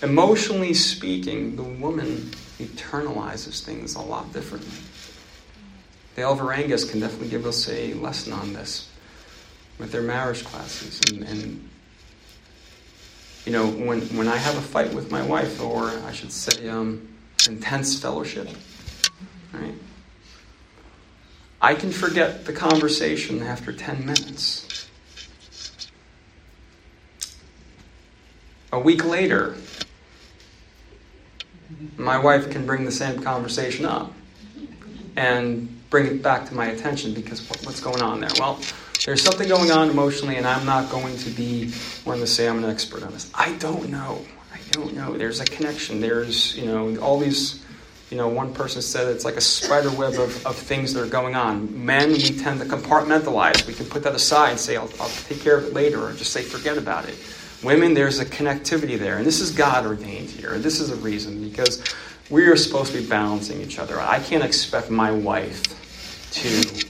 Emotionally 0.02 0.74
speaking, 0.74 1.54
the 1.54 1.62
woman 1.62 2.16
internalizes 2.58 3.64
things 3.64 3.94
a 3.94 4.00
lot 4.00 4.32
differently. 4.32 4.76
Dale 6.16 6.36
Varangas 6.36 6.90
can 6.90 6.98
definitely 6.98 7.28
give 7.28 7.46
us 7.46 7.68
a 7.68 7.94
lesson 7.94 8.32
on 8.32 8.52
this 8.52 8.88
with 9.78 9.92
their 9.92 10.02
marriage 10.02 10.44
classes 10.44 11.00
and, 11.08 11.22
and 11.24 11.68
you 13.46 13.52
know, 13.52 13.66
when, 13.66 14.00
when 14.16 14.26
I 14.26 14.36
have 14.36 14.56
a 14.56 14.60
fight 14.60 14.92
with 14.92 15.12
my 15.12 15.22
wife, 15.22 15.62
or 15.62 15.90
I 15.90 16.12
should 16.12 16.32
say, 16.32 16.68
um, 16.68 17.08
intense 17.48 18.00
fellowship, 18.00 18.48
right? 19.52 19.74
I 21.62 21.74
can 21.76 21.92
forget 21.92 22.44
the 22.44 22.52
conversation 22.52 23.42
after 23.42 23.72
10 23.72 24.04
minutes. 24.04 24.88
A 28.72 28.80
week 28.80 29.04
later, 29.04 29.56
my 31.96 32.18
wife 32.18 32.50
can 32.50 32.66
bring 32.66 32.84
the 32.84 32.90
same 32.90 33.22
conversation 33.22 33.86
up 33.86 34.12
and 35.14 35.88
bring 35.88 36.06
it 36.06 36.20
back 36.20 36.48
to 36.48 36.54
my 36.54 36.66
attention 36.66 37.14
because 37.14 37.48
what's 37.64 37.80
going 37.80 38.02
on 38.02 38.20
there? 38.20 38.30
Well, 38.38 38.58
there's 39.06 39.22
something 39.22 39.48
going 39.48 39.70
on 39.70 39.88
emotionally, 39.88 40.34
and 40.34 40.44
I'm 40.44 40.66
not 40.66 40.90
going 40.90 41.16
to 41.18 41.30
be 41.30 41.70
one 42.02 42.18
to 42.18 42.26
say 42.26 42.48
I'm 42.48 42.62
an 42.64 42.68
expert 42.68 43.04
on 43.04 43.12
this. 43.12 43.30
I 43.32 43.52
don't 43.58 43.88
know. 43.88 44.20
I 44.52 44.58
don't 44.72 44.94
know. 44.94 45.16
There's 45.16 45.38
a 45.38 45.44
connection. 45.44 46.00
There's, 46.00 46.58
you 46.58 46.66
know, 46.66 46.96
all 46.96 47.20
these, 47.20 47.64
you 48.10 48.16
know, 48.16 48.26
one 48.26 48.52
person 48.52 48.82
said 48.82 49.06
it's 49.06 49.24
like 49.24 49.36
a 49.36 49.40
spider 49.40 49.92
web 49.92 50.14
of, 50.14 50.44
of 50.44 50.56
things 50.56 50.92
that 50.92 51.04
are 51.04 51.08
going 51.08 51.36
on. 51.36 51.86
Men, 51.86 52.14
we 52.14 52.18
tend 52.18 52.58
to 52.58 52.66
compartmentalize. 52.66 53.64
We 53.64 53.74
can 53.74 53.86
put 53.86 54.02
that 54.02 54.16
aside 54.16 54.50
and 54.50 54.58
say, 54.58 54.76
I'll, 54.76 54.90
I'll 55.00 55.08
take 55.08 55.40
care 55.40 55.56
of 55.56 55.66
it 55.66 55.72
later, 55.72 56.04
or 56.04 56.12
just 56.12 56.32
say, 56.32 56.42
forget 56.42 56.76
about 56.76 57.08
it. 57.08 57.16
Women, 57.62 57.94
there's 57.94 58.18
a 58.18 58.24
connectivity 58.24 58.98
there. 58.98 59.18
And 59.18 59.24
this 59.24 59.38
is 59.38 59.52
God 59.52 59.86
ordained 59.86 60.30
here. 60.30 60.58
This 60.58 60.80
is 60.80 60.90
a 60.90 60.96
reason 60.96 61.48
because 61.48 61.80
we 62.28 62.48
are 62.48 62.56
supposed 62.56 62.92
to 62.92 63.00
be 63.00 63.06
balancing 63.06 63.60
each 63.60 63.78
other. 63.78 64.00
I 64.00 64.18
can't 64.18 64.42
expect 64.42 64.90
my 64.90 65.12
wife 65.12 65.62
to 66.32 66.86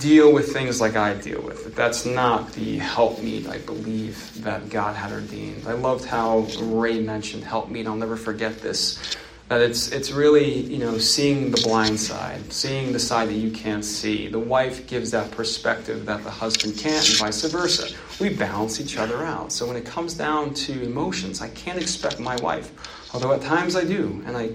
deal 0.00 0.32
with 0.32 0.52
things 0.52 0.80
like 0.80 0.96
I 0.96 1.14
deal 1.14 1.42
with. 1.42 1.74
That's 1.74 2.06
not 2.06 2.52
the 2.52 2.78
help 2.78 3.14
helpmeet 3.14 3.46
I 3.48 3.58
believe 3.58 4.42
that 4.42 4.70
God 4.70 4.96
had 4.96 5.12
ordained. 5.12 5.66
I 5.66 5.72
loved 5.72 6.04
how 6.04 6.46
Ray 6.60 7.00
mentioned 7.00 7.44
help 7.44 7.66
helpmeet. 7.66 7.86
I'll 7.86 7.96
never 7.96 8.16
forget 8.16 8.60
this. 8.60 9.16
That 9.48 9.60
it's 9.60 9.92
it's 9.92 10.10
really 10.10 10.62
you 10.62 10.78
know 10.78 10.96
seeing 10.96 11.50
the 11.50 11.60
blind 11.60 12.00
side, 12.00 12.50
seeing 12.50 12.92
the 12.94 12.98
side 12.98 13.28
that 13.28 13.34
you 13.34 13.50
can't 13.50 13.84
see. 13.84 14.26
The 14.28 14.38
wife 14.38 14.86
gives 14.86 15.10
that 15.10 15.30
perspective 15.32 16.06
that 16.06 16.24
the 16.24 16.30
husband 16.30 16.78
can't, 16.78 17.06
and 17.06 17.18
vice 17.18 17.44
versa. 17.44 17.94
We 18.20 18.34
balance 18.34 18.80
each 18.80 18.96
other 18.96 19.22
out. 19.22 19.52
So 19.52 19.66
when 19.66 19.76
it 19.76 19.84
comes 19.84 20.14
down 20.14 20.54
to 20.54 20.82
emotions, 20.82 21.42
I 21.42 21.48
can't 21.50 21.78
expect 21.78 22.18
my 22.20 22.36
wife, 22.36 22.72
although 23.12 23.32
at 23.32 23.42
times 23.42 23.76
I 23.76 23.84
do, 23.84 24.22
and 24.26 24.34
I 24.34 24.52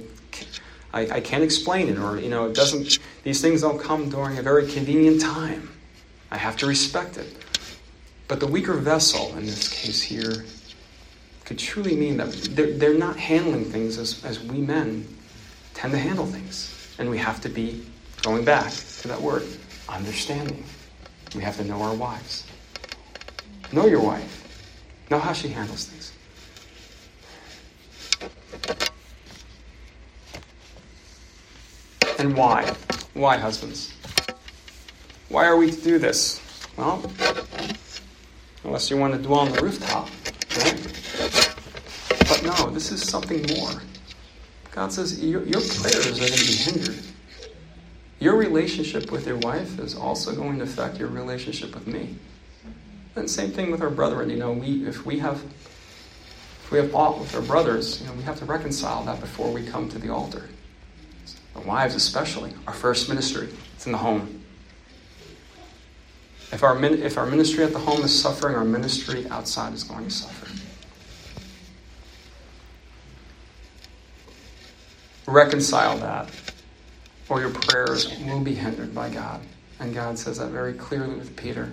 I, 0.93 1.01
I 1.01 1.19
can't 1.21 1.43
explain 1.43 1.87
it, 1.87 1.97
or 1.97 2.19
you 2.19 2.29
know, 2.29 2.47
it 2.47 2.55
doesn't. 2.55 2.99
These 3.23 3.41
things 3.41 3.61
don't 3.61 3.79
come 3.79 4.09
during 4.09 4.37
a 4.37 4.41
very 4.41 4.67
convenient 4.67 5.21
time. 5.21 5.69
I 6.31 6.37
have 6.37 6.57
to 6.57 6.67
respect 6.67 7.17
it. 7.17 7.35
But 8.27 8.39
the 8.39 8.47
weaker 8.47 8.73
vessel, 8.73 9.35
in 9.37 9.45
this 9.45 9.67
case 9.67 10.01
here, 10.01 10.45
could 11.45 11.57
truly 11.57 11.95
mean 11.95 12.17
that 12.17 12.31
they're, 12.51 12.73
they're 12.73 12.93
not 12.97 13.17
handling 13.17 13.65
things 13.65 13.97
as, 13.97 14.23
as 14.23 14.39
we 14.39 14.59
men 14.59 15.07
tend 15.73 15.93
to 15.93 15.99
handle 15.99 16.27
things. 16.27 16.95
And 16.99 17.09
we 17.09 17.17
have 17.17 17.41
to 17.41 17.49
be, 17.49 17.83
going 18.21 18.45
back 18.45 18.71
to 18.71 19.07
that 19.07 19.19
word, 19.19 19.47
understanding. 19.87 20.63
We 21.35 21.41
have 21.41 21.57
to 21.57 21.63
know 21.63 21.81
our 21.81 21.95
wives. 21.95 22.45
Know 23.71 23.87
your 23.87 24.01
wife. 24.01 24.35
Know 25.09 25.17
how 25.17 25.33
she 25.33 25.47
handles 25.47 25.85
things. 25.85 26.13
And 32.19 32.35
why? 32.35 32.75
Why, 33.13 33.37
husbands? 33.37 33.93
Why 35.29 35.45
are 35.45 35.55
we 35.55 35.71
to 35.71 35.81
do 35.81 35.97
this? 35.97 36.41
Well, 36.75 37.09
unless 38.65 38.89
you 38.89 38.97
want 38.97 39.13
to 39.13 39.21
dwell 39.21 39.39
on 39.39 39.53
the 39.53 39.61
rooftop, 39.61 40.09
right? 40.57 40.99
But 42.27 42.43
no, 42.43 42.69
this 42.71 42.91
is 42.91 43.07
something 43.07 43.45
more. 43.57 43.81
God 44.71 44.91
says 44.91 45.23
your, 45.23 45.43
your 45.43 45.61
prayers 45.61 46.07
are 46.07 46.19
going 46.19 46.33
to 46.33 46.45
be 46.45 46.53
hindered. 46.53 47.03
Your 48.19 48.35
relationship 48.35 49.11
with 49.11 49.25
your 49.25 49.37
wife 49.37 49.79
is 49.79 49.95
also 49.95 50.35
going 50.35 50.57
to 50.57 50.65
affect 50.65 50.99
your 50.99 51.07
relationship 51.07 51.73
with 51.73 51.87
me. 51.87 52.17
And 53.15 53.29
same 53.29 53.51
thing 53.51 53.71
with 53.71 53.81
our 53.81 53.89
brethren. 53.89 54.29
You 54.29 54.37
know, 54.37 54.51
we 54.51 54.85
if 54.85 55.05
we 55.05 55.19
have 55.19 55.41
if 56.63 56.69
we 56.69 56.79
have 56.79 56.93
aught 56.93 57.17
with 57.17 57.33
our 57.33 57.41
brothers, 57.41 58.01
you 58.01 58.07
know, 58.07 58.13
we 58.13 58.23
have 58.23 58.37
to 58.39 58.45
reconcile 58.45 59.05
that 59.05 59.21
before 59.21 59.51
we 59.53 59.65
come 59.65 59.87
to 59.87 59.97
the 59.97 60.09
altar. 60.09 60.49
Our 61.59 61.65
wives, 61.65 61.95
especially, 61.95 62.53
our 62.67 62.73
first 62.73 63.09
ministry, 63.09 63.49
it's 63.75 63.85
in 63.85 63.91
the 63.91 63.97
home. 63.97 64.43
If 66.51 66.63
our, 66.63 66.81
if 66.83 67.17
our 67.17 67.25
ministry 67.25 67.63
at 67.63 67.73
the 67.73 67.79
home 67.79 68.01
is 68.03 68.17
suffering, 68.17 68.55
our 68.55 68.63
ministry 68.63 69.27
outside 69.29 69.73
is 69.73 69.83
going 69.83 70.05
to 70.05 70.11
suffer. 70.11 70.47
Reconcile 75.27 75.97
that, 75.97 76.29
or 77.27 77.41
your 77.41 77.51
prayers 77.51 78.17
will 78.21 78.39
be 78.39 78.55
hindered 78.55 78.95
by 78.95 79.09
God. 79.09 79.41
And 79.79 79.93
God 79.93 80.17
says 80.17 80.39
that 80.39 80.49
very 80.49 80.73
clearly 80.73 81.15
with 81.15 81.35
Peter. 81.35 81.71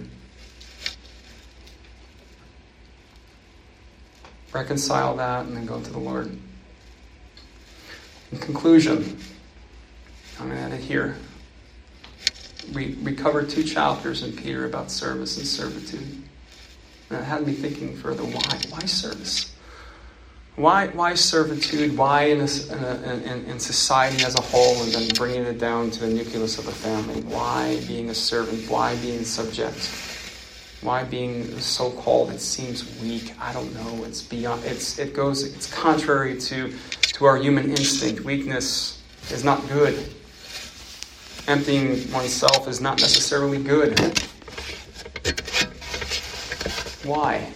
Reconcile 4.52 5.16
that 5.16 5.46
and 5.46 5.56
then 5.56 5.64
go 5.64 5.80
to 5.80 5.90
the 5.90 5.98
Lord. 5.98 6.36
In 8.32 8.38
conclusion, 8.38 9.18
To 10.38 10.42
end 10.44 10.74
it 10.74 10.80
here. 10.80 11.16
We, 12.74 12.98
we 13.02 13.14
covered 13.14 13.48
two 13.48 13.62
chapters 13.62 14.22
in 14.22 14.32
Peter 14.32 14.66
about 14.66 14.90
service 14.90 15.38
and 15.38 15.46
servitude. 15.46 16.22
And 17.10 17.20
it 17.20 17.24
had 17.24 17.46
me 17.46 17.54
thinking 17.54 17.96
further 17.96 18.22
why? 18.22 18.60
Why 18.70 18.80
service? 18.80 19.54
Why, 20.56 20.88
why 20.88 21.14
servitude? 21.14 21.96
Why 21.96 22.24
in, 22.24 22.40
a, 22.40 23.22
in, 23.24 23.44
in, 23.46 23.58
society 23.58 24.24
as 24.24 24.34
a 24.34 24.42
whole, 24.42 24.82
and 24.82 24.92
then 24.92 25.08
bringing 25.14 25.42
it 25.44 25.58
down 25.58 25.90
to 25.92 26.00
the 26.00 26.08
nucleus 26.08 26.58
of 26.58 26.66
the 26.66 26.72
family? 26.72 27.22
Why 27.22 27.80
being 27.86 28.10
a 28.10 28.14
servant? 28.14 28.68
Why 28.68 28.96
being 28.96 29.24
subject? 29.24 29.90
Why 30.82 31.04
being 31.04 31.58
so 31.60 31.90
called? 31.90 32.30
It 32.30 32.40
seems 32.40 33.00
weak. 33.00 33.32
I 33.40 33.52
don't 33.52 33.72
know. 33.74 34.04
It's 34.04 34.22
beyond. 34.22 34.64
It's 34.64 34.98
it 34.98 35.14
goes. 35.14 35.42
It's 35.42 35.72
contrary 35.72 36.38
to 36.40 36.74
to 37.02 37.24
our 37.24 37.36
human 37.36 37.70
instinct. 37.70 38.22
Weakness 38.22 39.02
is 39.30 39.44
not 39.44 39.66
good. 39.68 40.15
Emptying 41.48 42.10
oneself 42.10 42.66
is 42.66 42.80
not 42.80 43.00
necessarily 43.00 43.62
good. 43.62 43.98
Why? 47.04 47.52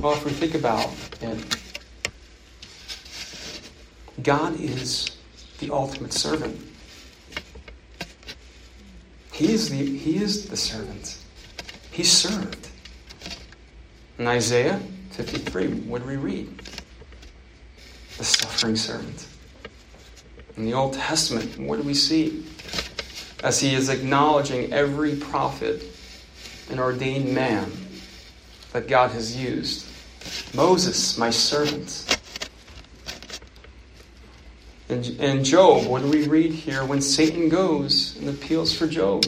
Well, 0.00 0.14
if 0.14 0.24
we 0.24 0.30
think 0.32 0.54
about 0.54 0.90
it, 1.20 1.56
God 4.22 4.58
is 4.58 5.18
the 5.58 5.70
ultimate 5.70 6.14
servant. 6.14 6.58
He 9.32 9.52
is 9.52 9.68
the, 9.68 9.76
he 9.76 10.16
is 10.16 10.48
the 10.48 10.56
servant. 10.56 11.18
He 11.90 12.02
served. 12.02 12.68
In 14.18 14.26
Isaiah 14.26 14.80
53, 15.10 15.68
what 15.80 16.00
do 16.00 16.08
we 16.08 16.16
read? 16.16 16.56
The 18.16 18.24
suffering 18.24 18.76
servant. 18.76 19.26
In 20.56 20.64
the 20.64 20.74
Old 20.74 20.94
Testament, 20.94 21.58
what 21.58 21.76
do 21.76 21.82
we 21.82 21.94
see? 21.94 22.44
As 23.42 23.60
he 23.60 23.74
is 23.74 23.88
acknowledging 23.88 24.72
every 24.72 25.16
prophet 25.16 25.82
and 26.70 26.80
ordained 26.80 27.34
man 27.34 27.70
that 28.72 28.88
God 28.88 29.10
has 29.10 29.36
used. 29.36 29.86
Moses, 30.54 31.18
my 31.18 31.30
servant. 31.30 32.18
And, 34.88 35.06
in 35.06 35.44
Job, 35.44 35.86
what 35.86 36.02
do 36.02 36.08
we 36.08 36.26
read 36.28 36.52
here? 36.52 36.84
When 36.84 37.00
Satan 37.00 37.48
goes 37.48 38.16
and 38.16 38.28
appeals 38.28 38.76
for 38.76 38.86
Job, 38.86 39.24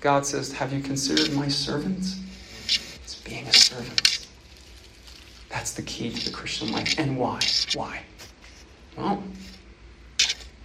God 0.00 0.26
says, 0.26 0.52
Have 0.52 0.72
you 0.72 0.80
considered 0.80 1.34
my 1.34 1.48
servant? 1.48 2.16
It's 2.64 3.20
being 3.24 3.46
a 3.46 3.52
servant. 3.52 4.26
That's 5.50 5.72
the 5.72 5.82
key 5.82 6.10
to 6.10 6.24
the 6.24 6.30
Christian 6.30 6.72
life. 6.72 6.98
And 6.98 7.16
why? 7.16 7.40
Why? 7.74 8.02
Well, 8.96 9.22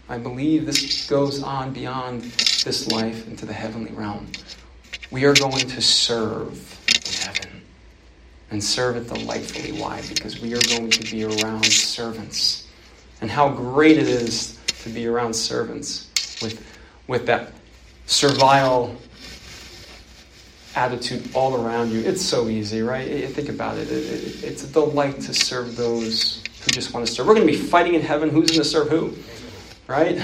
I 0.10 0.18
believe 0.18 0.66
this 0.66 1.08
goes 1.08 1.44
on 1.44 1.72
beyond 1.72 2.24
this 2.24 2.88
life 2.92 3.28
into 3.28 3.46
the 3.46 3.54
heavenly 3.54 3.92
realm. 3.92 4.28
We 5.12 5.26
are 5.26 5.36
going 5.36 5.68
to 5.68 5.82
serve 5.82 6.50
in 7.06 7.14
heaven 7.14 7.62
and 8.50 8.64
serve 8.64 8.98
it 8.98 9.08
delightfully. 9.08 9.80
Why? 9.80 10.02
Because 10.10 10.42
we 10.42 10.56
are 10.56 10.62
going 10.62 10.90
to 10.90 11.12
be 11.12 11.26
around 11.26 11.64
servants. 11.64 12.68
And 13.22 13.30
how 13.30 13.50
great 13.50 14.00
it 14.00 14.08
is 14.08 14.58
to 14.84 14.90
be 14.90 15.06
around 15.06 15.36
servants 15.36 16.42
with, 16.42 16.66
with 17.08 17.28
that 17.28 17.52
servile 18.08 18.96
attitude 20.76 21.30
all 21.36 21.64
around 21.64 21.92
you. 21.92 22.00
It's 22.00 22.22
so 22.22 22.48
easy, 22.48 22.82
right? 22.82 23.28
Think 23.30 23.50
about 23.50 23.78
it. 23.78 23.92
it, 23.92 23.94
it 23.94 24.44
it's 24.44 24.64
a 24.64 24.68
delight 24.68 25.20
to 25.22 25.36
serve 25.36 25.76
those 25.76 26.44
who 26.62 26.72
just 26.72 26.96
want 26.96 27.06
to 27.06 27.12
serve. 27.12 27.28
We're 27.28 27.36
going 27.36 27.46
to 27.46 27.54
be 27.54 27.60
fighting 27.60 27.94
in 27.94 28.02
heaven. 28.02 28.30
Who's 28.30 28.50
going 28.50 28.64
to 28.64 28.68
serve 28.68 28.90
who? 28.90 29.16
Right? 29.90 30.22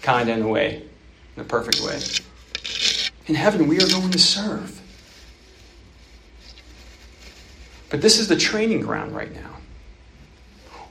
Kind 0.00 0.30
of 0.30 0.38
in 0.38 0.44
a 0.44 0.48
way, 0.48 0.82
in 1.36 1.42
a 1.42 1.44
perfect 1.44 1.80
way. 1.80 2.00
In 3.26 3.34
heaven, 3.34 3.66
we 3.66 3.76
are 3.76 3.88
going 3.88 4.10
to 4.10 4.18
serve. 4.18 4.80
But 7.90 8.00
this 8.00 8.18
is 8.18 8.28
the 8.28 8.36
training 8.36 8.80
ground 8.80 9.14
right 9.14 9.34
now. 9.34 9.56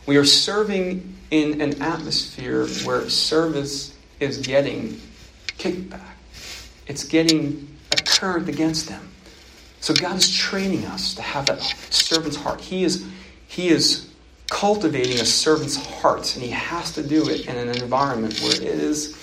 We 0.06 0.18
are 0.18 0.26
serving 0.26 1.16
in 1.32 1.62
an 1.62 1.82
atmosphere 1.82 2.68
where 2.84 3.10
service 3.10 3.96
is 4.20 4.40
getting 4.40 5.00
kickback. 5.58 6.02
It's 6.86 7.04
getting 7.04 7.78
a 7.92 7.98
current 8.04 8.50
against 8.50 8.88
them. 8.88 9.08
So 9.80 9.94
God 9.94 10.18
is 10.18 10.34
training 10.34 10.86
us 10.86 11.14
to 11.16 11.22
have 11.22 11.46
that 11.46 11.62
servant's 11.62 12.38
heart. 12.38 12.60
He 12.60 12.84
is, 12.84 13.06
he 13.48 13.70
is 13.70 14.10
cultivating 14.50 15.20
a 15.20 15.26
servant's 15.26 15.76
heart, 15.76 16.36
and 16.36 16.44
he 16.44 16.52
has 16.52 16.92
to 16.94 17.04
do 17.04 17.30
it 17.30 17.48
in 17.48 17.58
an 17.58 17.70
environment 17.70 18.40
where 18.42 18.56
it 18.56 18.64
is 18.64 19.16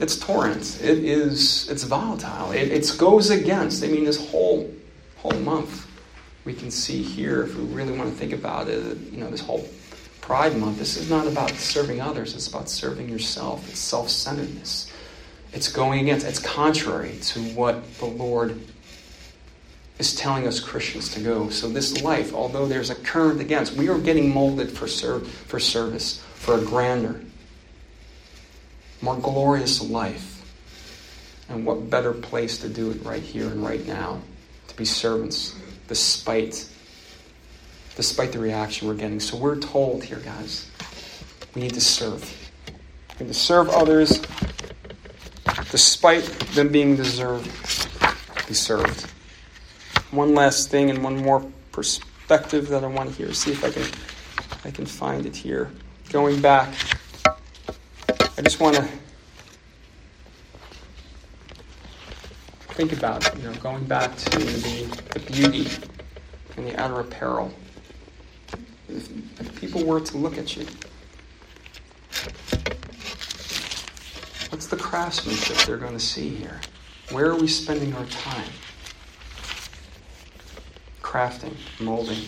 it's 0.00 0.16
torrent, 0.16 0.78
it 0.80 0.98
is 0.98 1.68
it's 1.68 1.82
volatile, 1.82 2.52
it, 2.52 2.70
it 2.70 2.94
goes 2.98 3.30
against. 3.30 3.82
I 3.82 3.88
mean, 3.88 4.04
this 4.04 4.30
whole 4.30 4.72
whole 5.16 5.38
month 5.40 5.86
we 6.44 6.54
can 6.54 6.70
see 6.70 7.02
here 7.02 7.42
if 7.42 7.56
we 7.56 7.64
really 7.64 7.96
want 7.96 8.10
to 8.10 8.16
think 8.16 8.32
about 8.32 8.68
it. 8.68 8.96
You 9.12 9.18
know, 9.18 9.30
this 9.30 9.40
whole 9.40 9.68
Pride 10.20 10.56
Month. 10.56 10.78
This 10.78 10.96
is 10.96 11.08
not 11.08 11.26
about 11.26 11.50
serving 11.50 12.00
others; 12.00 12.34
it's 12.34 12.48
about 12.48 12.68
serving 12.68 13.08
yourself. 13.08 13.68
It's 13.70 13.78
self-centeredness. 13.78 14.92
It's 15.52 15.72
going 15.72 16.00
against. 16.00 16.26
It's 16.26 16.38
contrary 16.38 17.18
to 17.20 17.40
what 17.54 17.94
the 17.94 18.06
Lord 18.06 18.60
is 19.98 20.14
telling 20.14 20.46
us 20.46 20.60
Christians 20.60 21.08
to 21.14 21.20
go. 21.20 21.48
So 21.50 21.68
this 21.68 22.02
life, 22.02 22.32
although 22.32 22.66
there's 22.66 22.90
a 22.90 22.94
current 22.94 23.40
against, 23.40 23.74
we 23.74 23.88
are 23.88 23.98
getting 23.98 24.32
molded 24.32 24.70
for, 24.70 24.86
serve, 24.86 25.28
for 25.28 25.58
service, 25.58 26.22
for 26.34 26.56
a 26.56 26.60
grander, 26.60 27.20
more 29.02 29.16
glorious 29.16 29.82
life. 29.82 30.36
And 31.48 31.64
what 31.64 31.90
better 31.90 32.12
place 32.12 32.58
to 32.58 32.68
do 32.68 32.90
it 32.90 33.02
right 33.04 33.22
here 33.22 33.46
and 33.46 33.64
right 33.64 33.84
now, 33.86 34.20
to 34.68 34.76
be 34.76 34.84
servants, 34.84 35.56
despite 35.88 36.68
despite 37.96 38.30
the 38.30 38.38
reaction 38.38 38.86
we're 38.86 38.94
getting. 38.94 39.18
So 39.18 39.36
we're 39.36 39.58
told 39.58 40.04
here, 40.04 40.20
guys, 40.20 40.70
we 41.56 41.62
need 41.62 41.74
to 41.74 41.80
serve. 41.80 42.22
We 43.18 43.26
need 43.26 43.32
to 43.32 43.38
serve 43.38 43.68
others 43.70 44.22
despite 45.72 46.22
them 46.54 46.68
being 46.68 46.94
deserved, 46.94 47.46
be 48.46 48.54
served 48.54 49.10
one 50.10 50.34
last 50.34 50.70
thing 50.70 50.90
and 50.90 51.02
one 51.02 51.16
more 51.16 51.44
perspective 51.72 52.68
that 52.68 52.84
I 52.84 52.86
want 52.86 53.10
to 53.10 53.14
hear. 53.14 53.32
See 53.34 53.52
if 53.52 53.64
I 53.64 53.70
can 53.70 53.84
I 54.64 54.70
can 54.70 54.86
find 54.86 55.26
it 55.26 55.36
here. 55.36 55.70
Going 56.10 56.40
back, 56.40 56.74
I 57.26 58.42
just 58.42 58.60
want 58.60 58.76
to 58.76 58.88
think 62.70 62.92
about 62.92 63.36
you 63.36 63.42
know, 63.42 63.52
going 63.54 63.84
back 63.84 64.16
to 64.16 64.38
the, 64.38 65.02
the 65.12 65.20
beauty 65.32 65.68
and 66.56 66.66
the 66.66 66.80
outer 66.80 67.00
apparel. 67.00 67.52
If, 68.88 69.10
if 69.40 69.60
people 69.60 69.84
were 69.84 70.00
to 70.00 70.16
look 70.16 70.38
at 70.38 70.56
you, 70.56 70.64
what's 74.50 74.66
the 74.66 74.76
craftsmanship 74.76 75.56
they're 75.66 75.76
going 75.76 75.92
to 75.92 76.00
see 76.00 76.28
here? 76.28 76.60
Where 77.10 77.26
are 77.26 77.36
we 77.36 77.48
spending 77.48 77.94
our 77.94 78.06
time? 78.06 78.50
Crafting, 81.08 81.56
molding, 81.80 82.22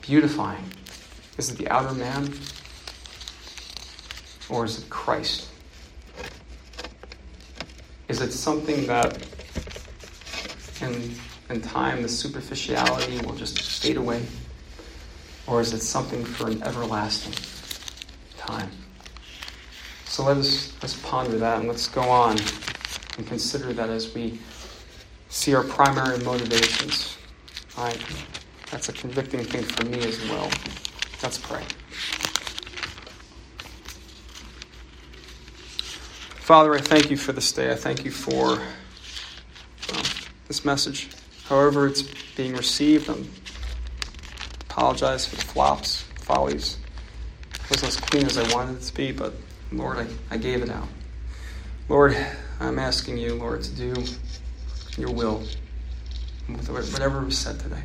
beautifying. 0.00 0.64
Is 1.36 1.50
it 1.50 1.58
the 1.58 1.68
outer 1.68 1.92
man? 1.92 2.32
Or 4.48 4.64
is 4.64 4.78
it 4.78 4.88
Christ? 4.88 5.50
Is 8.08 8.22
it 8.22 8.32
something 8.32 8.86
that 8.86 9.22
in, 10.80 11.14
in 11.50 11.60
time 11.60 12.00
the 12.00 12.08
superficiality 12.08 13.18
will 13.26 13.34
just 13.34 13.60
fade 13.60 13.98
away? 13.98 14.24
Or 15.46 15.60
is 15.60 15.74
it 15.74 15.82
something 15.82 16.24
for 16.24 16.48
an 16.48 16.62
everlasting 16.62 17.34
time? 18.38 18.70
So 20.06 20.24
let 20.24 20.38
us 20.38 20.72
let's 20.80 20.98
ponder 21.02 21.36
that 21.36 21.58
and 21.58 21.68
let's 21.68 21.88
go 21.88 22.00
on 22.00 22.38
and 23.18 23.26
consider 23.26 23.74
that 23.74 23.90
as 23.90 24.14
we 24.14 24.40
see 25.28 25.54
our 25.54 25.64
primary 25.64 26.16
motivations. 26.20 27.18
Right? 27.76 27.98
That's 28.70 28.88
a 28.88 28.92
convicting 28.92 29.44
thing 29.44 29.64
for 29.64 29.84
me 29.84 30.00
as 30.00 30.20
well. 30.28 30.50
Let's 31.22 31.38
pray. 31.38 31.62
Father, 36.42 36.74
I 36.74 36.80
thank 36.80 37.10
you 37.10 37.16
for 37.16 37.32
this 37.32 37.52
day. 37.52 37.70
I 37.70 37.76
thank 37.76 38.04
you 38.04 38.10
for 38.10 38.52
um, 38.52 40.02
this 40.48 40.64
message. 40.64 41.08
However, 41.44 41.86
it's 41.86 42.02
being 42.34 42.54
received, 42.54 43.08
I 43.08 43.16
apologize 44.68 45.26
for 45.26 45.36
the 45.36 45.42
flops, 45.42 46.02
follies. 46.16 46.78
It 47.54 47.70
wasn't 47.70 47.88
as 47.88 47.96
clean 47.96 48.26
as 48.26 48.36
I 48.36 48.52
wanted 48.54 48.78
it 48.78 48.82
to 48.82 48.94
be, 48.94 49.12
but 49.12 49.34
Lord, 49.70 49.98
I, 49.98 50.06
I 50.34 50.36
gave 50.36 50.62
it 50.62 50.70
out. 50.70 50.88
Lord, 51.88 52.16
I'm 52.60 52.78
asking 52.78 53.18
you, 53.18 53.34
Lord, 53.34 53.62
to 53.62 53.70
do 53.70 53.94
your 54.96 55.12
will 55.12 55.42
with 56.48 56.68
whatever 56.68 57.20
was 57.22 57.38
said 57.38 57.60
today, 57.60 57.82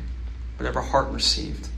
whatever 0.56 0.80
heart 0.80 1.08
received. 1.10 1.68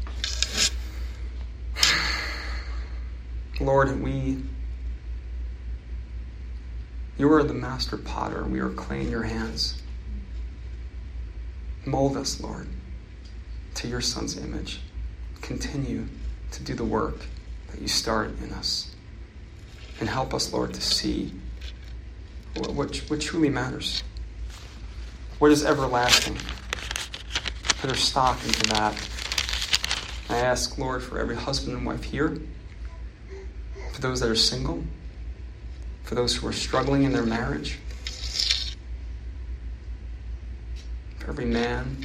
Lord, 3.60 4.02
we 4.02 4.38
you 7.20 7.30
are 7.34 7.42
the 7.42 7.52
master 7.52 7.98
potter. 7.98 8.44
We 8.44 8.60
are 8.60 8.70
clay 8.70 9.02
in 9.02 9.10
your 9.10 9.24
hands. 9.24 9.82
Mold 11.84 12.16
us, 12.16 12.40
Lord, 12.40 12.66
to 13.74 13.86
your 13.86 14.00
Son's 14.00 14.38
image. 14.38 14.80
Continue 15.42 16.06
to 16.52 16.62
do 16.62 16.72
the 16.72 16.84
work 16.84 17.16
that 17.70 17.82
you 17.82 17.88
start 17.88 18.30
in 18.42 18.50
us. 18.52 18.94
And 20.00 20.08
help 20.08 20.32
us, 20.32 20.50
Lord, 20.50 20.72
to 20.72 20.80
see 20.80 21.34
what, 22.56 22.72
what, 22.72 22.96
what 23.10 23.20
truly 23.20 23.50
matters. 23.50 24.02
What 25.40 25.50
is 25.50 25.62
everlasting? 25.62 26.38
Put 27.80 27.88
our 27.88 27.96
stock 27.96 28.44
into 28.44 28.62
that. 28.74 28.94
I 30.28 30.36
ask, 30.36 30.76
Lord, 30.76 31.02
for 31.02 31.18
every 31.18 31.34
husband 31.34 31.76
and 31.76 31.86
wife 31.86 32.04
here, 32.04 32.38
for 33.92 34.00
those 34.02 34.20
that 34.20 34.28
are 34.28 34.36
single, 34.36 34.84
for 36.02 36.14
those 36.14 36.36
who 36.36 36.46
are 36.46 36.52
struggling 36.52 37.04
in 37.04 37.12
their 37.12 37.24
marriage, 37.24 37.78
for 41.18 41.30
every 41.30 41.46
man 41.46 41.96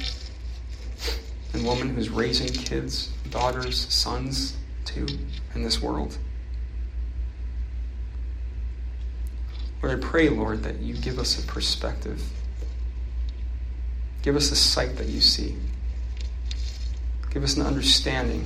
and 1.52 1.64
woman 1.64 1.94
who's 1.94 2.08
raising 2.08 2.48
kids, 2.48 3.10
daughters, 3.28 3.92
sons, 3.92 4.56
too, 4.86 5.06
in 5.54 5.62
this 5.62 5.82
world. 5.82 6.16
Lord, 9.82 10.02
I 10.02 10.06
pray, 10.06 10.30
Lord, 10.30 10.62
that 10.62 10.80
you 10.80 10.94
give 10.94 11.18
us 11.18 11.42
a 11.42 11.46
perspective. 11.46 12.22
Give 14.26 14.34
us 14.34 14.50
a 14.50 14.56
sight 14.56 14.96
that 14.96 15.06
you 15.06 15.20
see. 15.20 15.54
Give 17.30 17.44
us 17.44 17.56
an 17.56 17.64
understanding 17.64 18.44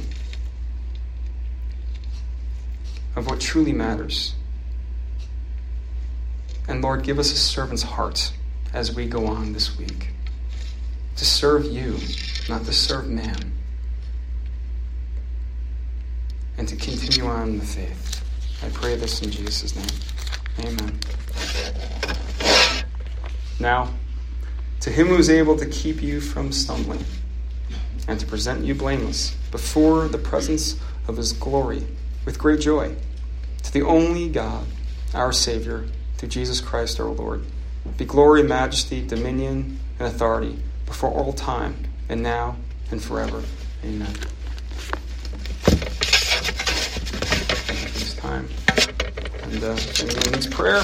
of 3.16 3.26
what 3.26 3.41
truly 3.41 3.72
matters. 3.72 4.35
And 6.68 6.83
Lord, 6.83 7.03
give 7.03 7.18
us 7.18 7.33
a 7.33 7.37
servant's 7.37 7.83
heart 7.83 8.31
as 8.74 8.95
we 8.95 9.07
go 9.07 9.26
on 9.26 9.55
this 9.55 9.78
week 9.78 10.11
to 11.16 11.24
serve 11.24 11.64
you, 11.64 11.97
not 12.47 12.66
to 12.66 12.74
serve 12.74 13.09
man, 13.09 13.51
and 16.59 16.68
to 16.68 16.76
continue 16.76 17.24
on 17.24 17.49
in 17.49 17.59
the 17.59 17.64
faith. 17.64 18.22
I 18.62 18.68
pray 18.68 18.97
this 18.97 19.22
in 19.22 19.31
Jesus' 19.31 19.74
name. 19.74 20.74
Amen. 20.74 21.01
Now, 23.59 23.89
to 24.81 24.91
him 24.91 25.09
who 25.09 25.16
is 25.16 25.28
able 25.28 25.57
to 25.57 25.66
keep 25.66 26.03
you 26.03 26.20
from 26.20 26.53
stumbling 26.53 27.05
and 28.09 28.18
to 28.18 28.26
present 28.26 28.64
you 28.64 28.74
blameless 28.74 29.37
before 29.51 30.09
the 30.09 30.18
presence 30.18 30.81
of 31.07 31.16
his 31.16 31.33
glory 31.33 31.87
with 32.24 32.39
great 32.39 32.61
joy, 32.61 32.95
to 33.62 33.72
the 33.72 33.83
only 33.83 34.28
God, 34.28 34.66
our 35.14 35.33
Savior, 35.33 35.87
through 36.16 36.28
Jesus 36.28 36.61
Christ 36.61 37.01
our 37.01 37.09
Lord. 37.09 37.45
Be 37.97 38.05
glory, 38.05 38.43
majesty, 38.43 39.07
dominion, 39.07 39.78
and 39.99 40.09
authority 40.09 40.59
before 40.87 41.11
all 41.11 41.33
time, 41.33 41.76
and 42.09 42.22
now 42.22 42.57
and 42.91 43.03
forever. 43.03 43.43
Amen. 43.85 44.14
This 47.95 48.14
time. 48.16 48.49
And 49.43 49.64
uh, 49.64 49.72
if 49.72 50.03
anyone 50.03 50.33
needs 50.33 50.47
prayer, 50.47 50.83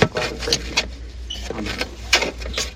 I'm 0.00 0.08
glad 0.08 0.28
to 0.28 0.34
pray 0.36 0.54
for 0.54 1.56
you. 1.56 1.58
Amen. 1.58 2.66